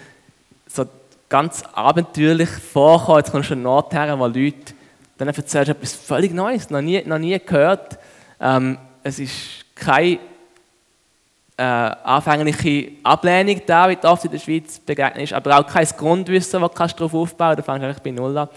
so 0.67 0.87
ganz 1.29 1.63
abenteuerlich 1.73 2.49
vorgekommen. 2.49 3.19
Jetzt 3.19 3.31
kommst 3.31 3.51
du 3.51 3.55
an 3.55 3.67
Ort 3.67 3.95
her, 3.95 4.19
wo 4.19 4.27
Leute 4.27 4.75
dann 5.19 5.29
erzählen 5.29 5.69
etwas 5.69 5.93
völlig 5.93 6.33
Neues, 6.33 6.69
noch 6.71 6.81
nie, 6.81 7.01
noch 7.05 7.19
nie 7.19 7.39
gehört. 7.39 7.99
Ähm, 8.43 8.77
es 9.05 9.21
ist 9.21 9.65
keine 9.77 10.19
äh, 11.57 11.63
anfängliche 11.63 12.93
Ablehnung 13.05 13.63
da, 13.67 13.89
wie 13.89 13.97
oft 14.03 14.25
in 14.25 14.33
der 14.33 14.39
Schweiz 14.41 14.81
begegnet 14.81 15.23
ist, 15.23 15.33
aber 15.33 15.59
auch 15.59 15.67
kein 15.67 15.87
Grundwissen, 15.87 16.61
das 16.61 16.71
du 16.73 16.97
darauf 16.97 17.15
aufbauen 17.15 17.55
kannst. 17.55 17.59
Da 17.61 17.73
fängst 17.73 17.83
du 17.83 17.89
einfach 17.89 18.03
bei 18.03 18.11
Null 18.11 18.37
an. 18.37 18.49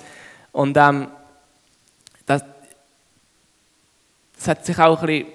Und 0.52 0.76
ähm, 0.76 1.08
das, 2.26 2.44
das 4.36 4.48
hat 4.48 4.66
sich 4.66 4.80
auch 4.80 5.00
ein 5.02 5.06
bisschen, 5.06 5.28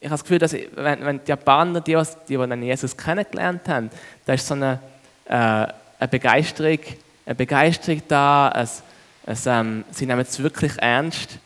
ich 0.00 0.06
habe 0.06 0.14
das 0.14 0.22
Gefühl, 0.22 0.38
dass 0.38 0.52
wenn, 0.52 1.04
wenn 1.04 1.20
die 1.24 1.28
Japaner, 1.28 1.80
die, 1.80 1.94
die, 1.94 2.02
die 2.28 2.36
dann 2.36 2.62
Jesus 2.62 2.96
kennengelernt 2.96 3.68
haben, 3.68 3.90
da 4.24 4.32
ist 4.32 4.46
so 4.46 4.54
eine, 4.54 4.80
äh, 5.26 5.34
eine 5.34 6.08
Begeisterung, 6.10 6.78
eine 7.26 7.34
Begeisterung 7.34 8.02
da, 8.08 8.52
es, 8.56 8.82
es, 9.26 9.46
ähm, 9.46 9.84
sie 9.90 10.06
nehmen 10.06 10.20
es 10.20 10.42
wirklich 10.42 10.72
ernst. 10.78 11.38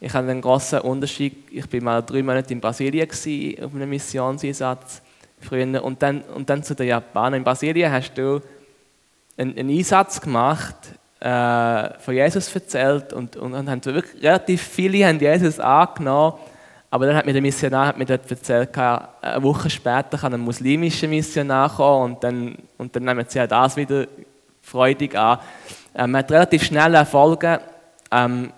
Ich 0.00 0.14
habe 0.14 0.30
einen 0.30 0.40
großen 0.40 0.80
Unterschied, 0.80 1.50
ich 1.50 1.72
war 1.72 1.82
mal 1.82 2.02
drei 2.02 2.22
Monate 2.22 2.52
in 2.52 2.60
Brasilien 2.60 3.08
auf 3.08 3.74
einem 3.74 3.90
Missionseinsatz 3.90 5.02
früher 5.40 5.82
und 5.82 6.02
dann, 6.02 6.22
und 6.22 6.48
dann 6.48 6.62
zu 6.62 6.74
den 6.74 6.88
Japanern. 6.88 7.38
In 7.38 7.44
Brasilien 7.44 7.90
hast 7.90 8.14
du 8.14 8.40
einen, 9.36 9.56
einen 9.56 9.70
Einsatz 9.70 10.20
gemacht, 10.20 10.76
äh, 11.20 11.98
von 11.98 12.14
Jesus 12.14 12.54
erzählt 12.54 13.12
und, 13.12 13.36
und, 13.36 13.54
und 13.54 13.68
haben 13.68 13.84
wirklich 13.84 14.22
relativ 14.22 14.62
viele 14.62 15.04
haben 15.06 15.18
Jesus 15.18 15.58
angenommen. 15.58 16.34
Aber 16.90 17.06
dann 17.06 17.16
hat 17.16 17.26
mir 17.26 17.32
der 17.32 17.42
Missionar 17.42 17.88
hat 17.88 17.98
mir 17.98 18.06
dort 18.06 18.30
erzählt, 18.30 18.76
eine 18.78 19.42
Woche 19.42 19.68
später 19.68 20.16
kann 20.16 20.32
ein 20.32 20.40
muslimischer 20.40 21.08
Missionar 21.08 21.74
kommen 21.74 22.12
und 22.12 22.24
dann, 22.24 22.56
und 22.78 22.94
dann 22.94 23.04
nehmen 23.04 23.24
sie 23.28 23.40
auch 23.40 23.46
das 23.46 23.76
wieder 23.76 24.06
freudig 24.62 25.14
an. 25.16 25.38
Ähm, 25.94 26.12
man 26.12 26.20
hat 26.22 26.30
relativ 26.30 26.62
schnell 26.62 26.94
Erfolge. 26.94 27.60
Ähm, 28.10 28.52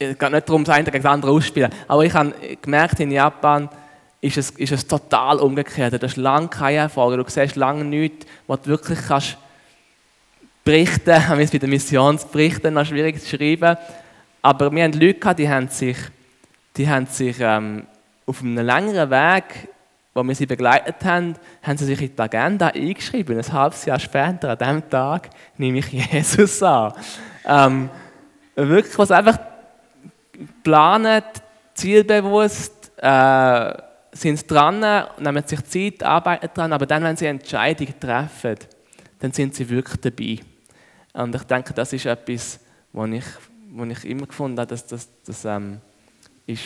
es 0.00 0.18
geht 0.18 0.32
nicht 0.32 0.48
darum, 0.48 0.64
das 0.64 0.74
eine 0.74 0.84
gegen 0.84 1.02
das 1.02 1.12
andere 1.12 1.30
auszuspielen. 1.30 1.70
Aber 1.86 2.04
ich 2.04 2.14
habe 2.14 2.32
gemerkt, 2.62 2.98
in 3.00 3.10
Japan 3.10 3.68
ist 4.22 4.38
es, 4.38 4.50
ist 4.50 4.72
es 4.72 4.86
total 4.86 5.38
umgekehrt. 5.38 5.92
Du 5.92 6.06
hast 6.06 6.16
lange 6.16 6.48
keine 6.48 6.78
Erfolge. 6.78 7.22
Du 7.22 7.30
siehst 7.30 7.56
lange 7.56 7.84
nichts, 7.84 8.26
was 8.46 8.62
du 8.62 8.70
wirklich 8.70 8.98
kannst 9.06 9.36
Berichte, 10.64 11.28
haben 11.28 11.38
wir 11.38 11.44
es 11.44 11.50
bei 11.50 11.58
den 11.58 11.70
Missionsberichten 11.70 12.74
noch 12.74 12.86
schwierig 12.86 13.20
zu 13.20 13.36
schreiben. 13.36 13.76
Aber 14.42 14.72
wir 14.72 14.84
haben 14.84 14.92
Leute 14.92 15.14
gehabt, 15.14 15.38
die 15.38 15.48
haben 15.48 15.68
sich, 15.68 15.96
die 16.76 16.88
haben 16.88 17.06
sich 17.06 17.36
ähm, 17.40 17.86
auf 18.24 18.40
einem 18.40 18.64
längeren 18.64 19.10
Weg, 19.10 19.68
wo 20.14 20.22
wir 20.22 20.34
sie 20.34 20.46
begleitet 20.46 20.96
haben, 21.04 21.34
haben 21.62 21.76
sie 21.76 21.84
sich 21.84 22.00
in 22.00 22.16
die 22.16 22.22
Agenda 22.22 22.68
eingeschrieben. 22.68 23.38
Ein 23.38 23.52
halbes 23.52 23.84
Jahr 23.84 24.00
später, 24.00 24.50
an 24.50 24.58
diesem 24.58 24.90
Tag, 24.90 25.30
nehme 25.58 25.78
ich 25.78 25.88
Jesus 26.12 26.62
an. 26.62 26.94
Ähm, 27.46 27.90
wirklich, 28.54 28.98
was 28.98 29.10
einfach 29.10 29.49
planen, 30.62 31.22
zielbewusst, 31.74 32.92
äh, 32.96 33.72
sind 34.12 34.50
dran, 34.50 34.80
nehmen 35.18 35.46
sich 35.46 35.64
Zeit, 35.64 36.02
arbeiten 36.02 36.50
dran, 36.52 36.72
aber 36.72 36.86
dann, 36.86 37.02
wenn 37.04 37.16
sie 37.16 37.26
Entscheidungen 37.26 37.94
treffen, 37.98 38.56
dann 39.18 39.32
sind 39.32 39.54
sie 39.54 39.68
wirklich 39.68 40.00
dabei. 40.00 40.38
Und 41.12 41.34
ich 41.34 41.42
denke, 41.44 41.72
das 41.72 41.92
ist 41.92 42.06
etwas, 42.06 42.60
was 42.92 43.10
ich, 43.10 43.24
was 43.72 43.88
ich 43.88 44.04
immer 44.10 44.26
gefunden 44.26 44.58
habe, 44.58 44.68
dass 44.68 44.86
das, 44.86 45.08
das 45.24 45.44
ähm, 45.44 45.80
ist 46.46 46.62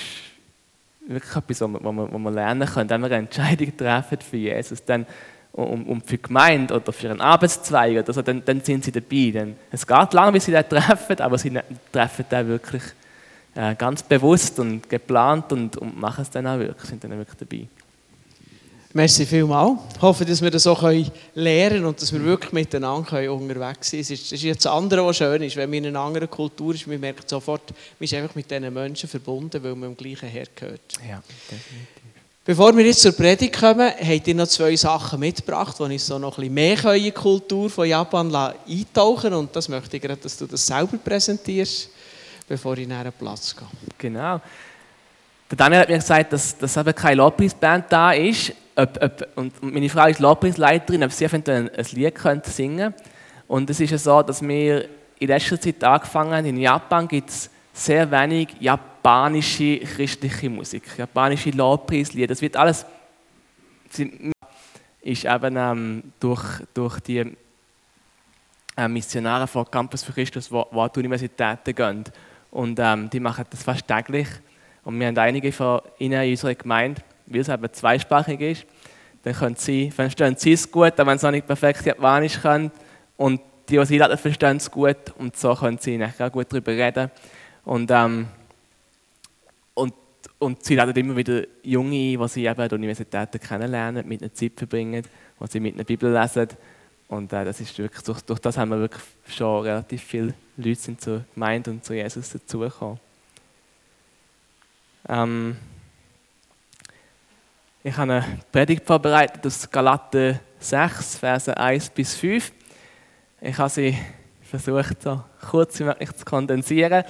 wirklich 1.06 1.36
etwas, 1.36 1.60
was 1.60 1.68
man, 1.68 2.12
was 2.12 2.20
man 2.20 2.34
lernen 2.34 2.68
kann, 2.68 2.88
wenn 2.88 3.00
wir 3.02 3.06
eine 3.06 3.16
Entscheidung 3.16 3.76
treffen 3.76 4.18
für 4.20 4.36
Jesus, 4.36 4.84
dann, 4.84 5.06
um, 5.52 5.86
um 5.86 6.00
für 6.00 6.16
die 6.16 6.22
Gemeinde 6.22 6.74
oder 6.74 6.92
für 6.92 7.10
einen 7.10 7.20
Arbeitszweig 7.20 7.98
oder 7.98 8.12
so, 8.12 8.22
dann, 8.22 8.44
dann 8.44 8.60
sind 8.62 8.84
sie 8.84 8.92
dabei. 8.92 9.30
Dann, 9.32 9.56
es 9.70 9.86
geht 9.86 10.12
lange, 10.12 10.32
bis 10.32 10.46
sie 10.46 10.52
das 10.52 10.68
treffen, 10.68 11.20
aber 11.20 11.38
sie 11.38 11.50
ne, 11.50 11.62
treffen 11.92 12.24
das 12.28 12.46
wirklich 12.46 12.82
äh, 13.54 13.74
ganz 13.74 14.02
bewusst 14.02 14.58
und 14.58 14.88
geplant 14.88 15.52
und, 15.52 15.76
und 15.76 15.98
machen 15.98 16.22
es 16.22 16.30
dann 16.30 16.46
auch 16.46 16.58
wirklich, 16.58 16.88
sind 16.88 17.04
dann 17.04 17.12
wirklich 17.12 17.38
dabei. 17.38 17.68
Merci 18.96 19.26
vielmals. 19.26 19.80
Ich 19.96 20.02
hoffe, 20.02 20.24
dass 20.24 20.40
wir 20.40 20.52
das 20.52 20.68
auch 20.68 20.82
lernen 20.82 21.10
können 21.34 21.84
und 21.84 22.00
dass 22.00 22.12
wir 22.12 22.24
wirklich 22.24 22.52
miteinander 22.52 23.32
unterwegs 23.32 23.90
sind. 23.90 24.00
Es 24.00 24.10
ist, 24.10 24.30
jetzt 24.40 24.64
das 24.64 24.72
andere, 24.72 25.04
was 25.04 25.16
schön 25.16 25.42
ist, 25.42 25.56
wenn 25.56 25.68
man 25.68 25.78
in 25.78 25.86
einer 25.86 26.00
anderen 26.00 26.30
Kultur 26.30 26.74
ist, 26.76 26.86
man 26.86 27.00
merkt 27.00 27.28
sofort, 27.28 27.70
man 27.70 28.04
ist 28.04 28.14
einfach 28.14 28.36
mit 28.36 28.48
diesen 28.48 28.72
Menschen 28.72 29.08
verbunden, 29.08 29.60
weil 29.64 29.74
man 29.74 29.90
im 29.90 29.96
gleichen 29.96 30.28
Herd 30.28 30.54
gehört. 30.54 30.80
Ja, 31.08 31.20
definitiv. 31.50 32.04
Bevor 32.46 32.76
wir 32.76 32.84
jetzt 32.84 33.00
zur 33.00 33.12
Predigt 33.12 33.58
kommen, 33.58 33.90
habt 33.90 34.28
ihr 34.28 34.34
noch 34.34 34.46
zwei 34.46 34.76
Sachen 34.76 35.18
mitgebracht, 35.18 35.76
die 35.78 35.82
uns 35.82 36.06
so 36.06 36.18
noch 36.18 36.36
ein 36.36 36.42
bisschen 36.42 36.54
mehr 36.54 36.94
in 36.94 37.04
die 37.04 37.10
Kultur 37.10 37.70
von 37.70 37.88
Japan 37.88 38.32
eintauchen 38.32 39.22
können. 39.22 39.34
Und 39.36 39.56
das 39.56 39.68
möchte 39.70 39.96
ich 39.96 40.02
gerade, 40.02 40.20
dass 40.20 40.36
du 40.36 40.46
das 40.46 40.66
selber 40.66 40.98
präsentierst, 40.98 41.88
bevor 42.48 42.76
ich 42.78 42.86
näher 42.86 43.10
Platz 43.10 43.54
gehe. 43.56 43.66
Genau. 43.98 44.40
Der 45.50 45.56
Daniel 45.56 45.80
hat 45.82 45.88
mir 45.88 45.96
gesagt, 45.96 46.32
dass, 46.32 46.56
dass 46.56 46.76
eben 46.76 46.94
keine 46.94 47.16
Lobpreisband 47.16 47.90
da 47.90 48.12
ist 48.12 48.52
ob, 48.76 49.02
ob, 49.02 49.28
und 49.36 49.62
meine 49.62 49.88
Frau 49.88 50.06
ist 50.06 50.20
Lobpreisleiterin, 50.20 51.04
ob 51.04 51.12
sie 51.12 51.24
eventuell 51.24 51.70
ein 51.70 51.86
Lied 51.92 52.14
könnte 52.14 52.50
singen 52.50 52.94
Und 53.46 53.70
es 53.70 53.80
ist 53.80 53.90
ja 53.90 53.98
so, 53.98 54.22
dass 54.22 54.42
wir 54.42 54.88
in 55.18 55.28
letzter 55.28 55.60
Zeit 55.60 55.82
angefangen 55.84 56.32
haben, 56.32 56.46
in 56.46 56.56
Japan 56.56 57.06
gibt 57.06 57.30
es 57.30 57.50
sehr 57.72 58.10
wenig 58.10 58.48
japanische 58.60 59.78
christliche 59.78 60.50
Musik, 60.50 60.82
japanische 60.98 61.50
Lobpreislieder. 61.50 62.28
Das 62.28 62.42
wird 62.42 62.56
alles 62.56 62.84
ist 65.02 65.24
eben 65.24 65.56
ähm, 65.56 66.02
durch, 66.18 66.62
durch 66.72 66.98
die 67.00 67.36
äh, 68.76 68.88
Missionare 68.88 69.46
von 69.46 69.70
Campus 69.70 70.02
für 70.02 70.12
Christus, 70.12 70.48
die 70.48 70.56
an 70.56 70.90
die 70.92 70.98
Universitäten 70.98 71.74
gehen. 71.74 72.04
Und 72.54 72.78
ähm, 72.80 73.10
die 73.10 73.18
machen 73.18 73.44
das 73.50 73.64
fast 73.64 73.86
täglich. 73.88 74.28
Und 74.84 75.00
wir 75.00 75.08
haben 75.08 75.18
einige 75.18 75.50
von 75.50 75.80
ihnen 75.98 76.22
in 76.22 76.30
unserer 76.30 76.54
Gemeinde, 76.54 77.02
weil 77.26 77.40
es 77.40 77.48
eben 77.48 77.72
zweisprachig 77.72 78.40
ist, 78.40 78.66
dann 79.24 79.34
können 79.34 79.56
sie, 79.56 79.90
verstehen 79.90 80.36
sie 80.36 80.52
es 80.52 80.70
gut, 80.70 81.00
auch 81.00 81.06
wenn 81.06 81.18
sie 81.18 81.26
noch 81.26 81.32
nicht 81.32 81.48
perfekt 81.48 81.84
Japanisch 81.84 82.40
können. 82.40 82.70
Und 83.16 83.40
die, 83.68 83.76
die 83.76 83.84
sie 83.84 83.94
einladen, 83.94 84.18
verstehen 84.18 84.58
es 84.58 84.70
gut 84.70 85.12
und 85.18 85.36
so 85.36 85.52
können 85.56 85.78
sie 85.78 85.98
nachher 85.98 86.28
auch 86.28 86.32
gut 86.32 86.46
darüber 86.48 86.70
reden. 86.70 87.10
Und, 87.64 87.90
ähm, 87.90 88.28
und, 89.74 89.94
und 90.38 90.64
sie 90.64 90.76
laden 90.76 90.94
immer 90.94 91.16
wieder 91.16 91.42
Junge 91.64 91.96
ein, 91.96 92.20
die 92.20 92.28
sie 92.28 92.46
eben 92.46 92.60
an 92.60 92.68
der 92.68 92.78
Universität 92.78 93.40
kennenlernen, 93.40 94.06
mit 94.06 94.22
einer 94.22 94.32
Zeit 94.32 94.52
verbringen, 94.56 95.02
wo 95.40 95.46
sie 95.46 95.58
mit 95.58 95.74
einer 95.74 95.84
Bibel 95.84 96.12
lesen. 96.12 96.48
Und 97.08 97.32
äh, 97.32 97.44
das 97.44 97.60
ist 97.60 97.76
wirklich, 97.78 98.02
durch, 98.02 98.20
durch, 98.22 98.40
das 98.40 98.56
haben 98.56 98.70
wir 98.70 98.78
wirklich 98.78 99.02
schon 99.28 99.62
relativ 99.62 100.02
viele 100.02 100.34
Leute 100.56 100.80
sind 100.80 101.00
zur 101.00 101.24
Gemeinde 101.34 101.70
und 101.70 101.84
zu 101.84 101.94
Jesus 101.94 102.30
dazugekommen. 102.30 102.98
Ähm, 105.08 105.56
ich 107.82 107.96
habe 107.96 108.12
eine 108.12 108.38
Predigt 108.50 108.86
vorbereitet 108.86 109.46
aus 109.46 109.70
Galaten 109.70 110.40
6, 110.58 111.16
Verse 111.16 111.54
1 111.54 111.90
bis 111.90 112.14
5. 112.14 112.52
Ich 113.42 113.58
habe 113.58 113.68
sie 113.68 113.98
versucht, 114.42 115.02
so 115.02 115.22
kurz 115.50 115.78
wie 115.80 115.84
möglich 115.84 116.12
zu 116.12 116.24
kondensieren, 116.24 117.04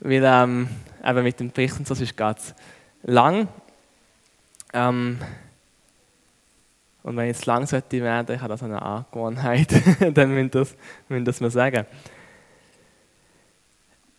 weil 0.00 0.22
ähm, 0.24 0.68
eben 1.02 1.22
mit 1.22 1.40
den 1.40 1.50
Berichten 1.50 1.84
sonst 1.84 2.00
ist 2.00 2.14
es 2.20 2.54
lang. 3.04 3.48
Ähm, 4.74 5.18
und 7.02 7.16
wenn 7.16 7.24
ich 7.28 7.36
jetzt 7.36 7.46
lang 7.46 7.66
sollte 7.66 8.00
werden, 8.00 8.34
ich 8.34 8.40
habe 8.40 8.50
das 8.50 8.62
eine 8.62 8.80
Angewohnheit, 8.80 9.72
dann 10.14 10.34
müssen 10.34 10.50
das, 10.50 10.74
das 11.08 11.40
mal 11.40 11.50
sagen. 11.50 11.86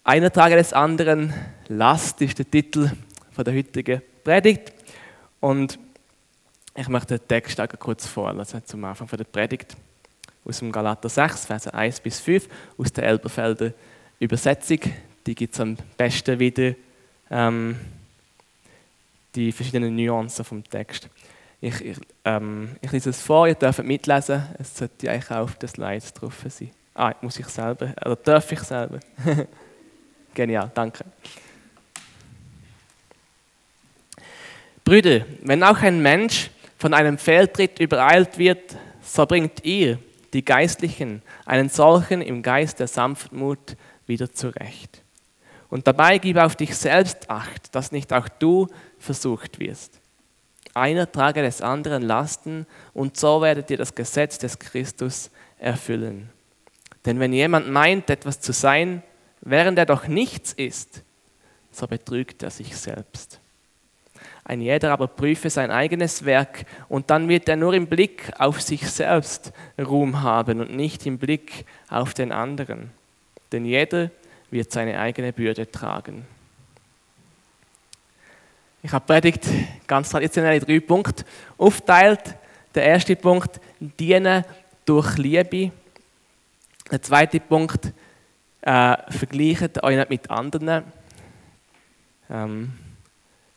Einer 0.04 0.32
Trage 0.32 0.58
des 0.58 0.74
anderen, 0.74 1.34
Last 1.70 2.22
ist 2.22 2.38
der 2.38 2.50
Titel 2.50 2.92
von 3.32 3.46
der 3.46 3.54
heutigen 3.54 4.02
Predigt. 4.24 4.74
Und 5.40 5.80
ich 6.76 6.90
möchte 6.90 7.18
den 7.18 7.28
Text 7.28 7.60
auch 7.62 7.68
kurz 7.80 8.06
vorlesen 8.06 8.66
zum 8.66 8.84
Anfang 8.84 9.08
von 9.08 9.18
der 9.18 9.26
Predigt. 9.26 9.78
Aus 10.44 10.60
dem 10.60 10.74
Galater 10.74 11.08
6, 11.08 11.46
Verse 11.46 11.74
1 11.74 12.02
bis 12.02 12.20
5, 12.20 12.50
aus 12.78 12.92
der 12.92 13.06
Elberfelder 13.06 13.72
Übersetzung. 14.20 14.80
Die 15.26 15.36
gibt 15.36 15.54
es 15.54 15.60
am 15.62 15.78
besten 15.98 16.38
wieder, 16.38 16.76
ähm, 17.30 17.78
die 19.36 19.54
verschiedenen 19.54 19.96
Nuancen 19.96 20.44
vom 20.44 20.64
Text. 20.66 21.10
Ich, 21.64 21.80
ich, 21.80 21.98
ähm, 22.26 22.76
ich 22.82 22.92
lese 22.92 23.12
es 23.12 23.22
vor, 23.22 23.48
ihr 23.48 23.56
dürft 23.56 23.82
mitlesen. 23.86 24.44
Es 24.60 24.76
sollte 24.76 25.10
eigentlich 25.10 25.32
auch 25.32 25.44
auf 25.44 25.56
den 25.56 25.70
Slides 25.70 26.12
drauf 26.12 26.44
sein. 26.46 26.72
Ah, 26.94 27.14
muss 27.22 27.40
ich 27.40 27.46
selber, 27.48 27.94
oder 28.02 28.18
darf 28.18 28.52
ich 28.52 28.60
selber? 28.60 29.00
Genial, 30.34 30.70
danke. 30.74 31.06
Brüder, 34.84 35.26
wenn 35.42 35.64
auch 35.64 35.82
ein 35.82 36.02
Mensch 36.02 36.52
von 36.78 36.94
einem 36.94 37.18
Fehltritt 37.18 37.80
übereilt 37.80 38.38
wird, 38.38 38.76
so 39.02 39.26
bringt 39.26 39.64
ihr, 39.64 40.00
die 40.34 40.44
Geistlichen, 40.44 41.22
einen 41.46 41.70
solchen 41.70 42.22
im 42.22 42.42
Geist 42.42 42.82
der 42.82 42.88
Sanftmut 42.88 43.78
wieder 44.06 44.30
zurecht. 44.34 45.02
Und 45.70 45.88
dabei 45.88 46.18
gib 46.18 46.36
auf 46.36 46.58
dich 46.58 46.76
selbst 46.76 47.30
acht, 47.30 47.74
dass 47.74 47.94
nicht 47.94 48.12
auch 48.12 48.28
du 48.28 48.68
versucht 49.00 49.62
wirst 49.62 50.03
einer 50.74 51.12
trage 51.12 51.42
des 51.42 51.62
anderen 51.62 52.04
Lasten 52.04 52.66
und 52.94 53.18
so 53.18 53.42
werdet 53.42 53.70
ihr 53.70 53.78
das 53.78 53.96
Gesetz 53.96 54.38
des 54.38 54.60
Christus 54.60 55.30
erfüllen. 55.60 56.30
Denn 57.06 57.20
wenn 57.20 57.34
jemand 57.34 57.70
meint, 57.70 58.10
etwas 58.10 58.40
zu 58.40 58.54
sein, 58.54 59.04
während 59.42 59.78
er 59.78 59.86
doch 59.86 60.08
nichts 60.08 60.54
ist, 60.54 61.04
so 61.72 61.88
betrügt 61.88 62.44
er 62.44 62.50
sich 62.50 62.76
selbst. 62.78 63.40
Ein 64.46 64.62
jeder 64.62 64.92
aber 64.92 65.08
prüfe 65.08 65.50
sein 65.50 65.72
eigenes 65.72 66.26
Werk 66.26 66.66
und 66.90 67.10
dann 67.10 67.30
wird 67.30 67.48
er 67.48 67.56
nur 67.56 67.74
im 67.74 67.88
Blick 67.88 68.32
auf 68.38 68.62
sich 68.62 68.90
selbst 68.90 69.54
Ruhm 69.80 70.22
haben 70.22 70.60
und 70.60 70.76
nicht 70.76 71.06
im 71.06 71.18
Blick 71.18 71.66
auf 71.90 72.14
den 72.14 72.32
anderen. 72.32 72.92
Denn 73.52 73.66
jeder 73.66 74.12
wird 74.52 74.72
seine 74.72 75.00
eigene 75.00 75.32
Bürde 75.32 75.70
tragen. 75.70 76.26
Ich 78.86 78.92
habe 78.92 79.06
predigt 79.06 79.48
ganz 79.88 80.10
traditionell 80.10 80.60
in 80.60 80.66
drei 80.66 80.80
Punkte 80.82 81.24
aufteilt. 81.58 82.36
Der 82.76 82.84
erste 82.84 83.16
Punkt, 83.16 83.62
dienen 83.80 84.44
durch 84.84 85.18
Liebe. 85.18 85.72
Der 86.92 87.02
zweite 87.02 87.40
Punkt, 87.40 87.94
äh, 88.60 88.98
vergleicht 89.10 89.82
euch 89.82 89.96
nicht 89.96 90.10
mit 90.10 90.30
anderen. 90.30 90.84
Ähm, 92.30 92.74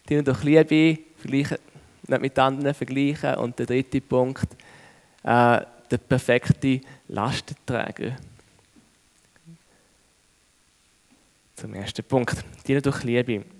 dienen 0.08 0.24
durch 0.24 0.44
Liebe, 0.44 1.00
vergleichen 1.16 1.58
nicht 2.06 2.22
mit 2.22 2.38
anderen 2.38 2.72
vergleichen. 2.72 3.34
Und 3.34 3.58
der 3.58 3.66
dritte 3.66 4.00
Punkt, 4.00 4.46
äh, 5.24 5.60
der 5.90 5.98
perfekte 6.08 6.80
Lastenträger. 7.08 8.16
Zum 11.56 11.74
ersten 11.74 12.04
Punkt, 12.04 12.44
dienen 12.68 12.82
durch 12.82 13.02
Liebe 13.02 13.56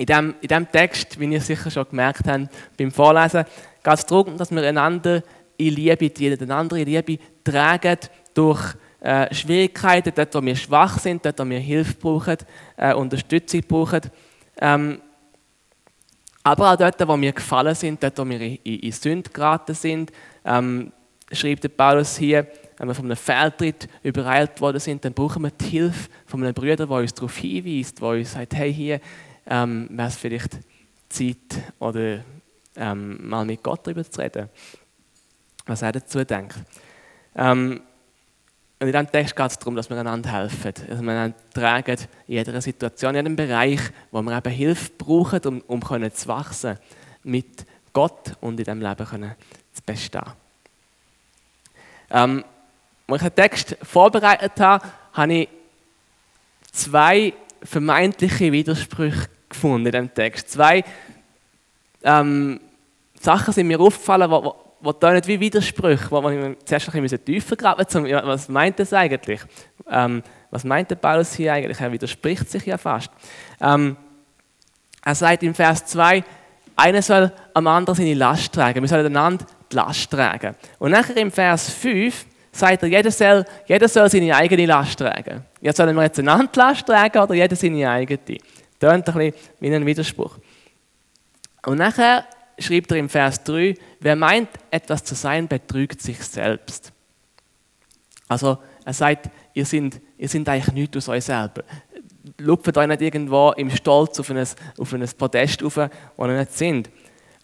in 0.00 0.06
diesem, 0.06 0.34
in 0.40 0.48
diesem 0.48 0.72
Text, 0.72 1.20
wie 1.20 1.26
ihr 1.26 1.42
sicher 1.42 1.70
schon 1.70 1.86
gemerkt 1.90 2.26
habt 2.26 2.48
beim 2.78 2.90
Vorlesen, 2.90 3.44
geht 3.84 3.94
es 3.94 4.06
darum, 4.06 4.38
dass 4.38 4.50
wir 4.50 4.62
einander 4.66 5.22
in 5.58 5.74
Liebe 5.74 6.08
dienen, 6.08 6.40
einander 6.40 6.76
in 6.76 6.86
Liebe 6.86 7.18
tragen 7.44 7.98
durch 8.32 8.76
äh, 9.00 9.32
Schwierigkeiten, 9.34 10.12
dort, 10.14 10.34
wo 10.34 10.42
wir 10.42 10.56
schwach 10.56 10.98
sind, 10.98 11.22
dort, 11.22 11.38
wo 11.38 11.44
wir 11.44 11.58
Hilfe 11.58 11.94
brauchen, 11.96 12.38
äh, 12.78 12.94
Unterstützung 12.94 13.60
brauchen. 13.68 14.00
Ähm, 14.58 15.02
aber 16.44 16.72
auch 16.72 16.76
dort, 16.76 17.06
wo 17.06 17.20
wir 17.20 17.32
gefallen 17.32 17.74
sind, 17.74 18.02
dort, 18.02 18.16
wo 18.16 18.26
wir 18.26 18.40
in, 18.40 18.56
in 18.56 18.92
Sünde 18.92 19.28
geraten 19.28 19.74
sind, 19.74 20.12
ähm, 20.46 20.92
schreibt 21.30 21.64
der 21.64 21.68
Paulus 21.68 22.16
hier, 22.16 22.46
wenn 22.78 22.88
wir 22.88 22.94
von 22.94 23.04
einem 23.04 23.16
Fehltritt 23.16 23.86
übereilt 24.02 24.62
worden 24.62 24.80
sind, 24.80 25.04
dann 25.04 25.12
brauchen 25.12 25.42
wir 25.42 25.50
die 25.50 25.66
Hilfe 25.66 26.08
von 26.24 26.42
einem 26.42 26.54
Bruder, 26.54 26.86
der 26.86 26.90
uns 26.90 27.12
darauf 27.12 27.36
hinweist, 27.36 28.00
der 28.00 28.08
uns 28.08 28.32
sagt, 28.32 28.54
hey, 28.54 28.72
hier, 28.72 29.00
ähm, 29.50 29.88
wäre 29.90 30.08
es 30.08 30.16
vielleicht 30.16 30.58
Zeit, 31.08 31.36
oder, 31.80 32.24
ähm, 32.76 33.28
mal 33.28 33.44
mit 33.44 33.62
Gott 33.62 33.86
darüber 33.86 34.08
zu 34.08 34.20
reden, 34.20 34.48
was 35.66 35.82
er 35.82 35.92
dazu 35.92 36.24
denkt. 36.24 36.56
Ähm, 37.34 37.82
und 38.78 38.86
in 38.86 38.92
diesem 38.92 39.10
Text 39.10 39.36
geht 39.36 39.50
es 39.50 39.58
darum, 39.58 39.76
dass 39.76 39.90
wir 39.90 39.98
einander 39.98 40.32
helfen, 40.32 40.72
dass 40.72 41.02
wir 41.02 41.10
einander 41.10 41.36
tragen 41.52 41.98
in 42.26 42.34
jeder 42.34 42.58
Situation, 42.62 43.10
in 43.10 43.16
jedem 43.16 43.36
Bereich, 43.36 43.80
wo 44.10 44.22
wir 44.22 44.38
eben 44.38 44.52
Hilfe 44.52 44.90
brauchen, 44.96 45.40
um, 45.44 45.60
um 45.66 45.80
können 45.82 46.10
zu 46.14 46.28
wachsen 46.28 46.78
mit 47.22 47.66
Gott 47.92 48.36
und 48.40 48.52
in 48.52 48.56
diesem 48.56 48.80
Leben 48.80 49.06
können 49.06 49.34
zu 49.74 49.82
bestehen. 49.84 50.22
Ähm, 52.08 52.44
als 53.06 53.22
ich 53.22 53.28
den 53.28 53.34
Text 53.34 53.76
vorbereitet 53.82 54.58
habe, 54.58 54.86
habe 55.12 55.34
ich 55.34 55.48
zwei 56.72 57.34
vermeintliche 57.62 58.52
Widersprüche 58.52 59.28
gefunden 59.50 59.86
in 59.86 59.92
diesem 59.92 60.14
Text. 60.14 60.50
Zwei 60.50 60.82
ähm, 62.02 62.60
Sachen 63.20 63.52
sind 63.52 63.66
mir 63.66 63.78
aufgefallen, 63.78 64.30
die, 64.30 64.90
die 65.00 65.12
nicht 65.12 65.26
wie 65.26 65.40
Widersprüche, 65.40 66.10
wo 66.10 66.22
man 66.22 66.56
zuerst 66.64 66.94
ein 66.94 67.02
bisschen 67.02 67.24
tiefer 67.24 67.56
graben 67.56 67.84
müssen. 67.84 68.26
Was 68.26 68.48
meint 68.48 68.78
das 68.78 68.92
eigentlich? 68.94 69.40
Ähm, 69.90 70.22
was 70.50 70.64
meint 70.64 70.90
der 70.90 70.96
Paulus 70.96 71.34
hier 71.34 71.52
eigentlich? 71.52 71.80
Er 71.80 71.92
widerspricht 71.92 72.50
sich 72.50 72.64
ja 72.64 72.78
fast. 72.78 73.10
Ähm, 73.60 73.96
er 75.04 75.14
sagt 75.14 75.42
im 75.42 75.54
Vers 75.54 75.84
2, 75.86 76.24
einer 76.76 77.02
soll 77.02 77.30
am 77.52 77.66
anderen 77.66 77.96
seine 77.96 78.14
Last 78.14 78.54
tragen. 78.54 78.80
Wir 78.80 78.88
sollen 78.88 79.06
einander 79.06 79.44
die 79.70 79.76
Last 79.76 80.10
tragen. 80.10 80.54
Und 80.78 80.92
nachher 80.92 81.16
im 81.16 81.30
Vers 81.30 81.70
5 81.70 82.26
sagt 82.52 82.82
er, 82.82 82.88
jeder 82.88 83.10
soll, 83.10 83.44
jeder 83.66 83.88
soll 83.88 84.08
seine 84.08 84.34
eigene 84.34 84.66
Last 84.66 84.98
tragen. 84.98 85.44
Ja, 85.60 85.72
sollen 85.72 85.94
wir 85.94 86.02
jetzt 86.02 86.18
einander 86.18 86.50
die 86.52 86.58
Last 86.58 86.86
tragen 86.86 87.18
oder 87.18 87.34
jeder 87.34 87.54
seine 87.54 87.90
eigene? 87.90 88.38
Tönt 88.80 89.08
ein 89.08 89.14
bisschen 89.14 89.34
wie 89.60 89.74
ein 89.74 89.86
Widerspruch. 89.86 90.38
Und 91.66 91.78
nachher 91.78 92.24
schreibt 92.58 92.90
er 92.90 92.96
im 92.96 93.08
Vers 93.08 93.44
3, 93.44 93.74
wer 94.00 94.16
meint, 94.16 94.48
etwas 94.70 95.04
zu 95.04 95.14
sein, 95.14 95.46
betrügt 95.46 96.00
sich 96.00 96.18
selbst. 96.22 96.92
Also 98.28 98.58
er 98.84 98.92
sagt, 98.92 99.30
ihr 99.54 99.66
seid, 99.66 100.00
ihr 100.16 100.28
seid 100.28 100.48
eigentlich 100.48 100.72
nichts 100.72 100.96
aus 100.96 101.08
euch 101.08 101.24
selber. 101.24 101.62
Lupft 102.38 102.76
euch 102.76 102.86
nicht 102.86 103.02
irgendwo 103.02 103.52
im 103.52 103.70
Stolz 103.70 104.18
auf 104.20 104.30
ein, 104.30 104.38
auf 104.78 104.92
ein 104.92 105.08
Podest 105.18 105.62
auf, 105.62 105.76
wo 106.16 106.26
ihr 106.26 106.38
nicht 106.38 106.52
sind. 106.52 106.90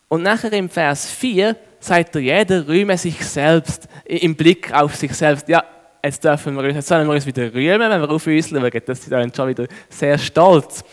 Und 0.09 0.22
nachher 0.22 0.53
im 0.53 0.68
Vers 0.68 1.11
4 1.11 1.57
sagt 1.81 2.14
er, 2.14 2.20
jeder 2.20 2.66
rühme 2.68 2.96
sich 2.96 3.25
selbst 3.25 3.88
im 4.05 4.37
Blick 4.37 4.72
auf 4.72 4.94
sich 4.94 5.12
selbst. 5.12 5.49
Ja, 5.49 5.64
jetzt 6.05 6.22
dürfen 6.22 6.57
wir 6.57 6.70
jetzt 6.70 6.87
sollen 6.87 7.09
wir 7.09 7.14
uns 7.14 7.27
wieder 7.27 7.53
rühmen, 7.53 7.90
wenn 7.90 8.01
wir 8.01 8.11
auf 8.11 8.27
uns 8.27 8.49
schauen. 8.49 8.70
Das 8.87 9.01
ist 9.01 9.11
dann 9.11 9.35
schon 9.35 9.49
wieder 9.49 9.66
sehr 9.88 10.18
stolz. 10.18 10.85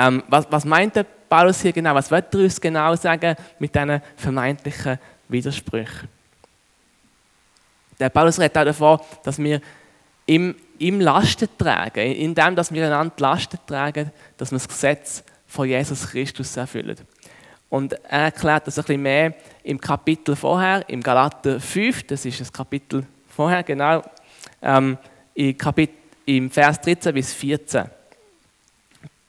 Ähm, 0.00 0.22
was, 0.28 0.46
was 0.50 0.64
meint 0.64 0.96
der 0.96 1.04
Paulus 1.04 1.60
hier 1.60 1.72
genau? 1.72 1.94
Was 1.94 2.10
wird 2.10 2.34
er 2.34 2.40
uns 2.40 2.58
genau 2.58 2.96
sagen 2.96 3.36
mit 3.58 3.74
diesen 3.74 4.00
vermeintlichen 4.16 4.98
Widersprüchen? 5.28 6.08
Der 7.98 8.08
Paulus 8.08 8.40
redet 8.40 8.56
auch 8.56 8.64
davon, 8.64 8.98
dass 9.22 9.38
wir 9.38 9.60
im, 10.24 10.54
im 10.78 11.00
Lasten 11.00 11.48
tragen, 11.58 12.12
in 12.12 12.34
dem, 12.34 12.56
dass 12.56 12.72
wir 12.72 12.86
einander 12.86 13.14
Lasten 13.18 13.58
tragen, 13.66 14.10
dass 14.38 14.50
wir 14.50 14.58
das 14.58 14.68
Gesetz 14.68 15.22
von 15.46 15.68
Jesus 15.68 16.08
Christus 16.08 16.56
erfüllen. 16.56 16.96
Und 17.68 17.92
er 18.04 18.24
erklärt 18.24 18.66
das 18.66 18.78
ein 18.78 18.84
bisschen 18.84 19.02
mehr 19.02 19.34
im 19.64 19.78
Kapitel 19.78 20.34
vorher, 20.34 20.88
im 20.88 21.02
Galater 21.02 21.60
5, 21.60 22.06
das 22.06 22.24
ist 22.24 22.40
das 22.40 22.50
Kapitel 22.50 23.04
vorher, 23.28 23.62
genau, 23.62 24.02
ähm, 24.62 24.96
im, 25.34 25.58
Kapit 25.58 25.90
im 26.24 26.50
Vers 26.50 26.80
13 26.80 27.12
bis 27.12 27.34
14 27.34 27.99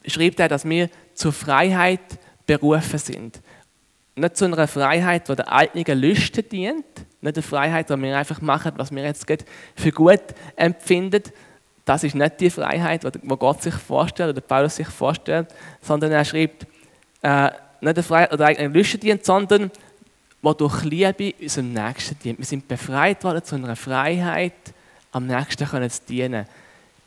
schreibt 0.06 0.40
er, 0.40 0.48
dass 0.48 0.66
wir 0.66 0.90
zur 1.14 1.34
Freiheit 1.34 2.00
berufen 2.46 3.00
sind. 3.00 3.42
Nicht 4.16 4.38
zu 4.38 4.46
einer 4.46 4.68
Freiheit, 4.68 5.30
die 5.30 5.36
der 5.36 5.52
eigenen 5.52 6.00
Lüste 6.00 6.44
dient, 6.44 6.86
nicht 7.22 7.38
eine 7.38 7.42
Freiheit, 7.44 7.90
wo 7.90 7.98
wir 7.98 8.18
einfach 8.18 8.42
machen, 8.42 8.74
was 8.76 8.92
wir 8.92 9.04
jetzt 9.04 9.26
für 9.76 9.92
gut 9.92 10.22
empfinden. 10.56 11.24
Das 11.86 12.04
ist 12.04 12.16
nicht 12.16 12.40
die 12.40 12.50
Freiheit, 12.50 13.04
die 13.04 13.28
Gott 13.28 13.62
sich 13.62 13.74
vorstellt 13.74 14.32
oder 14.32 14.42
Paulus 14.42 14.76
sich 14.76 14.88
vorstellt, 14.88 15.48
sondern 15.82 16.12
er 16.12 16.26
schreibt, 16.26 16.66
äh, 17.22 17.50
nicht 17.82 17.96
eine 17.96 18.04
Freiheit, 18.04 18.32
die 18.34 18.38
der 18.38 18.48
eigenen 18.48 18.74
Lüste 18.74 18.98
dient, 18.98 19.26
sondern 19.26 19.72
die 20.44 20.58
durch 20.58 20.84
Liebe 20.84 21.34
unserem 21.40 21.74
Nächsten 21.74 22.18
dient. 22.20 22.40
Wir 22.40 22.46
sind 22.46 22.68
befreit 22.68 23.24
worden 23.24 23.44
zu 23.44 23.56
einer 23.56 23.76
Freiheit, 23.76 24.54
am 25.12 25.28
Nächsten 25.28 25.68
können 25.68 25.90
zu 25.90 26.02
dienen. 26.08 26.46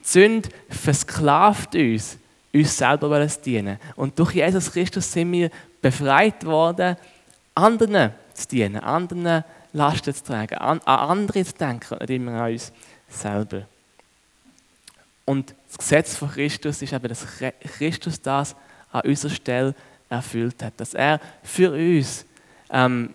Die 0.01 0.09
Sünde 0.09 0.49
versklavt 0.69 1.75
uns, 1.75 2.19
uns 2.55 2.77
selber 2.77 3.27
dienen. 3.27 3.79
Und 3.97 4.19
durch 4.19 4.35
Jesus 4.35 4.71
Christus 4.71 5.11
sind 5.11 5.33
wir 5.33 5.51
befreit 5.83 6.45
worden, 6.45 6.97
anderen 7.55 8.13
zu 8.33 8.49
dienen, 8.49 8.79
anderen 8.79 9.45
Lasten 9.73 10.15
zu 10.15 10.23
tragen, 10.23 10.57
an, 10.57 10.81
an 10.85 11.11
andere 11.11 11.45
zu 11.45 11.55
denken, 11.55 11.99
nicht 11.99 12.11
immer 12.11 12.33
an 12.43 12.53
uns 12.53 12.73
selber. 13.09 13.63
Und 15.25 15.55
das 15.69 15.79
Gesetz 15.79 16.17
von 16.17 16.31
Christus 16.31 16.83
ist 16.83 16.93
eben, 16.93 17.09
dass 17.09 17.27
Christus 17.77 18.21
das 18.21 18.55
an 18.93 19.03
unserer 19.03 19.33
Stelle 19.33 19.75
erfüllt 20.09 20.63
hat, 20.63 20.75
dass 20.77 20.95
er 20.95 21.21
für 21.43 21.73
uns 21.73 22.25
ähm, 22.71 23.11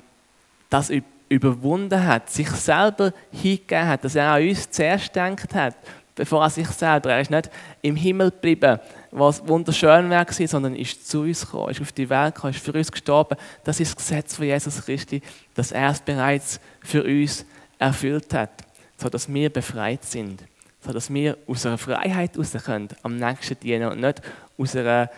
das 0.69 0.91
überwunden 1.29 2.03
hat, 2.03 2.29
sich 2.29 2.49
selber 2.49 3.13
hingegeben 3.31 3.87
hat, 3.87 4.03
dass 4.03 4.15
er 4.15 4.31
an 4.31 4.41
uns 4.41 4.69
zuerst 4.69 5.13
gedacht 5.13 5.53
hat, 5.53 5.75
bevor 6.15 6.43
er 6.43 6.49
sich 6.49 6.67
selber, 6.67 7.13
er 7.13 7.21
ist 7.21 7.31
nicht 7.31 7.49
im 7.81 7.95
Himmel 7.95 8.31
geblieben, 8.31 8.79
was 9.11 9.47
wunderschön 9.47 10.09
war, 10.09 10.25
sondern 10.29 10.75
ist 10.75 11.07
zu 11.07 11.21
uns 11.21 11.41
gekommen, 11.41 11.71
ist 11.71 11.81
auf 11.81 11.91
die 11.91 12.09
Welt 12.09 12.35
gekommen, 12.35 12.53
ist 12.53 12.63
für 12.63 12.73
uns 12.73 12.91
gestorben. 12.91 13.37
Das 13.63 13.79
ist 13.79 13.95
das 13.95 13.95
Gesetz 13.95 14.35
von 14.35 14.45
Jesus 14.45 14.85
Christi, 14.85 15.21
dass 15.55 15.71
er 15.71 15.89
es 15.89 15.99
bereits 15.99 16.59
für 16.83 17.03
uns 17.03 17.45
erfüllt 17.79 18.33
hat, 18.33 18.51
sodass 18.97 19.31
wir 19.33 19.49
befreit 19.49 20.03
sind, 20.03 20.43
sodass 20.81 21.11
wir 21.11 21.37
aus 21.47 21.65
einer 21.65 21.77
Freiheit 21.77 22.37
raus 22.37 22.53
können, 22.63 22.89
am 23.01 23.15
nächsten 23.15 23.59
dienen 23.59 23.91
und 23.91 24.01
nicht 24.01 24.21
aus 24.57 24.75
einer, 24.75 25.09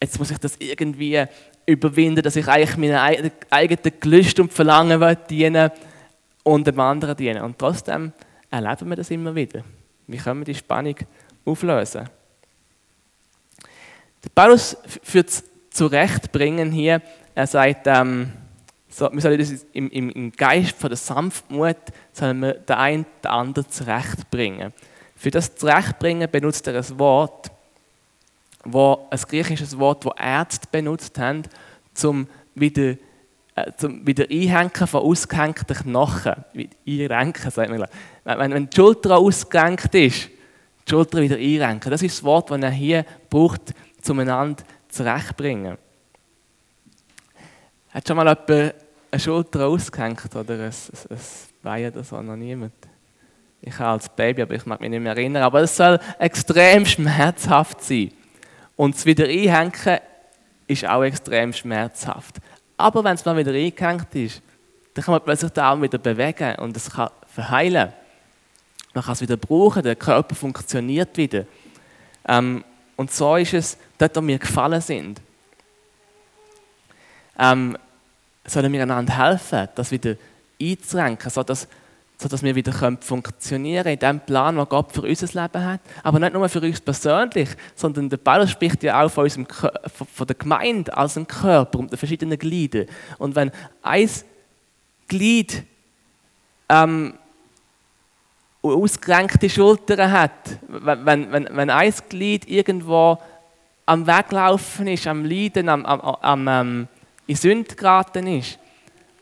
jetzt 0.00 0.18
muss 0.18 0.30
ich 0.30 0.38
das 0.38 0.56
irgendwie 0.58 1.24
überwinden, 1.66 2.22
dass 2.22 2.36
ich 2.36 2.48
eigentlich 2.48 2.76
meine 2.76 3.02
eigenen 3.50 3.92
Gelüste 4.00 4.42
und 4.42 4.52
Verlangen 4.52 5.16
dienen 5.28 5.70
und 6.42 6.66
dem 6.66 6.78
anderen 6.80 7.16
dienen. 7.16 7.42
Und 7.42 7.58
trotzdem 7.58 8.12
erleben 8.50 8.88
wir 8.88 8.96
das 8.96 9.10
immer 9.10 9.34
wieder. 9.34 9.62
Wie 10.06 10.16
können 10.16 10.40
wir 10.40 10.44
die 10.44 10.54
Spannung 10.54 10.94
auflösen? 11.44 12.08
Der 14.24 14.30
Paulus 14.34 14.76
führt 15.02 15.28
es 15.28 15.44
zurechtbringen 15.70 16.72
hier. 16.72 17.02
Er 17.34 17.46
sagt, 17.46 17.86
ähm, 17.86 18.32
so, 18.88 19.10
wir 19.12 19.20
sollen 19.20 19.38
das 19.38 19.66
im, 19.74 19.90
im, 19.90 20.10
im, 20.10 20.32
Geist 20.32 20.76
von 20.76 20.88
der 20.88 20.96
Sanftmut 20.96 21.76
sollen 22.12 22.40
wir 22.40 22.54
den 22.54 22.76
einen 22.76 23.06
den 23.22 23.30
anderen 23.30 23.68
zurechtbringen. 23.68 24.72
Für 25.14 25.30
das 25.30 25.54
Zurechtbringen 25.54 26.30
benutzt 26.30 26.66
er 26.66 26.76
ein 26.76 26.98
Wort, 26.98 27.50
wo, 28.64 29.06
ein 29.10 29.18
griechisches 29.18 29.78
Wort, 29.78 30.06
das 30.06 30.12
Ärzte 30.18 30.68
benutzt 30.72 31.18
haben, 31.18 31.42
zum 31.92 32.26
wieder, 32.54 32.96
äh, 33.54 33.72
zum 33.76 34.06
wieder 34.06 34.24
Einhängen 34.30 34.86
von 34.86 35.02
ausgehängten 35.02 35.76
Knochen. 35.76 36.44
Einrenken, 36.86 37.50
sagt 37.50 37.70
man. 37.70 37.86
Wenn, 38.24 38.52
wenn 38.52 38.70
die 38.70 38.76
Schulter 38.76 39.18
ausgerenkt 39.18 39.94
ist, 39.94 40.30
die 40.86 40.90
Schulter 40.90 41.20
wieder 41.20 41.36
einrenken. 41.36 41.90
Das 41.90 42.02
ist 42.02 42.18
das 42.18 42.24
Wort, 42.24 42.50
das 42.50 42.60
er 42.60 42.70
hier 42.70 43.04
braucht, 43.28 43.74
zueinander 44.06 44.62
zurechtbringen. 44.88 45.76
Hat 47.90 48.06
schon 48.06 48.16
mal 48.16 48.26
jemand 48.26 48.74
eine 49.10 49.20
Schulter 49.20 49.66
ausgehängt 49.66 50.34
oder 50.34 50.54
ein, 50.54 50.60
ein, 50.60 50.72
ein 51.10 51.18
Bein 51.62 51.92
oder 51.92 52.04
so? 52.04 52.20
Noch 52.22 52.36
niemand? 52.36 52.74
Ich 53.60 53.78
habe 53.78 53.90
als 53.90 54.08
Baby, 54.08 54.42
aber 54.42 54.54
ich 54.54 54.66
mag 54.66 54.80
mich 54.80 54.90
nicht 54.90 55.00
mehr 55.00 55.12
erinnern. 55.12 55.42
Aber 55.42 55.60
es 55.60 55.76
soll 55.76 55.98
extrem 56.18 56.86
schmerzhaft 56.86 57.82
sein. 57.82 58.12
Und 58.76 58.94
das 58.94 59.06
wieder 59.06 59.24
einhängen 59.24 60.00
ist 60.66 60.86
auch 60.86 61.02
extrem 61.02 61.52
schmerzhaft. 61.52 62.36
Aber 62.76 63.02
wenn 63.02 63.14
es 63.14 63.24
mal 63.24 63.36
wieder 63.36 63.52
eingehängt 63.52 64.14
ist, 64.14 64.42
dann 64.94 65.04
kann 65.04 65.12
man 65.12 65.22
plötzlich 65.22 65.50
den 65.52 65.64
Arm 65.64 65.82
wieder 65.82 65.98
bewegen 65.98 66.54
und 66.56 66.76
es 66.76 66.90
kann 66.90 67.10
verheilen. 67.26 67.92
Man 68.94 69.04
kann 69.04 69.12
es 69.12 69.20
wieder 69.20 69.36
brauchen, 69.36 69.82
der 69.82 69.96
Körper 69.96 70.34
funktioniert 70.34 71.16
wieder. 71.16 71.44
Ähm, 72.28 72.64
und 72.96 73.10
so 73.10 73.36
ist 73.36 73.54
es 73.54 73.78
dort, 73.98 74.16
wo 74.16 74.26
wir 74.26 74.38
gefallen 74.38 74.80
sind. 74.80 75.20
Ähm, 77.38 77.76
sollen 78.44 78.72
wir 78.72 78.82
einander 78.82 79.16
helfen, 79.16 79.68
das 79.74 79.90
wieder 79.90 80.14
einzurenken, 80.60 81.30
sodass 81.30 81.68
sodass 82.18 82.42
wir 82.42 82.54
wieder 82.54 82.72
funktionieren 83.00 83.82
können 83.84 83.94
in 83.94 83.98
dem 83.98 84.20
Plan, 84.20 84.56
den 84.56 84.64
Gott 84.66 84.92
für 84.92 85.02
unser 85.02 85.42
Leben 85.42 85.64
hat. 85.64 85.80
Aber 86.02 86.18
nicht 86.18 86.32
nur 86.32 86.48
für 86.48 86.60
uns 86.60 86.80
persönlich, 86.80 87.50
sondern 87.74 88.08
der 88.08 88.16
Paulus 88.16 88.50
spricht 88.50 88.82
ja 88.82 89.02
auch 89.02 89.10
von, 89.10 89.24
unserem, 89.24 89.46
von 89.46 90.26
der 90.26 90.36
Gemeinde 90.36 90.96
als 90.96 91.16
einem 91.16 91.26
Körper 91.26 91.78
und 91.78 91.92
den 91.92 91.98
verschiedenen 91.98 92.38
Gliedern. 92.38 92.86
Und 93.18 93.34
wenn 93.34 93.50
ein 93.82 94.10
Glied 95.08 95.62
ähm, 96.68 97.14
ausgerenkte 98.62 99.50
Schultern 99.50 100.10
hat, 100.10 100.58
wenn, 100.68 101.30
wenn, 101.30 101.48
wenn 101.52 101.70
ein 101.70 101.94
Glied 102.08 102.48
irgendwo 102.48 103.18
am 103.86 104.06
Weglaufen 104.06 104.88
ist, 104.88 105.06
am 105.06 105.24
Leiden, 105.24 105.68
am, 105.68 105.86
am, 105.86 106.00
am, 106.00 106.16
am 106.20 106.48
ähm, 106.48 106.88
in 107.26 107.36
Sünde 107.36 107.74
geraten 107.74 108.26
ist, 108.26 108.58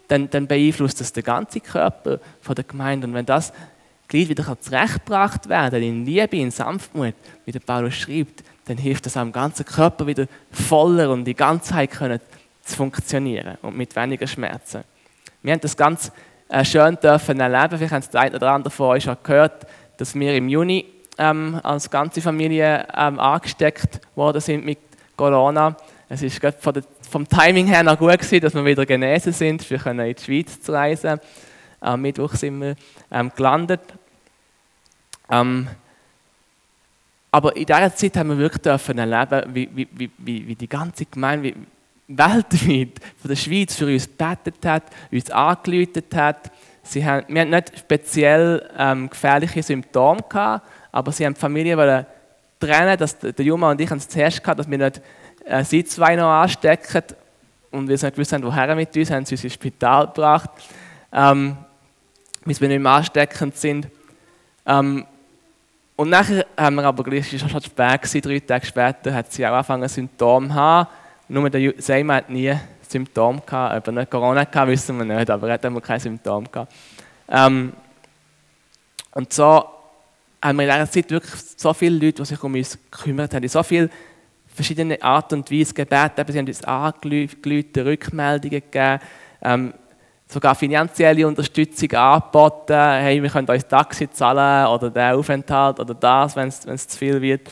dann, 0.08 0.28
dann 0.30 0.46
beeinflusst 0.46 1.00
das 1.00 1.12
den 1.12 1.24
ganzen 1.24 1.62
Körper 1.62 2.18
von 2.40 2.54
der 2.54 2.64
Gemeinde. 2.64 3.06
Und 3.06 3.14
wenn 3.14 3.26
das 3.26 3.52
Glied 4.08 4.28
wieder 4.28 4.60
zurechtgebracht 4.60 5.48
werden 5.48 5.82
in 5.82 6.04
Liebe, 6.04 6.36
in 6.36 6.50
Sanftmut, 6.50 7.14
wie 7.44 7.52
der 7.52 7.60
Paulus 7.60 7.94
schreibt, 7.94 8.42
dann 8.66 8.76
hilft 8.76 9.06
das 9.06 9.14
dem 9.14 9.32
ganzen 9.32 9.64
Körper 9.64 10.06
wieder 10.06 10.26
voller 10.50 11.10
und 11.10 11.24
die 11.24 11.34
Ganzheit 11.34 11.90
können 11.90 12.20
zu 12.62 12.76
funktionieren 12.76 13.58
und 13.62 13.76
mit 13.76 13.94
weniger 13.94 14.26
Schmerzen. 14.26 14.84
Wir 15.42 15.52
haben 15.52 15.60
das 15.60 15.76
ganz 15.76 16.10
äh, 16.48 16.64
schön 16.64 16.96
dürfen 17.02 17.40
erleben. 17.40 17.76
Vielleicht 17.76 17.92
haben 17.92 18.00
es 18.00 18.08
der 18.08 18.22
eine 18.22 18.36
oder 18.36 18.52
andere 18.52 18.70
von 18.70 18.88
euch 18.88 19.04
schon 19.04 19.16
gehört, 19.22 19.66
dass 19.98 20.14
wir 20.14 20.34
im 20.34 20.48
Juni 20.48 20.86
ähm, 21.18 21.60
als 21.62 21.90
ganze 21.90 22.20
Familie 22.20 22.86
ähm, 22.94 23.18
angesteckt 23.18 24.00
worden 24.14 24.40
sind 24.40 24.64
mit 24.64 24.78
Corona. 25.16 25.76
Es 26.08 26.22
ist 26.22 26.40
gerade 26.40 26.58
von 26.58 26.74
der 26.74 26.84
vom 27.14 27.28
Timing 27.28 27.68
her 27.68 27.84
noch 27.84 27.96
gut 27.96 28.18
gewesen, 28.18 28.40
dass 28.40 28.54
wir 28.54 28.64
wieder 28.64 28.84
genesen 28.84 29.32
sind. 29.32 29.70
Wir 29.70 29.78
können 29.78 30.04
in 30.04 30.16
die 30.16 30.22
Schweiz 30.22 30.60
zu 30.60 30.72
reisen. 30.72 31.20
Am 31.80 32.00
Mittwoch 32.00 32.34
sind 32.34 32.60
wir 32.60 32.74
ähm, 33.12 33.30
gelandet. 33.36 33.82
Ähm, 35.30 35.68
aber 37.30 37.54
in 37.56 37.66
dieser 37.66 37.94
Zeit 37.94 38.16
haben 38.16 38.30
wir 38.30 38.38
wirklich 38.38 38.62
dürfen 38.62 38.98
erleben, 38.98 39.54
wie, 39.54 39.68
wie, 39.74 40.10
wie, 40.18 40.46
wie 40.48 40.54
die 40.56 40.68
ganze 40.68 41.04
Gemeinde 41.04 41.54
weltweit 42.08 43.00
von 43.20 43.28
der 43.28 43.36
Schweiz 43.36 43.76
für 43.76 43.86
uns 43.86 44.08
gebetet 44.08 44.64
hat, 44.64 44.84
uns 45.10 45.30
angeläutet 45.30 46.14
hat. 46.14 46.50
Sie 46.82 47.04
haben, 47.04 47.24
wir 47.28 47.42
hatten 47.42 47.50
nicht 47.50 47.78
speziell 47.78 48.68
ähm, 48.76 49.08
gefährliche 49.08 49.62
Symptome 49.62 50.20
gehabt, 50.28 50.66
aber 50.94 51.10
sie 51.10 51.26
haben 51.26 51.34
die 51.34 51.40
Familie 51.40 52.06
trennen, 52.60 52.96
dass 52.96 53.18
der 53.18 53.44
Juma 53.44 53.72
und 53.72 53.80
ich 53.80 53.90
haben 53.90 53.98
zuerst 53.98 54.40
gehabt, 54.40 54.60
dass 54.60 54.70
wir 54.70 54.78
nicht 54.78 55.02
äh, 55.44 55.64
sie 55.64 55.84
zwei 55.84 56.14
noch 56.14 56.30
anstecken 56.30 57.02
und 57.72 57.88
wir 57.88 57.94
nicht 57.94 58.14
gewusst 58.14 58.32
woher 58.40 58.76
mit 58.76 58.96
uns, 58.96 59.10
haben 59.10 59.24
sie 59.24 59.34
uns 59.34 59.42
ins 59.42 59.54
Spital 59.54 60.06
gebracht, 60.06 60.50
ähm, 61.12 61.56
bis 62.44 62.60
wir 62.60 62.68
nicht 62.68 62.80
mehr 62.80 62.92
ansteckend 62.92 63.56
sind. 63.56 63.88
Ähm, 64.64 65.04
und 65.96 66.10
nachher 66.10 66.46
haben 66.56 66.76
wir 66.76 66.84
aber 66.84 67.02
gleich, 67.02 67.32
es 67.32 67.42
war 67.42 67.48
schon 67.48 67.62
spät, 67.62 68.02
gewesen, 68.02 68.20
drei 68.20 68.38
Tage 68.38 68.64
später, 68.64 69.12
hat 69.12 69.32
sie 69.32 69.44
auch 69.44 69.50
angefangen, 69.50 69.88
Symptome 69.88 70.46
zu 70.46 70.54
haben. 70.54 70.88
Nur 71.26 71.50
der 71.50 71.74
Seymour 71.78 72.14
hat 72.14 72.30
nie 72.30 72.54
Symptome 72.88 73.42
gehabt, 73.44 73.78
ob 73.78 73.86
er 73.88 73.92
nicht 73.92 74.10
Corona 74.12 74.42
hatte, 74.42 74.66
wissen 74.68 74.96
wir 74.96 75.16
nicht, 75.16 75.28
aber 75.28 75.48
er 75.48 75.54
hat 75.54 75.64
immer 75.64 75.80
keine 75.80 75.98
Symptome 75.98 76.48
gehabt. 76.48 76.72
Ähm, 77.28 77.72
und 79.10 79.32
so 79.32 79.73
haben 80.44 80.58
wir 80.58 80.66
in 80.66 80.72
dieser 80.72 80.90
Zeit 80.90 81.10
wirklich 81.10 81.32
so 81.56 81.72
viele 81.72 82.04
Leute, 82.04 82.22
die 82.22 82.26
sich 82.26 82.42
um 82.42 82.54
uns 82.54 82.78
gekümmert 82.90 83.32
haben, 83.32 83.48
so 83.48 83.62
viele 83.62 83.88
verschiedene 84.46 85.02
Art 85.02 85.32
und 85.32 85.50
Weise 85.50 85.72
gebeten. 85.72 86.24
Sie 86.28 86.38
haben 86.38 86.46
uns 86.46 86.64
angerufen, 86.64 87.70
Rückmeldungen 87.78 88.62
gegeben, 88.70 89.00
ähm, 89.42 89.74
sogar 90.26 90.54
finanzielle 90.54 91.26
Unterstützung 91.26 91.90
angeboten. 91.92 92.74
Hey, 92.74 93.22
wir 93.22 93.30
können 93.30 93.48
euch 93.48 93.64
Taxi 93.64 94.10
zahlen 94.10 94.66
oder 94.66 94.90
den 94.90 95.14
Aufenthalt 95.14 95.80
oder 95.80 95.94
das, 95.94 96.36
wenn 96.36 96.48
es 96.48 96.88
zu 96.88 96.98
viel 96.98 97.22
wird. 97.22 97.50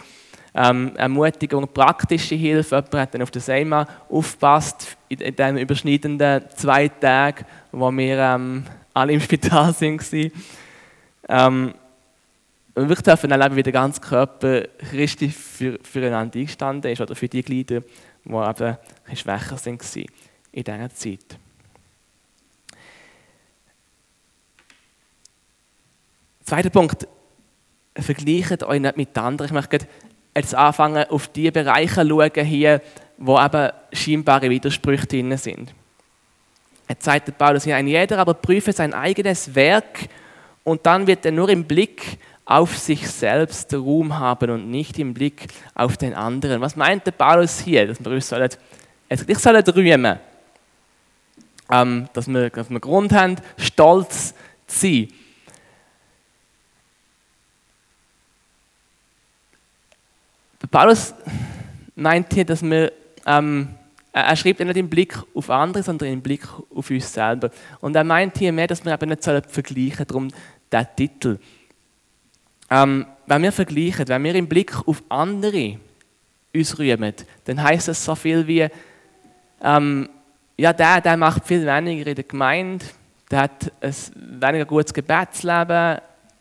Ähm, 0.54 0.92
Ermutigung, 0.96 1.66
praktische 1.68 2.34
Hilfe. 2.34 2.76
Jemand 2.76 2.94
hat 2.94 3.14
dann 3.14 3.22
auf 3.22 3.30
den 3.30 3.40
Seima 3.40 3.86
aufgepasst 4.10 4.98
in, 5.08 5.20
in 5.20 5.34
den 5.34 5.56
überschneidenden 5.56 6.44
zwei 6.54 6.88
Tagen, 6.88 7.46
wo 7.72 7.90
wir 7.90 8.18
ähm, 8.18 8.64
alle 8.92 9.14
im 9.14 9.20
Spital 9.20 9.74
waren. 9.80 10.30
Ähm, 11.28 11.74
und 12.74 12.88
wirklich 12.88 13.06
erleben, 13.30 13.56
wie 13.56 13.62
der 13.62 13.72
ganze 13.72 14.00
Körper 14.00 14.62
Christi 14.90 15.28
für, 15.28 15.78
füreinander 15.82 16.38
eingestanden 16.38 16.90
ist 16.90 17.00
oder 17.00 17.14
für 17.14 17.28
die 17.28 17.42
Glieder, 17.42 17.80
die 18.24 18.30
eben 18.30 18.76
schwächer 19.14 19.56
waren 19.56 20.06
in 20.52 20.64
dieser 20.64 20.90
Zeit. 20.90 21.38
Zweiter 26.44 26.70
Punkt, 26.70 27.06
vergleicht 27.94 28.62
euch 28.62 28.80
nicht 28.80 28.96
mit 28.96 29.16
anderen. 29.16 29.46
Ich 29.46 29.52
möchte 29.52 29.86
jetzt 30.36 30.54
anfangen, 30.54 31.08
auf 31.08 31.28
die 31.28 31.50
Bereiche 31.50 32.02
zu 32.02 32.08
schauen 32.08 32.44
hier, 32.44 32.80
wo 33.18 33.38
eben 33.38 33.70
scheinbare 33.92 34.50
Widersprüche 34.50 35.06
drin 35.06 35.36
sind. 35.36 35.74
Jetzt 36.88 37.04
sagt 37.04 37.38
Paulus 37.38 37.64
hier, 37.64 37.76
ein 37.76 37.86
jeder 37.86 38.18
aber 38.18 38.34
prüfe 38.34 38.72
sein 38.72 38.92
eigenes 38.92 39.54
Werk 39.54 40.08
und 40.64 40.84
dann 40.84 41.06
wird 41.06 41.24
er 41.24 41.32
nur 41.32 41.48
im 41.48 41.64
Blick 41.64 42.18
auf 42.52 42.76
sich 42.76 43.08
selbst 43.08 43.72
Ruhm 43.72 44.18
haben 44.18 44.50
und 44.50 44.70
nicht 44.70 44.98
im 44.98 45.14
Blick 45.14 45.46
auf 45.74 45.96
den 45.96 46.12
anderen. 46.12 46.60
Was 46.60 46.76
meint 46.76 47.06
der 47.06 47.12
Paulus 47.12 47.60
hier? 47.60 47.86
Dass 47.86 48.04
wir 48.04 48.12
uns 48.12 48.28
sollen, 48.28 48.50
ich 49.08 49.38
soll 49.38 49.56
rühmen, 49.56 50.18
ähm, 51.70 52.08
dass, 52.12 52.28
wir, 52.28 52.50
dass 52.50 52.68
wir 52.68 52.78
Grund 52.78 53.10
haben, 53.14 53.36
stolz 53.56 54.34
zu 54.66 54.78
sein. 54.80 55.08
Der 60.60 60.66
Paulus 60.66 61.14
meint 61.94 62.34
hier, 62.34 62.44
dass 62.44 62.62
wir, 62.62 62.92
ähm, 63.24 63.68
er 64.12 64.36
schreibt 64.36 64.60
nicht 64.60 64.76
im 64.76 64.90
Blick 64.90 65.16
auf 65.34 65.48
andere, 65.48 65.82
sondern 65.82 66.08
im 66.08 66.20
Blick 66.20 66.46
auf 66.74 66.90
uns 66.90 67.10
selber. 67.10 67.50
Und 67.80 67.96
er 67.96 68.04
meint 68.04 68.36
hier 68.36 68.52
mehr, 68.52 68.66
dass 68.66 68.84
wir 68.84 68.92
eben 68.92 69.08
nicht 69.08 69.24
vergleichen 69.24 69.96
sollen, 69.96 70.06
darum 70.06 70.28
der 70.70 70.94
Titel. 70.94 71.38
Ähm, 72.72 73.04
wenn 73.26 73.42
wir 73.42 73.52
vergleichen, 73.52 74.08
wenn 74.08 74.24
wir 74.24 74.34
im 74.34 74.48
Blick 74.48 74.72
auf 74.88 75.02
andere 75.10 75.78
uns 76.54 76.78
rühmen, 76.78 77.12
dann 77.44 77.62
heißt 77.62 77.88
es 77.88 78.02
so 78.02 78.14
viel 78.14 78.46
wie, 78.46 78.66
ähm, 79.62 80.08
ja, 80.56 80.72
der, 80.72 81.02
der 81.02 81.18
macht 81.18 81.44
viel 81.46 81.66
weniger 81.66 82.06
in 82.06 82.14
der 82.14 82.24
Gemeinde, 82.24 82.86
der 83.30 83.40
hat 83.40 83.70
ein 83.78 83.94
weniger 84.40 84.64
gutes 84.64 84.94
Gebetsleben, 84.94 85.98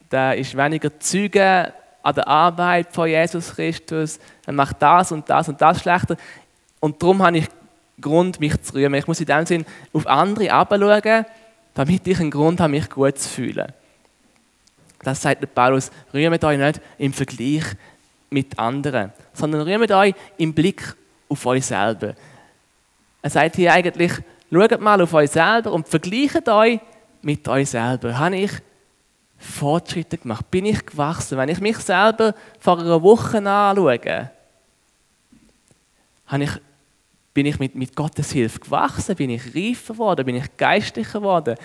der 0.09 0.38
ist 0.38 0.55
weniger 0.55 0.97
Zeuge 1.01 1.73
an 2.01 2.15
der 2.15 2.27
Arbeit 2.29 2.93
von 2.93 3.09
Jesus 3.09 3.53
Christus, 3.53 4.17
er 4.45 4.53
macht 4.53 4.82
das 4.82 5.11
und 5.11 5.29
das 5.29 5.49
und 5.49 5.59
das 5.59 5.82
schlechter. 5.82 6.15
Und 6.79 7.03
darum 7.03 7.21
habe 7.23 7.39
ich 7.39 7.47
Grund, 7.99 8.39
mich 8.39 8.59
zu 8.61 8.75
rühmen. 8.75 8.97
Ich 8.97 9.05
muss 9.05 9.19
in 9.19 9.25
dem 9.25 9.45
Sinn 9.45 9.65
auf 9.91 10.07
andere 10.07 10.45
herabschauen, 10.45 11.25
damit 11.73 12.07
ich 12.07 12.19
einen 12.21 12.32
Grund 12.32 12.61
habe, 12.61 12.71
mich 12.71 12.89
gut 12.89 13.17
zu 13.17 13.27
fühlen. 13.27 13.73
Das 15.03 15.21
sagt 15.21 15.53
Paulus, 15.53 15.89
rühmt 16.13 16.43
euch 16.43 16.57
nicht 16.57 16.81
im 16.97 17.13
Vergleich 17.13 17.63
mit 18.29 18.57
anderen, 18.57 19.11
sondern 19.33 19.61
rühmt 19.61 19.91
euch 19.91 20.13
im 20.37 20.53
Blick 20.53 20.95
auf 21.27 21.45
euch 21.45 21.65
selber. 21.65 22.13
Er 23.21 23.29
sagt 23.29 23.55
hier 23.55 23.73
eigentlich, 23.73 24.11
schaut 24.51 24.81
mal 24.81 25.01
auf 25.01 25.13
euch 25.13 25.31
selber 25.31 25.71
und 25.71 25.87
vergleicht 25.87 26.47
euch 26.47 26.79
mit 27.21 27.47
euch 27.47 27.69
selber. 27.69 28.17
Habe 28.17 28.37
ich 28.37 28.51
Fortschritte 29.37 30.17
gemacht? 30.17 30.49
Bin 30.51 30.65
ich 30.65 30.85
gewachsen? 30.85 31.37
Wenn 31.37 31.49
ich 31.49 31.59
mich 31.59 31.77
selber 31.77 32.35
vor 32.59 32.79
einer 32.79 33.01
Woche 33.01 33.37
anschaue, 33.37 34.29
habe 36.27 36.43
ich, 36.43 36.51
bin 37.33 37.45
ich 37.45 37.59
mit, 37.59 37.75
mit 37.75 37.95
Gottes 37.95 38.31
Hilfe 38.31 38.59
gewachsen? 38.59 39.15
Bin 39.15 39.31
ich 39.31 39.55
reifer 39.55 39.93
geworden? 39.93 40.25
Bin 40.25 40.35
ich 40.35 40.57
geistlicher 40.57 41.19
geworden? 41.19 41.55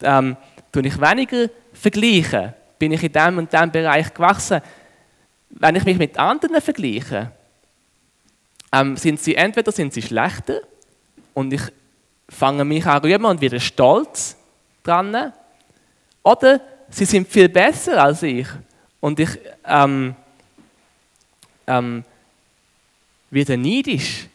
Ähm, 0.00 0.36
tue 0.72 0.86
ich 0.86 1.00
weniger 1.00 1.48
vergleichen? 1.72 2.54
Bin 2.84 2.92
ich 2.92 3.02
in 3.02 3.12
diesem 3.14 3.38
und 3.38 3.50
diesem 3.50 3.72
Bereich 3.72 4.12
gewachsen? 4.12 4.60
Wenn 5.48 5.74
ich 5.74 5.84
mich 5.86 5.96
mit 5.96 6.18
anderen 6.18 6.60
vergleiche, 6.60 7.32
ähm, 8.70 8.98
sind 8.98 9.18
sie 9.20 9.36
entweder 9.36 9.72
sind 9.72 9.94
sie 9.94 10.02
schlechter 10.02 10.60
und 11.32 11.50
ich 11.54 11.62
fange 12.28 12.62
mich 12.66 12.84
an 12.84 13.00
rühmen 13.00 13.24
und 13.24 13.40
wieder 13.40 13.58
stolz 13.58 14.36
dran, 14.82 15.32
oder 16.22 16.60
sie 16.90 17.06
sind 17.06 17.26
viel 17.26 17.48
besser 17.48 18.02
als 18.02 18.22
ich 18.22 18.48
und 19.00 19.18
ich 19.18 19.30
ähm, 19.64 20.14
ähm, 21.66 22.04
wieder 23.30 23.56
neidisch. 23.56 24.26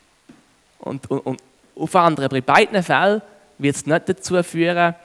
Und, 0.79 1.05
und, 1.11 1.19
und 1.19 1.43
auf 1.75 1.95
andere, 1.95 2.25
aber 2.25 2.37
in 2.37 2.43
beiden 2.43 2.81
Fällen 2.81 3.21
wird 3.59 3.75
es 3.75 3.85
nicht 3.85 4.09
dazu 4.09 4.41
führen, 4.41 4.95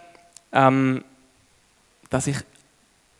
ähm, 0.50 1.04
dass 2.08 2.26
ich 2.26 2.38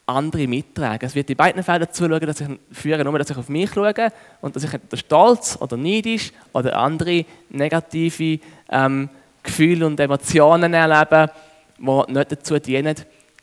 andere 0.07 0.47
mittrage. 0.47 1.07
Es 1.07 1.15
wird 1.15 1.31
in 1.31 1.37
beiden 1.37 1.63
Fällen 1.63 1.81
dazu 1.81 2.07
schauen, 2.07 2.21
dass 2.21 2.41
ich 2.41 2.49
führe, 2.73 3.05
nur 3.05 3.19
dass 3.19 3.31
ich 3.31 3.37
auf 3.37 3.49
mich 3.49 3.71
schaue 3.71 4.13
und 4.41 4.55
dass 4.55 4.65
ich 4.65 4.73
entweder 4.73 4.97
stolz 4.97 5.57
oder 5.61 5.77
neidisch 5.77 6.33
oder 6.53 6.77
andere 6.77 7.25
negative 7.49 8.41
ähm, 8.69 9.09
Gefühle 9.43 9.87
und 9.87 9.99
Emotionen 10.01 10.75
erlebe, 10.75 11.31
die 11.79 12.13
nicht 12.13 12.33
dazu 12.33 12.59
dienen, 12.59 12.97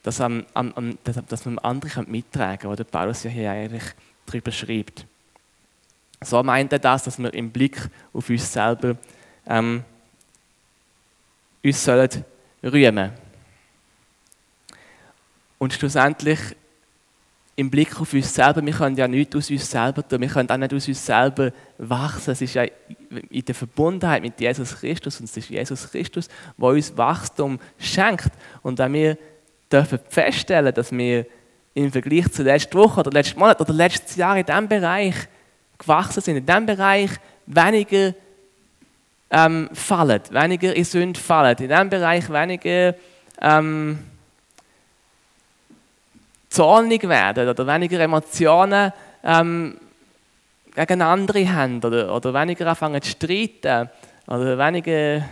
dass, 0.04 0.20
ähm, 0.20 0.46
ähm, 0.56 0.98
dass 1.04 1.46
man 1.46 1.60
andere 1.60 2.04
mittragen 2.04 2.60
kann, 2.60 2.78
was 2.78 2.86
Paulus 2.86 3.24
ja 3.24 3.30
hier 3.30 3.52
eigentlich 3.52 3.84
darüber 4.26 4.52
schreibt. 4.52 5.06
So 6.24 6.42
meint 6.44 6.72
er 6.74 6.80
das, 6.80 7.04
dass 7.04 7.18
wir 7.18 7.34
im 7.34 7.50
Blick 7.50 7.78
auf 8.14 8.30
uns 8.30 8.54
selber 8.54 8.96
ähm, 9.48 9.84
uns 11.64 11.84
sollen 11.84 12.10
rühmen 12.64 13.12
Und 15.62 15.74
schlussendlich 15.74 16.40
im 17.56 17.70
Blick 17.70 18.02
auf 18.02 18.12
uns 18.14 18.34
selber, 18.34 18.66
wir 18.66 18.74
können 18.74 18.98
ja 18.98 19.08
nichts 19.08 19.36
aus 19.36 19.52
uns 19.52 19.70
selber 19.70 20.08
tun, 20.08 20.20
wir 20.20 20.28
können 20.28 20.50
auch 20.50 20.58
nicht 20.58 20.74
aus 20.74 20.88
uns 20.88 21.06
selber 21.06 21.52
wachsen. 21.78 22.32
Es 22.32 22.42
ist 22.42 22.56
ja 22.56 22.66
in 23.30 23.46
der 23.46 23.54
Verbundenheit 23.54 24.24
mit 24.24 24.42
Jesus 24.42 24.80
Christus 24.80 25.20
und 25.20 25.26
es 25.26 25.38
ist 25.38 25.50
Jesus 25.50 25.92
Christus, 25.92 26.30
der 26.58 26.68
uns 26.68 26.98
Wachstum 26.98 27.60
schenkt. 27.78 28.32
Und 28.64 28.80
wenn 28.80 28.92
wir 28.94 29.18
dürfen 29.72 30.00
feststellen, 30.10 30.74
dass 30.74 30.92
wir 30.92 31.28
im 31.76 31.92
Vergleich 31.92 32.32
zu 32.32 32.42
letzter 32.42 32.80
Woche 32.80 33.02
oder 33.02 33.12
letzten 33.12 33.40
Monat 33.40 33.62
oder 33.62 33.72
letztes 33.72 34.16
Jahr 34.16 34.36
in 34.36 34.46
diesem 34.48 34.68
Bereich 34.68 35.14
gewachsen 35.78 36.22
sind, 36.22 36.38
in 36.38 36.46
diesem 36.48 36.66
Bereich 36.66 37.12
weniger 37.46 38.16
ähm, 39.30 39.70
fallen, 39.74 40.22
weniger 40.32 40.76
in 40.76 40.86
Sünde 40.86 41.20
fallen, 41.20 41.56
in 41.60 41.70
diesem 41.70 41.90
Bereich 41.92 42.28
weniger 42.32 42.96
ähm, 43.40 44.00
zornig 46.52 47.08
werden 47.08 47.50
oder 47.50 47.66
weniger 47.66 48.00
Emotionen 48.02 48.92
ähm, 49.24 49.78
gegen 50.76 51.02
andere 51.02 51.52
haben 51.52 51.78
oder, 51.84 52.14
oder 52.14 52.34
weniger 52.34 52.68
anfangen 52.68 53.02
zu 53.02 53.12
streiten 53.12 53.90
oder 54.28 54.58
weniger 54.58 55.26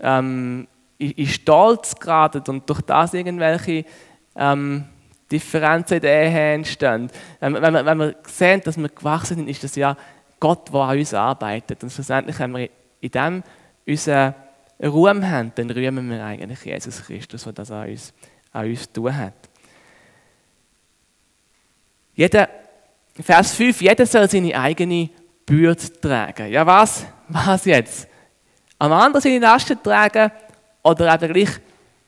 ähm, 0.00 0.66
in, 0.98 1.26
Stolz 1.26 1.94
geraten 1.94 2.42
und 2.48 2.68
durch 2.68 2.80
das 2.80 3.14
irgendwelche 3.14 3.84
ähm, 4.36 4.86
Differenzen 5.30 5.96
in 5.96 6.02
der 6.02 6.22
Ehe 6.22 6.54
entstehen. 6.54 7.10
Wenn, 7.40 7.54
wenn, 7.54 7.74
wir, 7.74 7.84
wenn 7.84 7.98
wir 7.98 8.14
sehen, 8.26 8.62
dass 8.64 8.78
wir 8.78 8.88
gewachsen 8.88 9.36
sind, 9.36 9.48
ist 9.48 9.64
das 9.64 9.76
ja 9.76 9.96
Gott, 10.40 10.72
der 10.72 10.80
an 10.80 10.98
uns 10.98 11.12
arbeitet. 11.12 11.82
Und 11.82 11.92
schlussendlich, 11.92 12.38
wenn 12.38 12.54
wir 12.54 12.70
in 13.00 13.10
dem 13.10 13.42
unseren 13.86 14.34
Ruhm 14.82 15.28
haben, 15.28 15.52
dann 15.54 15.70
rühmen 15.70 16.10
wir 16.10 16.24
eigentlich 16.24 16.64
Jesus 16.64 17.02
Christus, 17.04 17.44
der 17.44 17.52
das 17.52 17.70
an 17.70 17.88
uns, 17.88 18.14
an 18.52 18.66
uns 18.66 18.90
tun 18.90 19.16
hat. 19.16 19.34
Jeder, 22.14 22.48
Vers 23.20 23.54
5, 23.54 23.80
jeder 23.80 24.06
soll 24.06 24.28
seine 24.28 24.58
eigene 24.58 25.10
Bürde 25.46 26.00
tragen. 26.00 26.50
Ja, 26.50 26.66
was? 26.66 27.06
Was 27.28 27.64
jetzt? 27.64 28.08
Am 28.78 28.92
anderen 28.92 29.22
seine 29.22 29.38
Lasten 29.38 29.80
tragen 29.82 30.30
oder 30.82 31.14
eben 31.14 31.32
gleich 31.32 31.50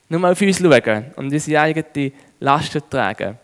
nur 0.09 0.29
auf 0.29 0.41
uns 0.41 0.59
schauen 0.59 1.05
und 1.15 1.31
unsere 1.31 1.61
eigene 1.61 2.11
Lasten 2.39 2.81
tragen. 2.89 3.37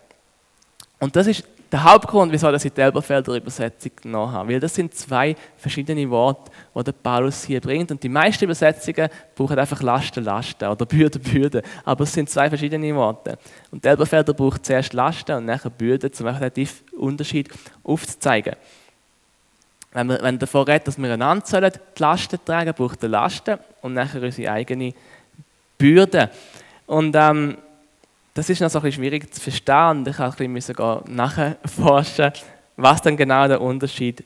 Und 1.00 1.14
das 1.16 1.26
ist 1.26 1.44
der 1.70 1.82
Hauptgrund, 1.82 2.30
wieso 2.32 2.52
ich 2.52 2.62
die 2.62 2.80
Elberfelder 2.80 3.34
Übersetzung 3.34 3.92
genommen 4.02 4.32
habe. 4.32 4.52
Weil 4.52 4.60
das 4.60 4.74
sind 4.74 4.94
zwei 4.94 5.34
verschiedene 5.56 6.08
Worte, 6.08 6.50
die 6.74 6.84
der 6.84 6.92
Paulus 6.92 7.44
hier 7.44 7.60
bringt. 7.60 7.90
Und 7.90 8.02
die 8.02 8.08
meisten 8.08 8.44
Übersetzungen 8.44 9.08
brauchen 9.34 9.58
einfach 9.58 9.82
Lasten, 9.82 10.24
Lasten 10.24 10.68
oder 10.68 10.86
Bürde, 10.86 11.18
Bürde. 11.18 11.62
Aber 11.84 12.04
es 12.04 12.12
sind 12.12 12.30
zwei 12.30 12.48
verschiedene 12.48 12.94
Worte. 12.94 13.38
Und 13.70 13.84
der 13.84 13.92
Elberfelder 13.92 14.34
braucht 14.34 14.64
zuerst 14.64 14.92
Lasten 14.92 15.36
und 15.36 15.46
nachher 15.46 15.70
Bürde, 15.70 16.10
um 16.18 16.50
den 16.54 16.68
Unterschied 16.96 17.48
aufzuzeigen. 17.82 18.56
Wenn 19.92 20.08
wir, 20.08 20.22
wenn 20.22 20.38
davon 20.38 20.64
redet, 20.64 20.88
dass 20.88 20.98
wir 20.98 21.12
einander 21.12 21.46
sollen, 21.46 21.72
die 21.72 22.02
Lasten 22.02 22.38
tragen, 22.44 22.74
braucht 22.74 23.02
er 23.02 23.08
Lasten 23.08 23.58
und 23.80 23.94
nachher 23.94 24.22
unsere 24.22 24.52
eigene 24.52 24.92
Bürde. 25.78 26.30
Und 26.86 27.14
ähm, 27.16 27.56
das 28.34 28.50
ist 28.50 28.60
noch 28.60 28.68
so 28.68 28.80
ein 28.80 28.82
bisschen 28.82 29.02
schwierig 29.02 29.32
zu 29.32 29.40
verstehen 29.40 29.98
und 29.98 30.08
ich 30.08 30.18
musste 30.48 30.74
ein 30.76 31.02
bisschen 31.02 31.14
nachforschen, 31.14 32.32
was 32.76 33.00
dann 33.00 33.16
genau 33.16 33.46
der 33.46 33.60
Unterschied 33.60 34.24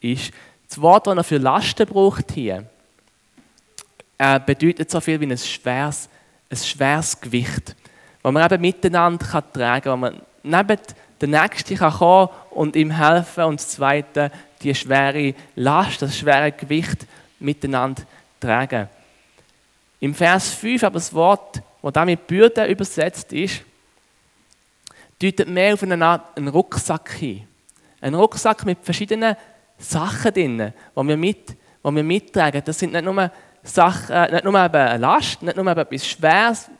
ist. 0.00 0.32
Das 0.68 0.80
Wort, 0.80 1.06
das 1.06 1.16
er 1.16 1.24
für 1.24 1.38
Lasten 1.38 1.86
braucht 1.86 2.30
hier, 2.32 2.66
äh, 4.18 4.38
bedeutet 4.38 4.90
so 4.90 5.00
viel 5.00 5.18
wie 5.20 5.26
ein 5.26 5.38
schweres, 5.38 6.10
ein 6.50 6.56
schweres 6.58 7.18
Gewicht, 7.18 7.74
das 8.22 8.32
man 8.32 8.44
eben 8.44 8.60
miteinander 8.60 9.24
kann 9.24 9.44
tragen 9.52 9.84
kann, 9.84 9.92
wo 9.92 9.96
man 9.96 10.22
neben 10.42 10.78
der 11.20 11.28
Nächste 11.28 11.74
kann 11.74 11.92
kommen 11.92 12.28
und 12.50 12.76
ihm 12.76 12.90
helfen 12.90 13.44
und 13.44 13.60
das 13.60 13.68
Zweite 13.70 14.30
die 14.62 14.74
schwere 14.74 15.34
Last, 15.54 16.02
das 16.02 16.18
schwere 16.18 16.52
Gewicht 16.52 17.06
miteinander 17.38 18.02
tragen. 18.40 18.88
Im 20.00 20.14
Vers 20.14 20.50
5 20.50 20.84
aber 20.84 20.94
das 20.94 21.14
Wort, 21.14 21.62
das 21.90 22.02
damit 22.02 22.26
Bürde 22.26 22.66
übersetzt 22.66 23.32
ist, 23.32 23.62
deutet 25.20 25.48
mehr 25.48 25.74
auf 25.74 25.82
eine 25.82 26.04
Art 26.04 26.36
einen 26.36 26.48
Rucksack 26.48 27.12
hin. 27.12 27.46
Ein 28.00 28.14
Rucksack 28.14 28.64
mit 28.64 28.78
verschiedenen 28.82 29.36
Sachen 29.78 30.32
drin, 30.32 30.72
die 30.96 31.02
wir, 31.08 31.16
mit, 31.16 31.50
die 31.50 31.94
wir 31.94 32.02
mittragen. 32.02 32.62
Das 32.64 32.78
sind 32.78 32.92
nicht 32.92 33.04
nur, 33.04 33.30
Sachen, 33.62 34.14
äh, 34.14 34.32
nicht 34.32 34.44
nur 34.44 34.54
eine 34.54 34.96
Last, 34.98 35.42
nicht 35.42 35.56
nur 35.56 35.66
etwas 35.66 36.06
Schweres, 36.06 36.70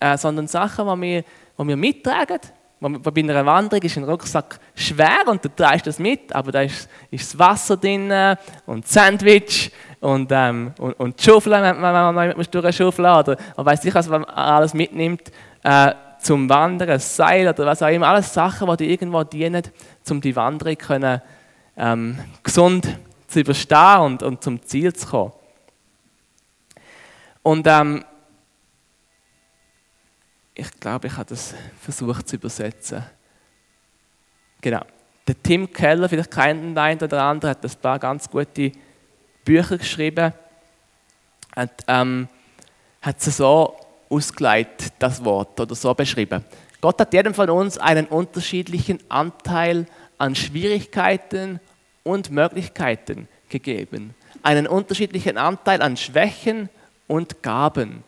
äh, 0.00 0.16
sondern 0.18 0.46
Sachen, 0.46 0.86
die 0.86 1.00
wir, 1.00 1.22
die 1.58 1.68
wir 1.68 1.76
mittragen. 1.76 2.40
Bei 2.78 3.10
einer 3.16 3.46
Wanderung 3.46 3.82
ist 3.82 3.96
ein 3.96 4.04
Rucksack 4.04 4.60
schwer 4.74 5.26
und 5.26 5.42
du 5.42 5.48
trägst 5.48 5.86
das 5.86 5.98
mit, 5.98 6.34
aber 6.34 6.52
da 6.52 6.60
ist, 6.60 6.90
ist 7.10 7.32
das 7.32 7.38
Wasser 7.38 7.78
drin 7.78 8.12
und 8.66 8.86
Sandwich 8.86 9.72
und, 10.00 10.30
ähm, 10.30 10.72
und, 10.78 10.92
und 10.94 11.18
die 11.18 11.24
Schaufel, 11.24 11.52
wenn 11.52 11.80
man 11.80 12.14
noch 12.14 12.46
durch 12.46 12.64
eine 12.64 12.72
Schaufel 12.74 13.06
oder 13.06 13.36
man 13.56 13.66
weiß 13.66 13.82
nicht, 13.82 13.94
was 13.94 14.08
man 14.08 14.24
alles 14.24 14.74
mitnimmt 14.74 15.32
äh, 15.62 15.92
zum 16.18 16.48
Wandern, 16.50 16.90
ein 16.90 16.98
Seil 16.98 17.48
oder 17.48 17.64
was 17.64 17.82
auch 17.82 17.88
immer, 17.88 18.08
alles 18.08 18.34
Sachen, 18.34 18.68
die 18.68 18.76
dir 18.76 18.90
irgendwo 18.90 19.24
dienen, 19.24 19.62
um 20.10 20.20
die 20.20 20.36
Wanderung 20.36 20.76
können, 20.76 21.22
ähm, 21.78 22.18
gesund 22.42 22.98
zu 23.26 23.40
überstehen 23.40 24.00
und, 24.00 24.22
und 24.22 24.42
zum 24.42 24.62
Ziel 24.62 24.92
zu 24.92 25.06
kommen. 25.06 25.32
Und 27.42 27.66
ähm, 27.66 28.04
ich 30.58 30.80
glaube, 30.80 31.06
ich 31.06 31.12
habe 31.12 31.26
das 31.26 31.54
versucht 31.80 32.28
zu 32.28 32.36
übersetzen. 32.36 33.04
Genau. 34.62 34.80
Der 35.28 35.42
Tim 35.42 35.70
Keller, 35.70 36.08
vielleicht 36.08 36.30
kennen 36.30 36.74
den 36.74 36.78
einen 36.78 37.00
oder 37.00 37.22
anderen, 37.22 37.50
hat 37.50 37.64
ein 37.64 37.80
paar 37.82 37.98
ganz 37.98 38.28
gute 38.30 38.72
Bücher 39.44 39.76
geschrieben. 39.76 40.32
Und, 41.54 41.70
ähm, 41.88 42.28
hat 43.02 43.18
es 43.18 43.36
so 43.36 43.76
ausgelegt, 44.08 44.92
das 44.98 45.22
Wort, 45.24 45.60
oder 45.60 45.74
so 45.74 45.92
beschrieben. 45.94 46.44
Gott 46.80 47.00
hat 47.00 47.12
jedem 47.12 47.34
von 47.34 47.50
uns 47.50 47.76
einen 47.76 48.06
unterschiedlichen 48.06 48.98
Anteil 49.10 49.86
an 50.18 50.34
Schwierigkeiten 50.34 51.60
und 52.02 52.30
Möglichkeiten 52.30 53.28
gegeben. 53.48 54.14
Einen 54.42 54.66
unterschiedlichen 54.66 55.36
Anteil 55.36 55.82
an 55.82 55.96
Schwächen 55.96 56.68
und 57.08 57.42
Gaben. 57.42 58.04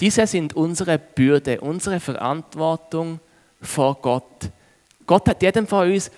Diese 0.00 0.26
sind 0.26 0.54
unsere 0.54 0.98
Bürde, 0.98 1.60
unsere 1.60 2.00
Verantwortung 2.00 3.20
vor 3.60 3.96
Gott. 4.00 4.50
Gott 5.06 5.28
hat 5.28 5.42
jedem 5.42 5.66
von 5.66 5.90
uns 5.90 6.10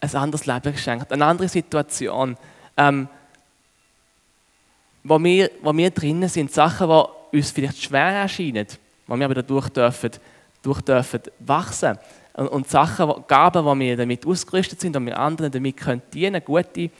ein 0.00 0.14
anderes 0.14 0.46
Leben 0.46 0.72
geschenkt, 0.72 1.12
eine 1.12 1.24
andere 1.24 1.48
Situation, 1.48 2.36
ähm, 2.76 3.08
wo, 5.04 5.22
wir, 5.22 5.50
wo 5.60 5.76
wir 5.76 5.90
drinnen 5.90 6.28
sind, 6.28 6.52
Sachen, 6.52 6.88
die 6.88 7.36
uns 7.36 7.50
vielleicht 7.50 7.82
schwer 7.82 8.06
erscheinen, 8.06 8.66
wo 9.06 9.16
wir 9.16 9.26
aber 9.26 9.34
dadurch 9.34 9.68
dürfen, 9.68 10.10
durch 10.62 10.80
dürfen 10.80 11.20
wachsen 11.40 11.98
und, 12.34 12.48
und 12.48 12.70
Sachen, 12.70 13.24
Gaben, 13.28 13.64
wo 13.64 13.78
wir 13.78 13.96
damit 13.96 14.26
ausgerüstet 14.26 14.80
sind 14.80 14.96
und 14.96 15.06
wir 15.06 15.18
anderen 15.18 15.52
damit 15.52 15.76
können 15.76 16.02
dienen, 16.12 16.42
gute 16.44 16.90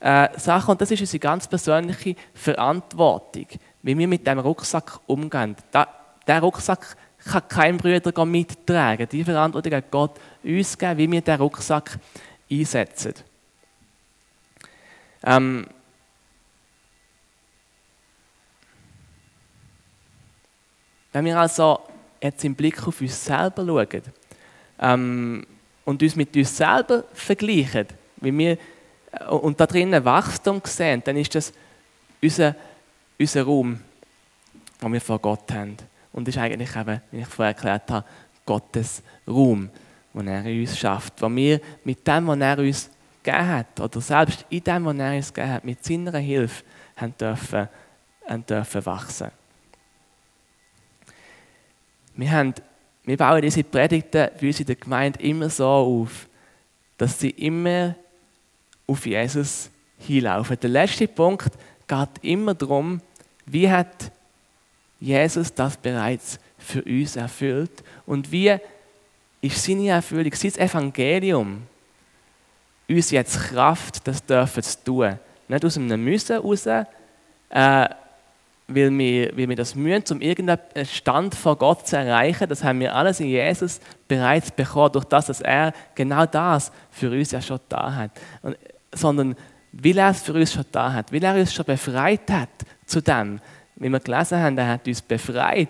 äh, 0.00 0.28
Sachen. 0.38 0.72
Und 0.72 0.80
das 0.80 0.90
ist 0.90 1.00
unsere 1.00 1.18
ganz 1.18 1.48
persönliche 1.48 2.14
Verantwortung 2.32 3.46
wie 3.86 3.96
wir 3.96 4.08
mit 4.08 4.26
dem 4.26 4.40
Rucksack 4.40 4.98
umgehen. 5.06 5.54
Da, 5.70 5.86
der 6.26 6.40
Rucksack 6.40 6.96
kann 7.24 7.48
kein 7.48 7.76
Bruder 7.76 8.24
mittragen. 8.24 9.08
Die 9.08 9.22
Verantwortung 9.22 9.74
hat 9.74 9.92
Gott 9.92 10.18
uns 10.42 10.76
gegeben, 10.76 10.98
wie 10.98 11.12
wir 11.12 11.20
den 11.20 11.36
Rucksack 11.36 11.96
einsetzen. 12.50 13.14
Ähm, 15.22 15.68
wenn 21.12 21.24
wir 21.24 21.38
also 21.38 21.78
jetzt 22.20 22.44
im 22.44 22.56
Blick 22.56 22.84
auf 22.88 23.00
uns 23.00 23.24
selber 23.24 23.64
schauen 23.64 24.02
ähm, 24.80 25.46
und 25.84 26.02
uns 26.02 26.16
mit 26.16 26.36
uns 26.36 26.56
selber 26.56 27.04
vergleichen, 27.14 27.86
wie 28.16 28.36
wir, 28.36 28.58
äh, 29.12 29.26
und 29.26 29.60
da 29.60 29.66
drinnen 29.66 30.04
Wachstum 30.04 30.60
sehen, 30.64 31.02
dann 31.04 31.16
ist 31.16 31.36
das 31.36 31.52
unser 32.20 32.56
unser 33.18 33.42
Raum, 33.44 33.80
den 34.82 34.92
wir 34.92 35.00
vor 35.00 35.18
Gott 35.18 35.52
haben. 35.52 35.76
Und 36.12 36.26
das 36.26 36.36
ist 36.36 36.40
eigentlich 36.40 36.74
eben, 36.74 37.00
wie 37.10 37.20
ich 37.20 37.26
vorher 37.26 37.54
erklärt 37.54 37.90
habe, 37.90 38.06
Gottes 38.44 39.02
Raum, 39.26 39.68
den 40.14 40.28
er 40.28 40.44
in 40.44 40.60
uns 40.60 40.78
schafft. 40.78 41.20
Wo 41.20 41.28
wir 41.28 41.60
mit 41.84 42.06
dem, 42.06 42.26
was 42.26 42.38
er 42.38 42.58
uns 42.58 42.90
gegeben 43.22 43.48
hat, 43.48 43.80
oder 43.80 44.00
selbst 44.00 44.46
in 44.48 44.62
dem, 44.62 44.84
was 44.84 44.96
er 44.96 45.16
uns 45.16 45.34
gegeben 45.34 45.52
hat, 45.52 45.64
mit 45.64 45.84
seiner 45.84 46.18
Hilfe 46.18 46.64
haben 46.96 47.14
dürfen, 47.18 47.68
haben 48.26 48.46
dürfen 48.46 48.86
wachsen. 48.86 49.30
Wir, 52.14 52.30
haben, 52.30 52.54
wir 53.04 53.16
bauen 53.16 53.42
diese 53.42 53.62
Predigten 53.62 54.30
für 54.38 54.46
uns 54.46 54.60
in 54.60 54.66
der 54.66 54.76
Gemeinde 54.76 55.20
immer 55.20 55.50
so 55.50 55.66
auf, 55.66 56.28
dass 56.96 57.20
sie 57.20 57.30
immer 57.30 57.94
auf 58.86 59.04
Jesus 59.04 59.70
hinlaufen. 59.98 60.58
Der 60.60 60.70
letzte 60.70 61.06
Punkt 61.08 61.50
geht 61.86 62.08
immer 62.22 62.54
darum, 62.54 63.00
wie 63.46 63.70
hat 63.70 64.10
Jesus 65.00 65.54
das 65.54 65.76
bereits 65.76 66.38
für 66.58 66.82
uns 66.82 67.16
erfüllt 67.16 67.84
und 68.06 68.30
wie 68.32 68.56
ist 69.40 69.62
seine 69.62 69.88
Erfüllung, 69.88 70.32
sein 70.34 70.54
Evangelium, 70.56 71.62
uns 72.88 73.10
jetzt 73.10 73.38
Kraft, 73.38 74.06
das 74.06 74.24
dürfen 74.24 74.62
zu 74.62 74.84
tun. 74.84 75.18
Nicht 75.48 75.64
aus 75.64 75.76
einem 75.76 76.02
Müssen 76.02 76.34
heraus, 76.34 76.66
äh, 76.66 76.84
weil, 78.68 78.98
wir, 78.98 79.36
weil 79.36 79.48
wir 79.48 79.56
das 79.56 79.74
müssen, 79.74 80.14
um 80.14 80.20
irgendeinen 80.20 80.86
Stand 80.86 81.34
vor 81.34 81.56
Gott 81.56 81.86
zu 81.86 81.96
erreichen. 81.96 82.48
Das 82.48 82.64
haben 82.64 82.80
wir 82.80 82.94
alles 82.94 83.20
in 83.20 83.28
Jesus 83.28 83.80
bereits 84.08 84.50
bekommen, 84.50 84.92
durch 84.92 85.04
das, 85.04 85.26
dass 85.26 85.40
er 85.40 85.72
genau 85.94 86.26
das 86.26 86.72
für 86.90 87.10
uns 87.10 87.30
ja 87.30 87.40
schon 87.40 87.60
da 87.68 87.94
hat. 87.94 88.10
Und, 88.42 88.56
sondern 88.92 89.36
weil 89.82 89.98
er 89.98 90.10
es 90.10 90.22
für 90.22 90.32
uns 90.32 90.52
schon 90.52 90.64
da 90.72 90.92
hat, 90.92 91.12
weil 91.12 91.22
er 91.22 91.34
uns 91.34 91.52
schon 91.52 91.64
befreit 91.64 92.30
hat 92.30 92.48
zu 92.86 93.00
dem, 93.00 93.40
wie 93.76 93.88
wir 93.88 94.00
gelesen 94.00 94.38
haben, 94.38 94.58
er 94.58 94.68
hat 94.68 94.88
uns 94.88 95.02
befreit 95.02 95.68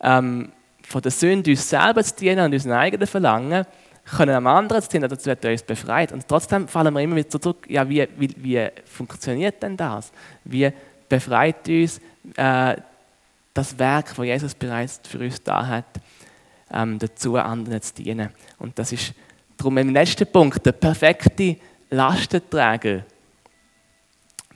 ähm, 0.00 0.50
von 0.82 1.02
der 1.02 1.10
Sünde, 1.10 1.50
uns 1.50 1.68
selber 1.68 2.02
zu 2.02 2.16
dienen 2.16 2.46
und 2.46 2.52
unseren 2.52 2.72
eigenen 2.72 3.06
Verlangen, 3.06 3.64
können 4.04 4.34
am 4.34 4.46
anderen 4.46 4.82
zu 4.82 4.88
dienen, 4.88 5.08
dazu 5.08 5.30
hat 5.30 5.44
er 5.44 5.52
uns 5.52 5.62
befreit. 5.62 6.12
Und 6.12 6.26
trotzdem 6.26 6.66
fallen 6.66 6.94
wir 6.94 7.00
immer 7.00 7.16
wieder 7.16 7.28
zurück, 7.28 7.66
ja, 7.68 7.88
wie, 7.88 8.08
wie, 8.16 8.34
wie 8.38 8.68
funktioniert 8.86 9.62
denn 9.62 9.76
das? 9.76 10.10
Wie 10.44 10.72
befreit 11.08 11.68
uns 11.68 12.00
äh, 12.36 12.76
das 13.52 13.78
Werk, 13.78 14.14
das 14.16 14.24
Jesus 14.24 14.54
bereits 14.54 15.00
für 15.06 15.18
uns 15.18 15.42
da 15.42 15.66
hat, 15.66 15.84
ähm, 16.72 16.98
dazu 16.98 17.36
anderen 17.36 17.82
zu 17.82 17.94
dienen? 17.94 18.30
Und 18.58 18.78
das 18.78 18.92
ist 18.92 19.12
darum 19.58 19.76
im 19.76 19.90
letzten 19.90 20.26
Punkt 20.26 20.64
der 20.64 20.72
perfekte 20.72 21.56
Lastenträger 21.90 23.04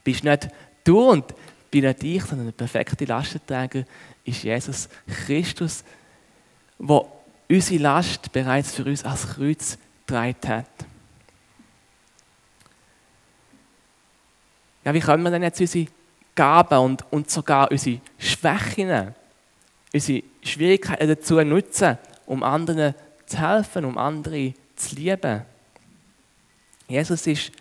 bist 0.04 0.24
nicht 0.24 0.48
du 0.84 1.10
und 1.10 1.24
bin 1.70 1.84
nicht 1.84 2.02
ich, 2.02 2.22
sondern 2.24 2.46
der 2.46 2.52
perfekte 2.52 3.04
Lastenträger 3.04 3.84
ist 4.24 4.42
Jesus 4.42 4.88
Christus, 5.26 5.84
der 6.78 7.06
unsere 7.48 7.82
Last 7.82 8.32
bereits 8.32 8.74
für 8.74 8.84
uns 8.84 9.04
als 9.04 9.28
Kreuz 9.28 9.78
getragen 10.06 10.36
hat. 10.46 10.66
Ja, 14.84 14.92
wie 14.92 15.00
können 15.00 15.22
wir 15.22 15.30
denn 15.30 15.42
jetzt 15.42 15.60
unsere 15.60 15.86
Gaben 16.34 16.78
und, 16.78 17.12
und 17.12 17.30
sogar 17.30 17.70
unsere 17.70 18.00
Schwächen, 18.18 19.14
unsere 19.92 20.22
Schwierigkeiten 20.42 21.08
dazu 21.08 21.40
nutzen, 21.42 21.98
um 22.26 22.42
anderen 22.42 22.94
zu 23.26 23.38
helfen, 23.38 23.84
um 23.84 23.96
andere 23.96 24.54
zu 24.74 24.96
lieben? 24.96 25.42
Jesus 26.88 27.26
ist 27.26 27.52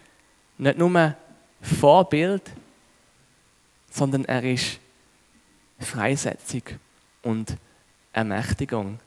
nicht 0.58 0.78
nur 0.78 1.16
Vorbild, 1.62 2.44
sondern 3.90 4.26
er 4.26 4.44
ist 4.44 4.80
Freisetzung 5.80 6.64
und 7.24 7.56
Ermächtigung. 8.14 9.00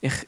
Ich 0.00 0.26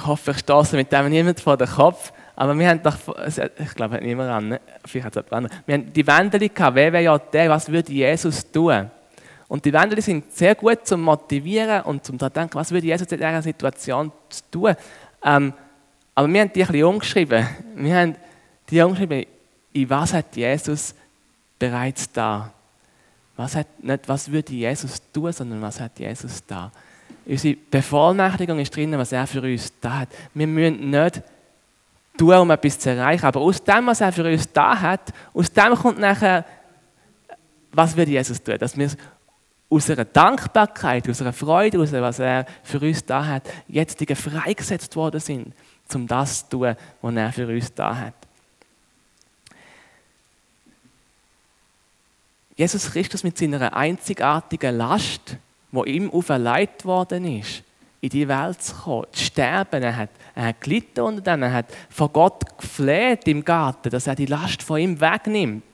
hoffe, 0.00 0.32
ich 0.32 0.38
stoße 0.38 0.76
mit 0.76 0.90
dem 0.92 1.08
niemand 1.08 1.40
vor 1.40 1.56
den 1.56 1.68
Kopf, 1.68 2.12
aber 2.36 2.58
wir 2.58 2.68
haben 2.68 2.82
doch, 2.82 2.96
ich 3.26 3.74
glaube, 3.74 4.00
niemand 4.02 4.30
an, 4.30 4.48
ne? 4.48 4.60
vielleicht 4.84 5.16
hat 5.16 5.16
es 5.16 5.30
jemand 5.30 5.52
Wir 5.66 5.74
haben 5.74 5.92
die 5.92 6.06
Wendel 6.06 6.48
gehabt, 6.48 6.74
wer 6.74 6.92
wäre 6.92 7.04
ja 7.04 7.18
der, 7.18 7.50
was 7.50 7.70
würde 7.70 7.92
Jesus 7.92 8.50
tun? 8.50 8.90
Und 9.46 9.64
die 9.64 9.72
Wendel 9.72 10.00
sind 10.00 10.32
sehr 10.32 10.54
gut 10.54 10.86
zum 10.86 11.02
Motivieren 11.02 11.82
und 11.82 12.04
zum 12.04 12.18
daran 12.18 12.32
denken, 12.32 12.54
was 12.54 12.70
würde 12.70 12.86
Jesus 12.86 13.06
in 13.06 13.18
dieser 13.18 13.42
Situation 13.42 14.10
tun? 14.50 14.74
Ähm, 15.22 15.52
aber 16.14 16.28
wir 16.28 16.40
haben 16.40 16.52
die 16.52 16.62
ein 16.62 16.66
bisschen 16.66 16.84
umgeschrieben. 16.84 17.46
Wir 17.76 17.96
haben 17.96 18.16
die 18.68 18.80
umgeschrieben, 18.80 19.26
in 19.74 19.90
was 19.90 20.12
hat 20.14 20.34
Jesus 20.34 20.94
bereits 21.58 22.10
da? 22.10 22.50
Was, 23.36 23.56
hat, 23.56 23.66
nicht, 23.82 24.08
was 24.08 24.30
würde 24.30 24.52
Jesus 24.52 25.02
tun, 25.12 25.32
sondern 25.32 25.60
was 25.60 25.80
hat 25.80 25.98
Jesus 25.98 26.42
da? 26.46 26.70
Unsere 27.26 27.56
Bevollmächtigung 27.70 28.58
ist 28.60 28.74
drin, 28.74 28.96
was 28.96 29.12
er 29.12 29.26
für 29.26 29.42
uns 29.42 29.72
da 29.80 30.00
hat. 30.00 30.08
Wir 30.32 30.46
müssen 30.46 30.90
nicht 30.90 31.22
tun, 32.16 32.34
um 32.34 32.50
etwas 32.50 32.78
zu 32.78 32.90
erreichen. 32.90 33.26
Aber 33.26 33.40
aus 33.40 33.62
dem, 33.62 33.86
was 33.86 34.00
er 34.00 34.12
für 34.12 34.24
uns 34.24 34.50
da 34.52 34.80
hat, 34.80 35.12
aus 35.32 35.52
dem 35.52 35.74
kommt 35.74 35.98
nachher, 35.98 36.44
was 37.72 37.96
wird 37.96 38.08
Jesus 38.08 38.40
tun? 38.40 38.56
Dass 38.58 38.76
wir 38.76 38.90
aus 39.68 39.90
einer 39.90 40.04
Dankbarkeit, 40.04 41.08
aus 41.08 41.20
einer 41.20 41.32
Freude, 41.32 41.80
aus 41.80 41.90
was 41.90 42.20
er 42.20 42.46
für 42.62 42.78
uns 42.78 43.04
da 43.04 43.26
hat, 43.26 43.50
jetzt 43.66 43.98
freigesetzt 44.14 44.94
worden 44.94 45.18
sind, 45.18 45.52
um 45.92 46.06
das 46.06 46.48
zu 46.48 46.58
tun, 46.58 46.76
was 47.02 47.14
er 47.16 47.32
für 47.32 47.48
uns 47.48 47.74
da 47.74 47.96
hat. 47.96 48.14
Jesus 52.56 52.92
Christus 52.92 53.24
mit 53.24 53.36
seiner 53.36 53.74
einzigartigen 53.74 54.76
Last, 54.76 55.36
wo 55.72 55.84
ihm 55.84 56.10
auferlegt 56.10 56.84
worden 56.84 57.38
ist, 57.38 57.64
in 58.00 58.10
die 58.10 58.28
Welt 58.28 58.62
zu 58.62 58.74
kommen, 58.74 59.06
zu 59.10 59.24
sterben. 59.24 59.82
Er 59.82 59.96
hat, 59.96 60.10
er 60.36 60.46
hat 60.46 60.60
gelitten 60.60 61.00
unter 61.00 61.20
dem, 61.20 61.42
er 61.42 61.52
hat 61.52 61.66
von 61.90 62.12
Gott 62.12 62.58
gefleht 62.58 63.26
im 63.26 63.44
Garten, 63.44 63.90
dass 63.90 64.06
er 64.06 64.14
die 64.14 64.26
Last 64.26 64.62
von 64.62 64.78
ihm 64.78 65.00
wegnimmt. 65.00 65.64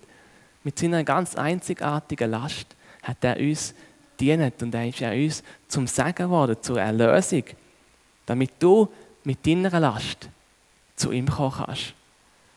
Mit 0.64 0.78
seiner 0.78 1.04
ganz 1.04 1.34
einzigartigen 1.34 2.30
Last 2.30 2.76
hat 3.02 3.22
er 3.22 3.38
uns 3.38 3.74
dient 4.18 4.62
und 4.62 4.74
er 4.74 4.88
ist 4.88 5.00
ja 5.00 5.10
uns 5.12 5.42
zum 5.68 5.86
Segen 5.86 6.14
geworden, 6.14 6.56
zur 6.60 6.80
Erlösung, 6.80 7.44
damit 8.24 8.52
du 8.58 8.88
mit 9.24 9.46
deiner 9.46 9.80
Last 9.80 10.28
zu 10.96 11.12
ihm 11.12 11.28
kommen 11.28 11.52
kannst. 11.56 11.94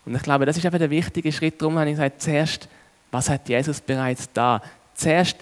Und 0.05 0.15
ich 0.15 0.21
glaube, 0.21 0.45
das 0.45 0.57
ist 0.57 0.65
einfach 0.65 0.79
der 0.79 0.89
wichtige 0.89 1.31
Schritt. 1.31 1.61
Darum 1.61 1.77
habe 1.77 1.89
ich 1.89 1.95
gesagt, 1.95 2.21
zuerst, 2.21 2.67
was 3.13 3.29
hat 3.29 3.47
Jesus 3.47 3.79
bereits 3.79 4.27
da? 4.33 4.59
Zuerst, 4.95 5.37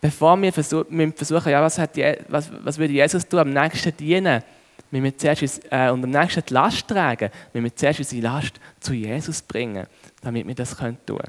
bevor 0.00 0.40
wir 0.40 0.52
versuchen, 0.52 1.50
ja, 1.50 1.62
was, 1.62 1.78
hat, 1.78 1.90
was, 2.28 2.50
was 2.64 2.78
würde 2.78 2.94
Jesus 2.94 3.28
tun, 3.28 3.40
am 3.40 3.50
nächsten 3.50 3.94
dienen, 3.96 4.42
wir 4.90 5.00
müssen 5.00 5.18
zuerst 5.18 5.60
äh, 5.70 5.90
und 5.90 6.02
am 6.02 6.10
nächsten 6.10 6.42
die 6.46 6.54
Last 6.54 6.88
tragen, 6.88 7.30
wir 7.52 7.60
müssen 7.60 7.76
zuerst 7.76 8.00
unsere 8.00 8.22
Last 8.22 8.54
zu 8.80 8.94
Jesus 8.94 9.42
bringen, 9.42 9.86
damit 10.22 10.46
wir 10.46 10.54
das 10.54 10.76
tun 10.76 10.96
können. 11.06 11.20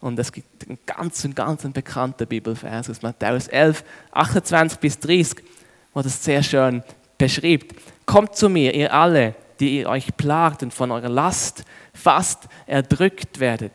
Und 0.00 0.18
es 0.18 0.32
gibt 0.32 0.66
einen 0.66 0.78
ganz, 0.86 1.28
ganz 1.34 1.62
bekannten 1.72 2.26
Bibelvers 2.26 2.88
aus 2.88 3.02
Matthäus 3.02 3.48
11, 3.48 3.84
28 4.12 4.78
bis 4.78 4.98
30, 5.00 5.44
wo 5.92 6.00
das 6.00 6.24
sehr 6.24 6.42
schön 6.42 6.82
beschreibt. 7.18 7.74
Kommt 8.06 8.36
zu 8.36 8.48
mir, 8.48 8.72
ihr 8.74 8.94
alle, 8.94 9.34
die 9.58 9.80
ihr 9.80 9.88
euch 9.88 10.16
plagt 10.16 10.62
und 10.62 10.72
von 10.72 10.90
eurer 10.90 11.08
Last 11.08 11.64
fast 11.92 12.48
erdrückt 12.66 13.40
werdet. 13.40 13.72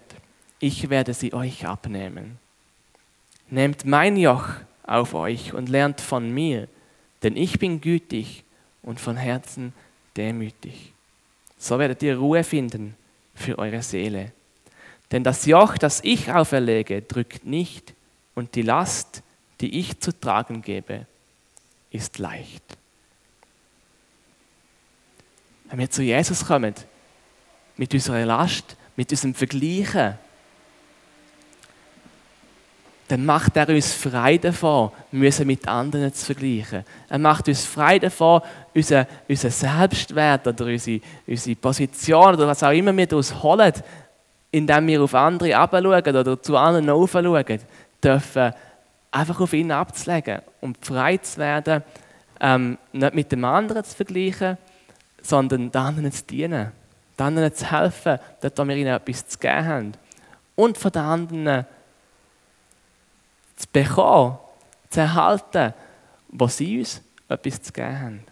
Ich 0.59 0.89
werde 0.89 1.13
sie 1.13 1.33
euch 1.33 1.65
abnehmen. 1.65 2.39
Nehmt 3.49 3.85
mein 3.85 4.17
Joch 4.17 4.49
auf 4.83 5.13
euch 5.13 5.53
und 5.53 5.69
lernt 5.69 6.01
von 6.01 6.33
mir, 6.33 6.67
denn 7.23 7.35
ich 7.35 7.59
bin 7.59 7.81
gütig 7.81 8.43
und 8.81 8.99
von 8.99 9.17
Herzen 9.17 9.73
demütig. 10.15 10.93
So 11.57 11.79
werdet 11.79 12.03
ihr 12.03 12.17
Ruhe 12.17 12.43
finden 12.43 12.95
für 13.33 13.57
eure 13.57 13.81
Seele. 13.81 14.31
Denn 15.11 15.23
das 15.23 15.45
Joch, 15.45 15.77
das 15.77 16.01
ich 16.03 16.31
auferlege, 16.31 17.01
drückt 17.01 17.45
nicht 17.45 17.93
und 18.33 18.55
die 18.55 18.61
Last, 18.61 19.21
die 19.61 19.79
ich 19.79 19.99
zu 19.99 20.11
tragen 20.19 20.61
gebe, 20.61 21.05
ist 21.91 22.19
leicht. 22.19 22.63
Wenn 25.69 25.79
wir 25.79 25.89
zu 25.89 26.03
Jesus 26.03 26.45
kommen, 26.45 26.73
mit 27.77 27.93
unserer 27.93 28.25
Last, 28.25 28.77
mit 28.95 29.11
unserem 29.11 29.33
Vergleichen, 29.33 30.17
dann 33.07 33.25
macht 33.25 33.55
er 33.55 33.69
uns 33.69 33.93
frei 33.93 34.37
davon, 34.37 34.91
müssen 35.11 35.45
mit 35.45 35.67
anderen 35.67 36.11
zu 36.13 36.25
vergleichen. 36.25 36.83
Er 37.07 37.19
macht 37.19 37.47
uns 37.47 37.63
frei 37.63 37.99
davon, 37.99 38.41
unseren, 38.73 39.05
unseren 39.29 39.51
Selbstwert 39.51 40.47
oder 40.47 40.65
unsere, 40.65 41.01
unsere 41.27 41.55
Position 41.55 42.33
oder 42.33 42.47
was 42.47 42.63
auch 42.63 42.71
immer 42.71 42.95
wir 42.97 43.05
daraus 43.05 43.43
holen, 43.43 43.73
indem 44.49 44.87
wir 44.87 45.03
auf 45.03 45.13
andere 45.13 45.49
herabschauen 45.49 46.15
oder 46.15 46.41
zu 46.41 46.57
anderen 46.57 46.89
aufschauen, 46.89 47.59
dürfen 48.03 48.53
einfach 49.11 49.39
auf 49.39 49.53
ihn 49.53 49.71
abzulegen 49.71 50.39
und 50.61 50.83
frei 50.83 51.17
zu 51.17 51.37
werden, 51.37 51.83
ähm, 52.39 52.77
nicht 52.91 53.13
mit 53.13 53.31
dem 53.31 53.45
anderen 53.45 53.83
zu 53.83 53.95
vergleichen, 53.95 54.57
sondern 55.21 55.71
den 55.71 55.81
anderen 55.81 56.11
zu 56.11 56.23
dienen, 56.23 56.71
den 57.17 57.25
anderen 57.25 57.53
zu 57.53 57.71
helfen, 57.71 58.17
dort, 58.41 58.57
wo 58.57 58.67
wir 58.67 58.75
ihnen 58.75 58.95
etwas 58.95 59.27
zu 59.27 59.37
geben 59.37 59.65
haben. 59.65 59.91
Und 60.55 60.77
von 60.77 60.91
den 60.91 61.01
anderen 61.01 61.65
zu 63.55 63.67
bekommen, 63.71 64.37
zu 64.89 65.01
erhalten, 65.01 65.73
wo 66.29 66.47
sie 66.47 66.79
uns 66.79 67.01
etwas 67.27 67.61
zu 67.61 67.71
geben 67.71 67.99
haben. 67.99 68.23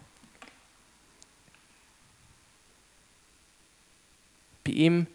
Bei 4.64 4.72
ihm 4.72 5.06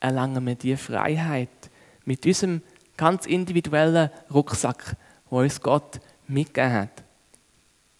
erlangen 0.00 0.44
wir 0.46 0.54
die 0.54 0.76
Freiheit 0.76 1.48
mit 2.04 2.26
unserem 2.26 2.62
ganz 2.96 3.26
individuellen 3.26 4.10
Rucksack, 4.32 4.96
wo 5.28 5.40
uns 5.40 5.60
Gott 5.60 6.00
mitgegeben 6.26 6.72
hat. 6.72 7.04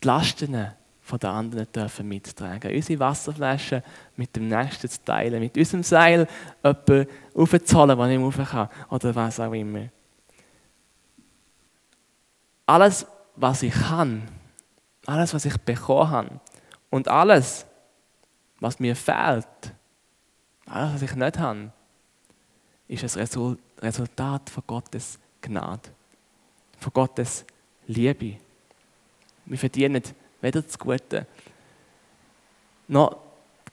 Die 0.03 0.07
Lasten 0.07 0.73
von 1.03 1.19
den 1.19 1.31
anderen 1.31 1.67
dürfen 1.73 2.09
mittragen. 2.09 2.75
Unsere 2.75 3.01
Wasserflaschen 3.01 3.83
mit 4.17 4.35
dem 4.35 4.49
Nächsten 4.49 4.89
zu 4.89 5.05
teilen, 5.05 5.41
mit 5.41 5.57
unserem 5.57 5.83
Seil 5.83 6.27
jemanden 6.63 7.07
aufzuholen, 7.35 7.99
der 7.99 8.07
nicht 8.07 8.39
rauf 8.39 8.51
kann 8.51 8.69
oder 8.91 9.15
was 9.15 9.41
auch 9.41 9.53
immer. 9.53 9.89
Alles, 12.71 13.05
was 13.35 13.65
ich 13.65 13.75
kann, 13.75 14.29
alles, 15.05 15.35
was 15.35 15.45
ich 15.45 15.57
bekommen 15.57 16.09
habe 16.09 16.41
und 16.89 17.09
alles, 17.09 17.67
was 18.61 18.79
mir 18.79 18.95
fehlt, 18.95 19.45
alles, 20.67 20.95
was 20.95 21.03
ich 21.03 21.17
nicht 21.17 21.37
habe, 21.37 21.73
ist 22.87 23.17
ein 23.17 23.59
Resultat 23.83 24.51
von 24.51 24.63
Gottes 24.69 25.19
Gnade, 25.41 25.89
von 26.79 26.93
Gottes 26.93 27.45
Liebe. 27.89 28.37
Wir 29.47 29.59
verdienen 29.59 30.05
weder 30.41 30.63
das 30.63 30.79
Gute 30.79 31.27
noch 32.87 33.17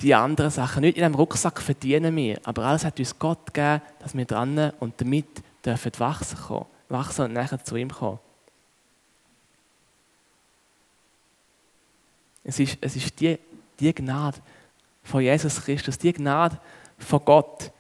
die 0.02 0.16
anderen 0.16 0.50
Sachen. 0.50 0.82
Nicht 0.82 0.98
in 0.98 1.04
einem 1.04 1.14
Rucksack 1.14 1.62
verdienen 1.62 2.16
wir, 2.16 2.40
aber 2.46 2.64
alles 2.64 2.84
hat 2.84 2.98
uns 2.98 3.20
Gott 3.20 3.54
gegeben, 3.54 3.80
dass 4.00 4.18
wir 4.18 4.26
dran 4.26 4.72
und 4.80 5.00
damit 5.00 5.44
dürfen 5.64 5.92
wachsen, 6.00 6.40
kommen, 6.40 6.66
wachsen 6.90 7.26
und 7.26 7.34
nachher 7.34 7.64
zu 7.64 7.76
ihm 7.76 7.92
kommen. 7.92 8.18
Es 12.48 12.60
ist, 12.60 12.78
es 12.80 12.96
ist 12.96 13.20
die, 13.20 13.38
die 13.78 13.94
Gnade 13.94 14.38
von 15.04 15.22
Jesus 15.22 15.62
Christus, 15.62 15.98
die 15.98 16.14
Gnade 16.14 16.58
von 16.98 17.24
Gott, 17.26 17.72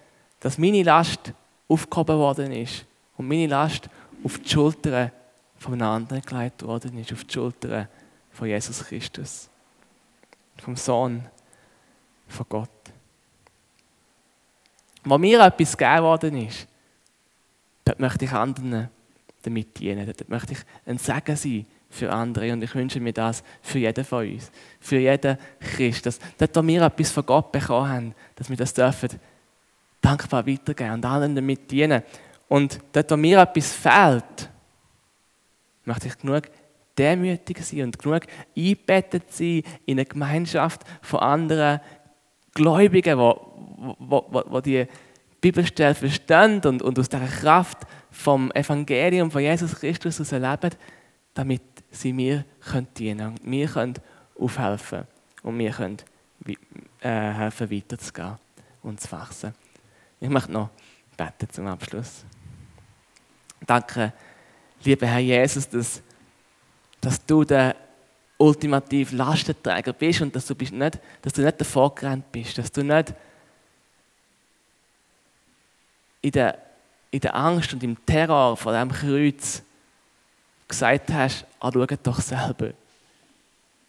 dass 0.41 0.57
meine 0.57 0.83
Last 0.83 1.31
aufgehoben 1.69 2.17
worden 2.17 2.51
ist 2.51 2.85
und 3.17 3.29
meine 3.29 3.47
Last 3.47 3.89
auf 4.25 4.37
die 4.39 4.49
Schultern 4.49 5.11
von 5.57 5.73
einem 5.73 5.87
anderen 5.87 6.21
gelegt 6.21 6.63
worden 6.63 6.97
ist, 6.97 7.13
auf 7.13 7.23
die 7.23 7.33
Schultern 7.33 7.87
von 8.31 8.49
Jesus 8.49 8.83
Christus, 8.83 9.49
vom 10.57 10.75
Sohn 10.75 11.25
von 12.27 12.45
Gott. 12.49 12.69
Wo 15.05 15.17
mir 15.17 15.45
etwas 15.45 15.77
gegeben 15.77 16.03
worden 16.03 16.45
ist, 16.45 16.67
dort 17.85 18.01
möchte 18.01 18.25
ich 18.25 18.31
anderen 18.33 18.89
damit 19.43 19.79
dienen, 19.79 20.05
dort 20.05 20.27
möchte 20.27 20.53
ich 20.53 20.59
ein 20.85 20.97
Segen 20.97 21.37
sein 21.37 21.65
für 21.89 22.11
andere. 22.11 22.51
Und 22.53 22.63
ich 22.63 22.73
wünsche 22.75 22.99
mir 22.99 23.13
das 23.13 23.43
für 23.61 23.79
jeden 23.79 24.03
von 24.03 24.27
uns, 24.27 24.51
für 24.79 24.97
jeden 24.97 25.37
Christ, 25.59 26.05
dass 26.05 26.19
dort, 26.37 26.55
wo 26.55 26.65
wir 26.65 26.81
etwas 26.81 27.11
von 27.11 27.25
Gott 27.25 27.51
bekommen 27.51 27.89
haben, 27.89 28.15
dass 28.35 28.49
wir 28.49 28.57
das 28.57 28.73
dürfen 28.73 29.09
dankbar 30.01 30.45
weitergeben 30.45 30.93
und 30.93 31.05
allen 31.05 31.35
damit 31.35 31.69
dienen. 31.71 32.03
Und 32.47 32.79
dort, 32.93 33.11
wo 33.11 33.17
mir 33.17 33.41
etwas 33.41 33.73
fehlt, 33.73 34.49
möchte 35.85 36.07
ich 36.07 36.17
genug 36.17 36.43
demütig 36.97 37.63
sein 37.63 37.83
und 37.83 37.99
genug 37.99 38.23
eingebettet 38.55 39.31
sein 39.33 39.63
in 39.85 39.97
eine 39.97 40.05
Gemeinschaft 40.05 40.81
von 41.01 41.19
anderen 41.19 41.79
Gläubigen, 42.53 43.17
wo, 43.17 43.95
wo, 43.99 44.25
wo, 44.29 44.43
wo 44.47 44.61
die 44.61 44.87
Bibelstelle 45.41 45.93
verstehen 45.93 46.61
und, 46.65 46.81
und 46.81 46.97
aus 46.97 47.09
der 47.09 47.19
Kraft 47.19 47.79
vom 48.09 48.51
Evangelium 48.51 49.29
von 49.29 49.41
Jesus 49.41 49.75
Christus 49.75 50.19
aus 50.19 50.31
erleben, 50.31 50.71
damit 51.37 51.61
sie 51.91 52.13
mir 52.13 52.45
können 52.67 52.87
dienen 52.97 53.27
und 53.27 53.45
mir 53.45 53.67
können 53.67 53.93
aufhelfen 54.39 55.05
und 55.43 55.55
mir 55.55 55.71
können 55.71 55.97
äh, 56.99 57.09
helfen 57.09 57.69
weiterzugehen 57.69 58.37
und 58.81 58.99
zu 58.99 59.11
wachsen. 59.11 59.53
Ich 60.19 60.29
möchte 60.29 60.51
noch 60.51 60.71
beten 61.15 61.47
zum 61.51 61.67
Abschluss. 61.67 62.25
Danke, 63.67 64.13
lieber 64.83 65.05
Herr 65.05 65.19
Jesus, 65.19 65.69
dass, 65.69 66.01
dass 66.99 67.23
du 67.23 67.43
der 67.43 67.75
ultimative 68.39 69.15
Lastenträger 69.15 69.93
bist 69.93 70.21
und 70.21 70.35
dass 70.35 70.47
du, 70.47 70.55
bist 70.55 70.73
nicht, 70.73 70.99
dass 71.21 71.33
du 71.33 71.43
nicht 71.43 71.61
davor 71.61 71.93
gerannt 71.93 72.31
bist, 72.31 72.57
dass 72.57 72.71
du 72.71 72.83
nicht 72.83 73.13
in 76.21 76.31
der, 76.31 76.57
in 77.11 77.19
der 77.19 77.35
Angst 77.35 77.73
und 77.73 77.83
im 77.83 78.03
Terror 78.07 78.57
vor 78.57 78.73
diesem 78.73 78.91
Kreuz 78.91 79.61
gesagt 80.67 81.11
hast, 81.11 81.45
ah, 81.59 81.71
schaut 81.71 81.99
doch 82.03 82.21
selber. 82.21 82.73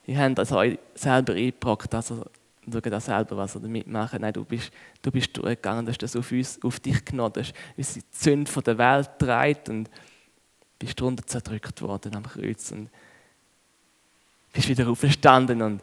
Ihr 0.06 0.18
habt 0.18 0.38
das 0.38 0.52
euch 0.52 0.78
selber 0.94 1.34
eingebrockt, 1.34 1.94
also 1.94 2.24
schauen 2.64 2.82
da 2.90 3.00
selber, 3.00 3.36
was 3.36 3.54
wir 3.54 3.60
damit 3.60 3.86
machen. 3.86 4.20
Nein, 4.20 4.32
du 4.32 4.44
bist, 4.44 4.70
du 5.02 5.10
bist 5.10 5.36
durchgegangen, 5.36 5.84
du 5.84 5.90
hast 5.90 6.02
das 6.02 6.16
auf, 6.16 6.30
uns, 6.32 6.62
auf 6.62 6.80
dich 6.80 7.04
genommen, 7.04 7.32
du 7.34 7.40
hast 7.40 7.52
unsere 7.76 8.10
Zünde 8.10 8.50
von 8.50 8.62
der 8.62 8.78
Welt 8.78 9.10
getragen 9.18 9.60
und 9.68 9.90
bist 10.78 11.00
darunter 11.00 11.26
zerdrückt 11.26 11.82
worden 11.82 12.14
am 12.14 12.22
Kreuz 12.22 12.70
und 12.72 12.88
bist 14.52 14.68
wieder 14.68 14.88
aufgestanden 14.88 15.60
und 15.62 15.82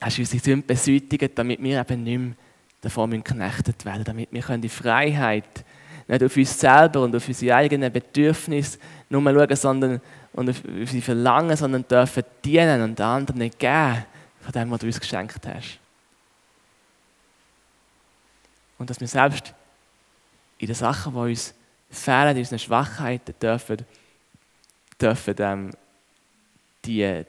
hast 0.00 0.18
unsere 0.18 0.42
Sünde 0.42 0.66
beseitigt, 0.66 1.38
damit 1.38 1.62
wir 1.62 1.80
eben 1.80 2.02
nicht 2.02 2.18
mehr 2.18 2.34
davon 2.80 3.10
geknechtet 3.10 3.84
werden, 3.84 4.04
damit 4.04 4.32
wir 4.32 4.48
in 4.50 4.68
Freiheit 4.68 5.64
nicht 6.10 6.24
auf 6.24 6.36
uns 6.36 6.58
selber 6.58 7.02
und 7.02 7.14
auf 7.14 7.26
unsere 7.26 7.54
eigenen 7.54 7.92
Bedürfnisse 7.92 8.78
nur 9.08 9.22
schauen, 9.22 9.56
sondern 9.56 10.00
und 10.32 10.50
auf 10.50 10.64
unsere 10.64 11.02
Verlangen, 11.02 11.56
sondern 11.56 11.86
dürfen 11.86 12.24
dienen 12.44 12.82
und 12.82 13.00
anderen 13.00 13.50
geben 13.50 14.04
von 14.40 14.52
dem, 14.52 14.70
was 14.70 14.80
du 14.80 14.86
uns 14.86 15.00
geschenkt 15.00 15.46
hast. 15.46 15.78
Und 18.78 18.88
dass 18.88 19.00
wir 19.00 19.08
selbst 19.08 19.52
in 20.58 20.66
den 20.66 20.74
Sachen, 20.74 21.12
die 21.12 21.18
uns 21.18 21.54
fehlen, 21.90 22.30
in 22.30 22.38
unseren 22.38 22.58
Schwachheiten, 22.58 23.34
dürfen, 23.40 23.84
dürfen 25.00 25.34
ähm, 25.38 25.70
die 26.84 27.24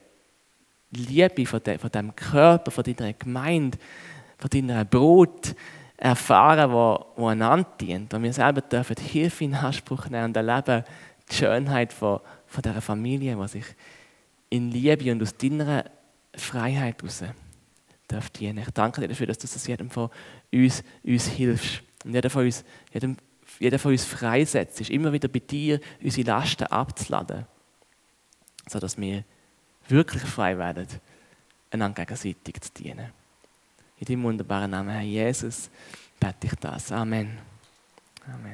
Liebe 0.92 1.46
von, 1.46 1.62
de, 1.64 1.78
von 1.78 1.92
dem 1.92 2.16
Körper, 2.16 2.72
von 2.72 2.84
deiner 2.84 3.14
Gemeinde, 3.14 3.78
von 4.38 4.50
deiner 4.50 4.86
Brut 4.86 5.56
erfahren, 6.02 6.72
wo, 6.72 7.06
wo 7.16 7.28
einander 7.28 7.68
dient. 7.80 8.14
Und 8.14 8.24
wir 8.24 8.34
selber 8.34 8.62
dürfen 8.62 8.96
Hilfe 8.98 9.44
in 9.44 9.54
Anspruch 9.54 10.10
nehmen 10.10 10.26
und 10.26 10.38
erleben 10.38 10.84
die 11.30 11.36
Schönheit 11.36 11.94
von, 11.94 12.20
von 12.48 12.64
dieser 12.64 12.82
Familie, 12.82 13.36
die 13.36 13.48
sich 13.48 13.66
in 14.50 14.72
Liebe 14.72 15.12
und 15.12 15.22
aus 15.22 15.38
deiner 15.38 15.86
Freiheit 16.36 17.02
heraus 17.02 17.24
darf 18.08 18.32
dienen. 18.32 18.58
Ich 18.58 18.72
danke 18.72 19.02
dir 19.02 19.10
dafür, 19.10 19.28
dass 19.28 19.38
du 19.38 19.48
das 19.48 19.68
jedem 19.68 19.92
von 19.92 20.10
uns, 20.52 20.84
uns 21.04 21.28
hilfst. 21.28 21.84
Und 22.04 22.16
jeder 22.16 22.32
von 22.32 22.46
uns, 22.46 22.66
jedem, 22.92 23.16
jeder 23.60 23.78
von 23.78 23.92
uns 23.92 24.04
freisetzt, 24.04 24.82
ist 24.82 24.90
immer 24.90 25.14
wieder 25.14 25.28
bei 25.28 25.40
dir 25.40 25.80
unsere 26.02 26.28
Lasten 26.28 26.64
abzuladen, 26.64 27.46
sodass 28.68 28.98
wir 28.98 29.24
wirklich 29.88 30.24
frei 30.24 30.58
werden, 30.58 30.88
einander 31.70 32.06
gegenseitig 32.06 32.60
zu 32.60 32.74
dienen. 32.74 33.21
In 34.02 34.08
deinem 34.08 34.24
wunderbaren 34.24 34.72
Namen, 34.72 34.90
Herr 34.90 35.04
Jesus, 35.04 35.70
bete 36.20 36.48
ich 36.48 36.56
das. 36.56 36.92
Amen. 36.92 37.38
Amen. 38.26 38.50